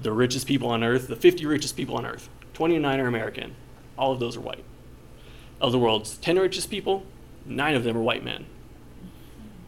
the 0.00 0.12
richest 0.12 0.46
people 0.46 0.68
on 0.68 0.82
earth, 0.82 1.08
the 1.08 1.16
50 1.16 1.44
richest 1.46 1.76
people 1.76 1.96
on 1.96 2.06
earth, 2.06 2.28
29 2.54 3.00
are 3.00 3.06
American. 3.06 3.54
All 3.98 4.12
of 4.12 4.20
those 4.20 4.36
are 4.36 4.40
white. 4.40 4.64
Of 5.60 5.72
the 5.72 5.78
world's 5.78 6.16
10 6.18 6.38
richest 6.38 6.70
people, 6.70 7.04
nine 7.44 7.74
of 7.74 7.84
them 7.84 7.96
are 7.96 8.02
white 8.02 8.24
men. 8.24 8.46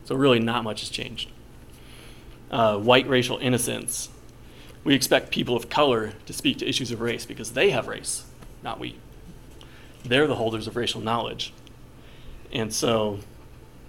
So, 0.04 0.14
really, 0.14 0.40
not 0.40 0.64
much 0.64 0.80
has 0.80 0.90
changed. 0.90 1.30
Uh, 2.50 2.76
white 2.78 3.08
racial 3.08 3.38
innocence. 3.38 4.08
We 4.84 4.94
expect 4.94 5.30
people 5.30 5.54
of 5.54 5.68
color 5.68 6.14
to 6.26 6.32
speak 6.32 6.58
to 6.58 6.68
issues 6.68 6.90
of 6.90 7.00
race 7.00 7.24
because 7.24 7.52
they 7.52 7.70
have 7.70 7.86
race, 7.86 8.24
not 8.62 8.80
we. 8.80 8.96
They're 10.04 10.26
the 10.26 10.34
holders 10.34 10.66
of 10.66 10.76
racial 10.76 11.00
knowledge. 11.00 11.52
And 12.52 12.74
so, 12.74 13.20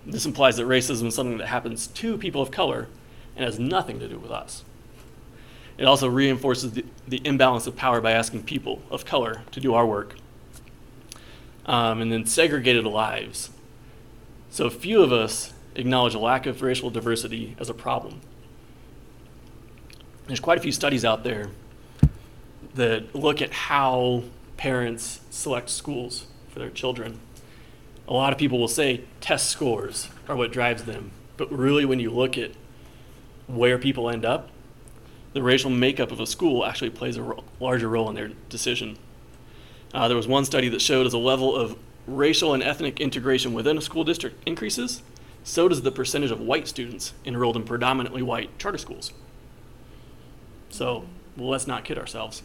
this 0.05 0.25
implies 0.25 0.57
that 0.57 0.67
racism 0.67 1.07
is 1.07 1.15
something 1.15 1.37
that 1.37 1.47
happens 1.47 1.87
to 1.87 2.17
people 2.17 2.41
of 2.41 2.51
color 2.51 2.87
and 3.35 3.43
has 3.43 3.57
nothing 3.57 3.99
to 3.99 4.07
do 4.07 4.19
with 4.19 4.31
us. 4.31 4.63
It 5.83 5.87
also 5.87 6.07
reinforces 6.07 6.71
the, 6.71 6.85
the 7.09 7.21
imbalance 7.25 7.67
of 7.67 7.75
power 7.75 7.99
by 7.99 8.13
asking 8.13 8.43
people 8.43 8.81
of 8.89 9.03
color 9.03 9.41
to 9.51 9.59
do 9.59 9.73
our 9.73 9.85
work. 9.85 10.15
Um, 11.65 12.01
and 12.01 12.09
then 12.09 12.25
segregated 12.25 12.85
lives. 12.85 13.49
So 14.49 14.69
few 14.69 15.03
of 15.03 15.11
us 15.11 15.51
acknowledge 15.75 16.15
a 16.15 16.19
lack 16.19 16.45
of 16.45 16.61
racial 16.61 16.89
diversity 16.89 17.57
as 17.59 17.69
a 17.69 17.73
problem. 17.73 18.21
There's 20.27 20.39
quite 20.39 20.57
a 20.57 20.61
few 20.61 20.71
studies 20.71 21.03
out 21.03 21.25
there 21.25 21.49
that 22.75 23.13
look 23.13 23.41
at 23.41 23.51
how 23.51 24.23
parents 24.55 25.19
select 25.31 25.69
schools 25.69 26.27
for 26.47 26.59
their 26.59 26.69
children. 26.69 27.19
A 28.07 28.13
lot 28.13 28.31
of 28.31 28.39
people 28.39 28.57
will 28.57 28.69
say 28.69 29.01
test 29.19 29.49
scores 29.49 30.07
are 30.29 30.37
what 30.37 30.53
drives 30.53 30.85
them, 30.85 31.11
but 31.35 31.51
really, 31.51 31.83
when 31.83 31.99
you 31.99 32.09
look 32.09 32.37
at 32.37 32.51
where 33.47 33.77
people 33.77 34.09
end 34.09 34.23
up, 34.23 34.47
the 35.33 35.41
racial 35.41 35.69
makeup 35.69 36.11
of 36.11 36.19
a 36.19 36.27
school 36.27 36.65
actually 36.65 36.91
plays 36.91 37.17
a 37.17 37.23
ro- 37.23 37.43
larger 37.59 37.89
role 37.89 38.09
in 38.09 38.15
their 38.15 38.29
decision. 38.49 38.97
Uh, 39.93 40.07
there 40.07 40.17
was 40.17 40.27
one 40.27 40.45
study 40.45 40.69
that 40.69 40.81
showed 40.81 41.05
as 41.05 41.13
a 41.13 41.17
level 41.17 41.55
of 41.55 41.77
racial 42.07 42.53
and 42.53 42.63
ethnic 42.63 42.99
integration 42.99 43.53
within 43.53 43.77
a 43.77 43.81
school 43.81 44.03
district 44.03 44.47
increases, 44.47 45.01
so 45.43 45.67
does 45.67 45.81
the 45.81 45.91
percentage 45.91 46.31
of 46.31 46.39
white 46.39 46.67
students 46.67 47.13
enrolled 47.25 47.55
in 47.55 47.63
predominantly 47.63 48.21
white 48.21 48.57
charter 48.59 48.77
schools. 48.77 49.11
So 50.69 51.05
well, 51.37 51.49
let's 51.49 51.67
not 51.67 51.83
kid 51.83 51.97
ourselves. 51.97 52.43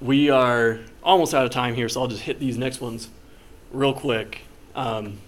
We 0.00 0.30
are 0.30 0.80
almost 1.02 1.34
out 1.34 1.44
of 1.44 1.50
time 1.50 1.74
here, 1.74 1.88
so 1.88 2.02
I'll 2.02 2.08
just 2.08 2.22
hit 2.22 2.38
these 2.38 2.56
next 2.56 2.80
ones 2.80 3.08
real 3.72 3.92
quick. 3.92 4.42
Um, 4.74 5.18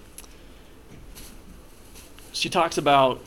she 2.32 2.48
talks 2.48 2.78
about 2.78 3.20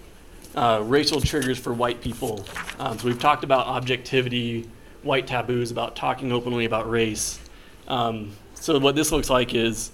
uh, 0.55 0.81
racial 0.85 1.21
triggers 1.21 1.57
for 1.59 1.73
white 1.73 2.01
people. 2.01 2.45
Um, 2.79 2.97
so 2.99 3.07
we've 3.07 3.19
talked 3.19 3.43
about 3.43 3.67
objectivity, 3.67 4.69
white 5.01 5.27
taboos, 5.27 5.71
about 5.71 5.95
talking 5.95 6.31
openly 6.31 6.65
about 6.65 6.89
race. 6.89 7.39
Um, 7.87 8.31
so 8.53 8.77
what 8.79 8.95
this 8.95 9.11
looks 9.11 9.29
like 9.29 9.53
is 9.53 9.91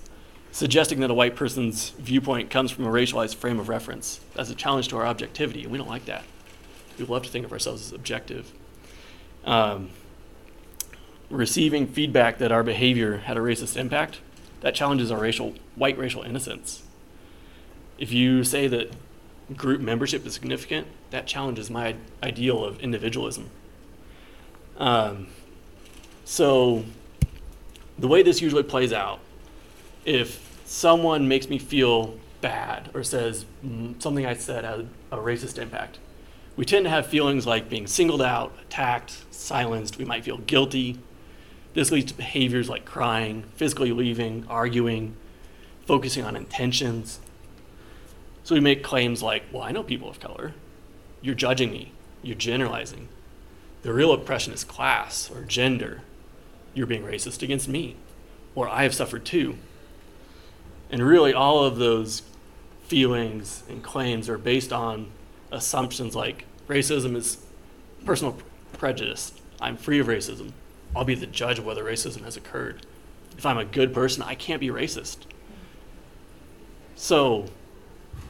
suggesting 0.51 0.99
that 0.99 1.11
a 1.11 1.13
white 1.13 1.35
person's 1.35 1.91
viewpoint 1.91 2.49
comes 2.49 2.71
from 2.71 2.85
a 2.85 2.89
racialized 2.89 3.35
frame 3.35 3.59
of 3.59 3.69
reference. 3.69 4.19
That's 4.33 4.49
a 4.49 4.55
challenge 4.55 4.87
to 4.89 4.97
our 4.97 5.05
objectivity, 5.05 5.63
and 5.63 5.71
we 5.71 5.77
don't 5.77 5.87
like 5.87 6.05
that. 6.05 6.23
We 6.97 7.05
love 7.05 7.23
to 7.23 7.29
think 7.29 7.45
of 7.45 7.53
ourselves 7.53 7.81
as 7.81 7.93
objective. 7.93 8.51
Um, 9.45 9.91
receiving 11.29 11.87
feedback 11.87 12.39
that 12.39 12.51
our 12.51 12.63
behavior 12.63 13.17
had 13.17 13.37
a 13.37 13.39
racist 13.39 13.77
impact, 13.77 14.19
that 14.61 14.75
challenges 14.75 15.11
our 15.11 15.19
racial, 15.19 15.55
white 15.75 15.97
racial 15.97 16.23
innocence. 16.23 16.83
If 17.97 18.11
you 18.11 18.43
say 18.43 18.67
that 18.67 18.91
group 19.55 19.81
membership 19.81 20.25
is 20.25 20.33
significant, 20.33 20.87
that 21.11 21.27
challenges 21.27 21.69
my 21.69 21.95
ideal 22.21 22.63
of 22.63 22.79
individualism. 22.79 23.49
Um, 24.77 25.27
so, 26.25 26.85
the 27.97 28.07
way 28.07 28.23
this 28.23 28.41
usually 28.41 28.63
plays 28.63 28.93
out, 28.93 29.19
if 30.05 30.61
someone 30.65 31.27
makes 31.27 31.49
me 31.49 31.57
feel 31.57 32.17
bad 32.41 32.89
or 32.93 33.03
says 33.03 33.45
something 33.99 34.25
I 34.25 34.35
said 34.35 34.63
had 34.63 34.87
a 35.11 35.17
racist 35.17 35.57
impact, 35.57 35.99
we 36.55 36.65
tend 36.65 36.85
to 36.85 36.89
have 36.89 37.07
feelings 37.07 37.45
like 37.47 37.69
being 37.69 37.87
singled 37.87 38.21
out, 38.21 38.53
attacked, 38.61 39.25
silenced. 39.31 39.97
We 39.97 40.05
might 40.05 40.23
feel 40.23 40.37
guilty. 40.37 40.99
This 41.73 41.91
leads 41.91 42.11
to 42.11 42.17
behaviors 42.17 42.69
like 42.69 42.85
crying, 42.85 43.43
physically 43.55 43.91
leaving, 43.91 44.45
arguing, 44.49 45.15
focusing 45.85 46.23
on 46.23 46.35
intentions. 46.35 47.19
So 48.43 48.55
we 48.55 48.61
make 48.61 48.83
claims 48.83 49.21
like, 49.21 49.43
well, 49.51 49.63
I 49.63 49.71
know 49.71 49.83
people 49.83 50.09
of 50.09 50.19
color. 50.19 50.53
You're 51.21 51.35
judging 51.35 51.71
me. 51.71 51.91
You're 52.23 52.35
generalizing. 52.35 53.09
The 53.81 53.93
real 53.93 54.11
oppression 54.11 54.53
is 54.53 54.63
class 54.63 55.29
or 55.29 55.43
gender. 55.43 56.01
You're 56.73 56.87
being 56.87 57.03
racist 57.03 57.41
against 57.43 57.67
me. 57.67 57.95
Or 58.55 58.67
I 58.67 58.83
have 58.83 58.93
suffered 58.93 59.25
too. 59.25 59.57
And 60.89 61.05
really, 61.05 61.33
all 61.33 61.63
of 61.63 61.77
those 61.77 62.23
feelings 62.87 63.63
and 63.69 63.83
claims 63.83 64.27
are 64.27 64.37
based 64.37 64.73
on 64.73 65.11
assumptions 65.51 66.15
like 66.15 66.45
racism 66.67 67.15
is 67.15 67.37
personal 68.05 68.37
prejudice. 68.73 69.33
I'm 69.61 69.77
free 69.77 69.99
of 69.99 70.07
racism. 70.07 70.53
I'll 70.95 71.05
be 71.05 71.15
the 71.15 71.27
judge 71.27 71.59
of 71.59 71.65
whether 71.65 71.83
racism 71.83 72.23
has 72.23 72.35
occurred. 72.35 72.85
If 73.37 73.45
I'm 73.45 73.57
a 73.57 73.65
good 73.65 73.93
person, 73.93 74.23
I 74.23 74.35
can't 74.35 74.59
be 74.59 74.69
racist. 74.69 75.19
So, 76.95 77.45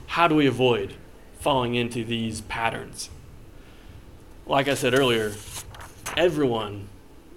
how 0.10 0.28
do 0.28 0.34
we 0.34 0.48
avoid 0.48 0.96
falling 1.40 1.76
into 1.76 2.04
these 2.04 2.42
patterns? 2.42 3.12
Like 4.48 4.68
I 4.68 4.74
said 4.74 4.96
earlier, 4.96 5.34
everyone 6.18 6.88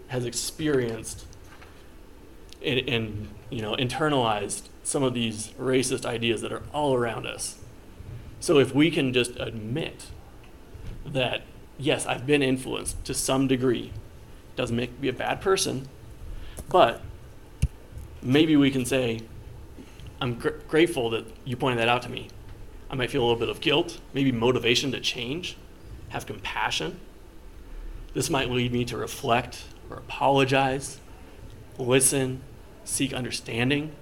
has 0.09 0.25
experienced 0.25 1.27
and, 2.64 2.89
and 2.89 3.29
you 3.51 3.61
know 3.61 3.75
internalized 3.77 4.68
some 4.83 5.03
of 5.03 5.12
these 5.12 5.49
racist 5.61 6.07
ideas 6.07 6.41
that 6.41 6.51
are 6.51 6.62
all 6.73 6.95
around 6.95 7.27
us. 7.27 7.59
So 8.41 8.59
if 8.59 8.75
we 8.75 8.91
can 8.91 9.12
just 9.12 9.33
admit 9.39 10.07
that 11.05 11.43
yes, 11.79 12.07
I've 12.07 12.27
been 12.27 12.43
influenced 12.43 13.05
to 13.05 13.12
some 13.12 13.49
degree, 13.49 13.93
doesn't 14.57 14.75
make 14.75 14.99
me 14.99 15.09
a 15.09 15.12
bad 15.12 15.43
person, 15.43 15.89
but 16.70 17.03
maybe 18.23 18.57
we 18.57 18.70
can 18.70 18.87
say, 18.87 19.20
I'm 20.23 20.39
gr- 20.39 20.61
grateful 20.68 21.11
that 21.11 21.27
you 21.45 21.55
pointed 21.57 21.79
that 21.79 21.89
out 21.89 22.01
to 22.03 22.09
me. 22.09 22.29
I 22.93 22.95
might 22.95 23.11
feel 23.11 23.22
a 23.22 23.26
little 23.26 23.38
bit 23.38 23.49
of 23.49 23.62
guilt, 23.62 23.99
maybe 24.12 24.30
motivation 24.30 24.93
to 24.93 25.01
change, 25.01 25.57
have 26.11 26.26
compassion. 26.26 27.01
This 28.12 28.28
might 28.28 28.51
lead 28.51 28.70
me 28.70 28.84
to 28.84 28.99
reflect 28.99 29.64
or 29.88 29.97
apologize, 29.97 31.01
listen, 31.78 32.43
seek 32.84 33.14
understanding, 33.14 33.93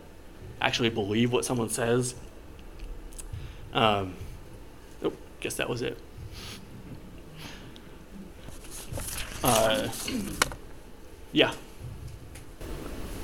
actually 0.60 0.90
believe 0.90 1.32
what 1.32 1.44
someone 1.44 1.68
says. 1.68 2.16
Um, 3.72 4.14
oh, 5.04 5.12
guess 5.38 5.54
that 5.54 5.68
was 5.68 5.82
it. 5.82 5.96
Uh, 9.44 9.88
yeah. 11.30 11.52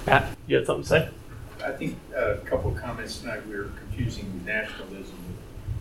Pat, 0.06 0.36
you 0.46 0.56
had 0.56 0.66
something 0.66 0.84
to 0.84 0.88
say? 0.88 1.08
I 1.64 1.72
think 1.72 1.98
a 2.14 2.36
couple 2.44 2.70
of 2.70 2.76
comments 2.76 3.18
tonight, 3.18 3.44
we 3.48 3.56
were 3.56 3.72
confusing 3.76 4.42
nationalism 4.46 5.25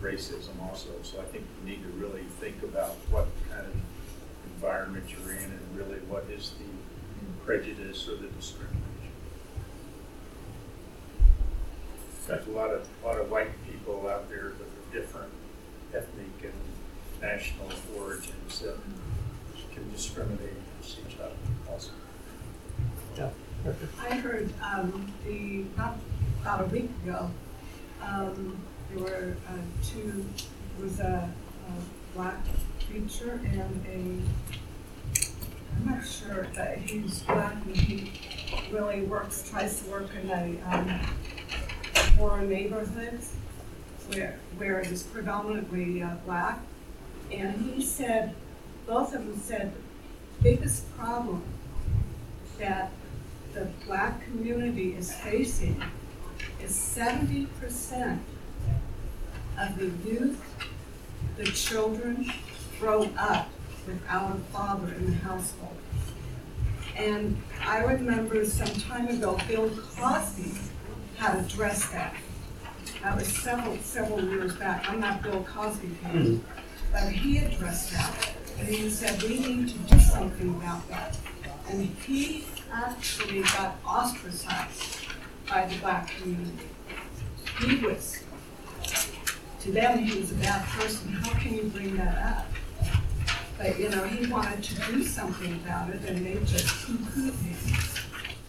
racism 0.01 0.61
also. 0.61 0.89
So 1.03 1.19
I 1.19 1.23
think 1.25 1.45
you 1.61 1.69
need 1.69 1.83
to 1.83 1.89
really 1.89 2.23
think 2.39 2.61
about 2.63 2.95
what 3.09 3.27
kind 3.49 3.65
of 3.65 3.75
environment 4.55 5.05
you're 5.09 5.33
in 5.33 5.43
and 5.43 5.77
really 5.77 5.99
what 6.07 6.25
is 6.29 6.53
the 6.59 7.45
prejudice 7.45 8.07
or 8.07 8.15
the 8.15 8.27
discrimination. 8.27 8.81
There's 12.27 12.47
a 12.47 12.51
lot 12.51 12.71
of, 12.71 12.87
lot 13.03 13.19
of 13.19 13.29
white 13.29 13.51
people 13.71 14.07
out 14.07 14.29
there 14.29 14.53
that 14.57 14.63
are 14.63 15.01
different 15.01 15.31
ethnic 15.93 16.27
and 16.43 16.53
national 17.21 17.69
origins 17.97 18.59
that 18.59 18.77
can 19.73 19.91
discriminate 19.91 20.39
against 20.41 20.99
each 21.07 21.17
other 21.19 21.35
also. 21.69 21.91
Yeah. 23.17 23.29
I 24.01 24.15
heard, 24.15 24.53
um, 24.61 25.11
the, 25.25 25.61
about, 25.75 25.97
about 26.41 26.61
a 26.61 26.65
week 26.65 26.89
ago, 27.03 27.29
um, 28.01 28.57
there 28.57 28.74
were, 28.95 29.35
uh, 29.47 29.57
two, 29.83 30.25
was 30.81 30.99
a, 30.99 31.29
a 31.69 32.15
black 32.15 32.37
preacher 32.89 33.39
and 33.45 33.85
a, 33.87 35.19
I'm 35.75 35.85
not 35.85 36.05
sure, 36.05 36.47
but 36.55 36.77
he's 36.77 37.23
black 37.23 37.55
and 37.65 37.75
he 37.75 38.11
really 38.71 39.01
works, 39.01 39.49
tries 39.49 39.81
to 39.81 39.89
work 39.89 40.09
in 40.21 40.29
a, 40.29 40.57
um, 40.71 40.99
poor 42.17 42.39
neighborhoods 42.41 43.33
where, 44.07 44.39
where 44.57 44.79
it 44.79 44.91
is 44.91 45.03
predominantly, 45.03 46.01
uh, 46.01 46.15
black. 46.25 46.59
And 47.31 47.61
he 47.61 47.81
said, 47.83 48.33
both 48.87 49.13
of 49.13 49.25
them 49.25 49.37
said, 49.37 49.73
the 49.73 50.43
biggest 50.43 50.95
problem 50.97 51.43
that 52.59 52.91
the 53.53 53.67
black 53.85 54.23
community 54.25 54.93
is 54.95 55.13
facing 55.13 55.81
is 56.61 56.73
seventy 56.73 57.47
percent 57.59 58.21
of 59.59 59.77
the 59.77 59.91
youth, 60.09 60.41
the 61.37 61.45
children 61.45 62.31
grow 62.79 63.09
up 63.17 63.49
without 63.87 64.31
a 64.31 64.39
father 64.51 64.93
in 64.93 65.05
the 65.05 65.17
household. 65.17 65.75
And 66.95 67.41
I 67.61 67.79
remember 67.83 68.45
some 68.45 68.67
time 68.67 69.07
ago, 69.07 69.37
Bill 69.47 69.69
Cosby 69.97 70.51
had 71.17 71.39
addressed 71.39 71.91
that. 71.91 72.15
That 73.03 73.17
was 73.17 73.27
several, 73.27 73.77
several 73.77 74.23
years 74.23 74.55
back. 74.55 74.89
I'm 74.89 74.99
not 74.99 75.21
Bill 75.21 75.43
Cosby 75.43 75.87
fan, 75.87 76.15
mm-hmm. 76.15 76.91
but 76.91 77.11
he 77.11 77.39
addressed 77.39 77.91
that. 77.91 78.33
And 78.59 78.67
he 78.69 78.89
said, 78.89 79.21
we 79.23 79.39
need 79.39 79.67
to 79.69 79.77
do 79.77 79.99
something 79.99 80.49
about 80.55 80.87
that. 80.89 81.17
And 81.69 81.85
he 82.05 82.45
actually 82.71 83.41
got 83.41 83.75
ostracized 83.85 84.99
by 85.49 85.65
the 85.65 85.75
black 85.79 86.09
community. 86.17 86.69
He 87.59 87.85
was, 87.85 88.19
to 89.65 89.71
them, 89.71 89.97
he 89.97 90.19
was 90.19 90.31
a 90.31 90.35
bad 90.35 90.63
person. 90.67 91.11
How 91.13 91.33
can 91.39 91.55
you 91.55 91.63
bring 91.63 91.97
that 91.97 92.17
up? 92.37 92.51
But, 93.57 93.79
you 93.79 93.89
know, 93.89 94.03
he 94.03 94.31
wanted 94.31 94.61
to 94.61 94.75
do 94.91 95.03
something 95.03 95.53
about 95.53 95.89
it 95.89 96.01
and 96.07 96.23
they 96.23 96.35
just 96.45 96.67
poo-pooed 96.85 97.33
him. 97.33 97.93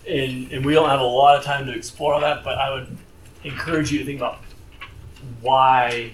and, 0.07 0.53
and 0.53 0.64
we 0.64 0.75
don't 0.75 0.91
have 0.91 1.01
a 1.01 1.05
lot 1.05 1.39
of 1.39 1.45
time 1.45 1.64
to 1.67 1.73
explore 1.73 2.21
that, 2.21 2.45
but 2.45 2.59
I 2.59 2.71
would 2.71 2.95
encourage 3.45 3.91
you 3.91 4.01
to 4.01 4.05
think 4.05 4.19
about 4.19 4.41
why 5.41 6.12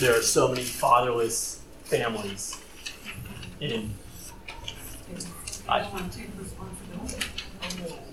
there 0.00 0.18
are 0.18 0.22
so 0.22 0.48
many 0.48 0.62
fatherless 0.62 1.62
families 1.84 2.60
in. 3.60 3.90
I, 5.68 5.82
don't 5.82 5.92
want 5.92 6.12
to 6.12 6.18
take 6.18 6.28
responsibility. 6.36 7.28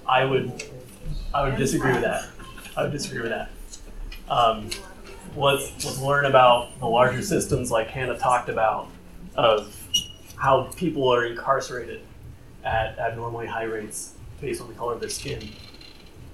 I 0.08 0.26
would 0.26 0.64
I 1.34 1.48
would 1.48 1.58
disagree 1.58 1.94
with 1.94 2.02
that. 2.02 2.26
I 2.78 2.84
would 2.84 2.92
disagree 2.92 3.22
with 3.22 3.32
that. 3.32 3.50
Um, 4.30 4.70
let's 5.36 6.02
learn 6.02 6.26
about 6.26 6.78
the 6.80 6.88
larger 6.88 7.22
systems 7.22 7.72
like 7.72 7.88
Hannah 7.88 8.18
talked 8.18 8.50
about 8.50 8.90
of 9.36 9.76
how 10.36 10.64
people 10.76 11.10
are 11.14 11.26
incarcerated 11.26 12.02
at 12.64 12.98
abnormally 13.00 13.48
high 13.48 13.64
rates 13.64 14.14
based 14.42 14.62
on 14.62 14.68
the 14.68 14.74
color 14.74 14.94
of 14.94 15.00
their 15.00 15.10
skin. 15.10 15.50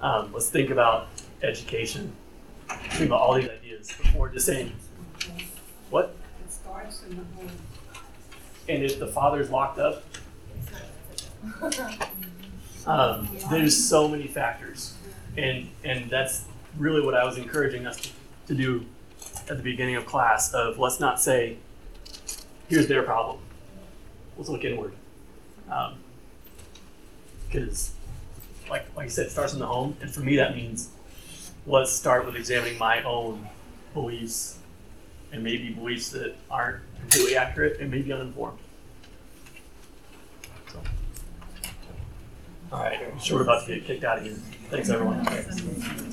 Um, 0.00 0.32
let's 0.32 0.50
think 0.50 0.70
about 0.70 1.08
education. 1.42 2.12
Think 2.68 3.10
about 3.10 3.20
all 3.20 3.34
these 3.34 3.48
ideas 3.48 3.88
before 3.88 4.28
just 4.28 4.46
saying 4.46 4.72
what. 5.90 6.14
It 6.44 6.52
starts 6.52 7.02
in 7.08 7.16
the 7.16 7.24
home. 7.36 7.50
And 8.68 8.82
if 8.82 8.98
the 8.98 9.06
father's 9.06 9.50
locked 9.50 9.78
up, 9.78 10.02
um, 12.86 13.28
there's 13.50 13.76
so 13.88 14.08
many 14.08 14.26
factors, 14.26 14.94
and 15.36 15.68
and 15.84 16.10
that's 16.10 16.44
really 16.76 17.00
what 17.00 17.14
I 17.14 17.24
was 17.24 17.38
encouraging 17.38 17.86
us 17.86 17.96
to, 18.00 18.08
to 18.46 18.54
do 18.54 18.84
at 19.48 19.56
the 19.56 19.62
beginning 19.62 19.96
of 19.96 20.06
class. 20.06 20.52
Of 20.52 20.78
let's 20.78 21.00
not 21.00 21.20
say, 21.20 21.58
here's 22.68 22.86
their 22.86 23.02
problem. 23.02 23.38
Let's 24.36 24.48
look 24.50 24.64
inward, 24.64 24.92
um, 25.70 25.98
because 27.46 27.92
like 28.68 28.86
like 28.96 29.06
I 29.06 29.08
said, 29.08 29.26
it 29.26 29.30
starts 29.30 29.52
in 29.52 29.58
the 29.58 29.66
home, 29.66 29.96
and 30.00 30.10
for 30.10 30.20
me 30.20 30.36
that 30.36 30.54
means 30.54 30.90
let's 31.66 31.92
start 31.92 32.26
with 32.26 32.36
examining 32.36 32.78
my 32.78 33.02
own 33.02 33.48
beliefs 33.94 34.58
and 35.32 35.42
maybe 35.42 35.70
beliefs 35.70 36.10
that 36.10 36.34
aren't 36.50 36.82
completely 37.00 37.36
accurate 37.36 37.80
and 37.80 37.90
maybe 37.90 38.12
uninformed. 38.12 38.58
So. 40.72 40.80
All 42.72 42.80
right, 42.80 43.00
I'm 43.12 43.18
sure 43.18 43.38
we're 43.38 43.44
about 43.44 43.66
to 43.66 43.74
get 43.74 43.84
kicked 43.84 44.04
out 44.04 44.18
of 44.18 44.24
here. 44.24 44.34
Thanks, 44.70 44.90
everyone. 44.90 46.12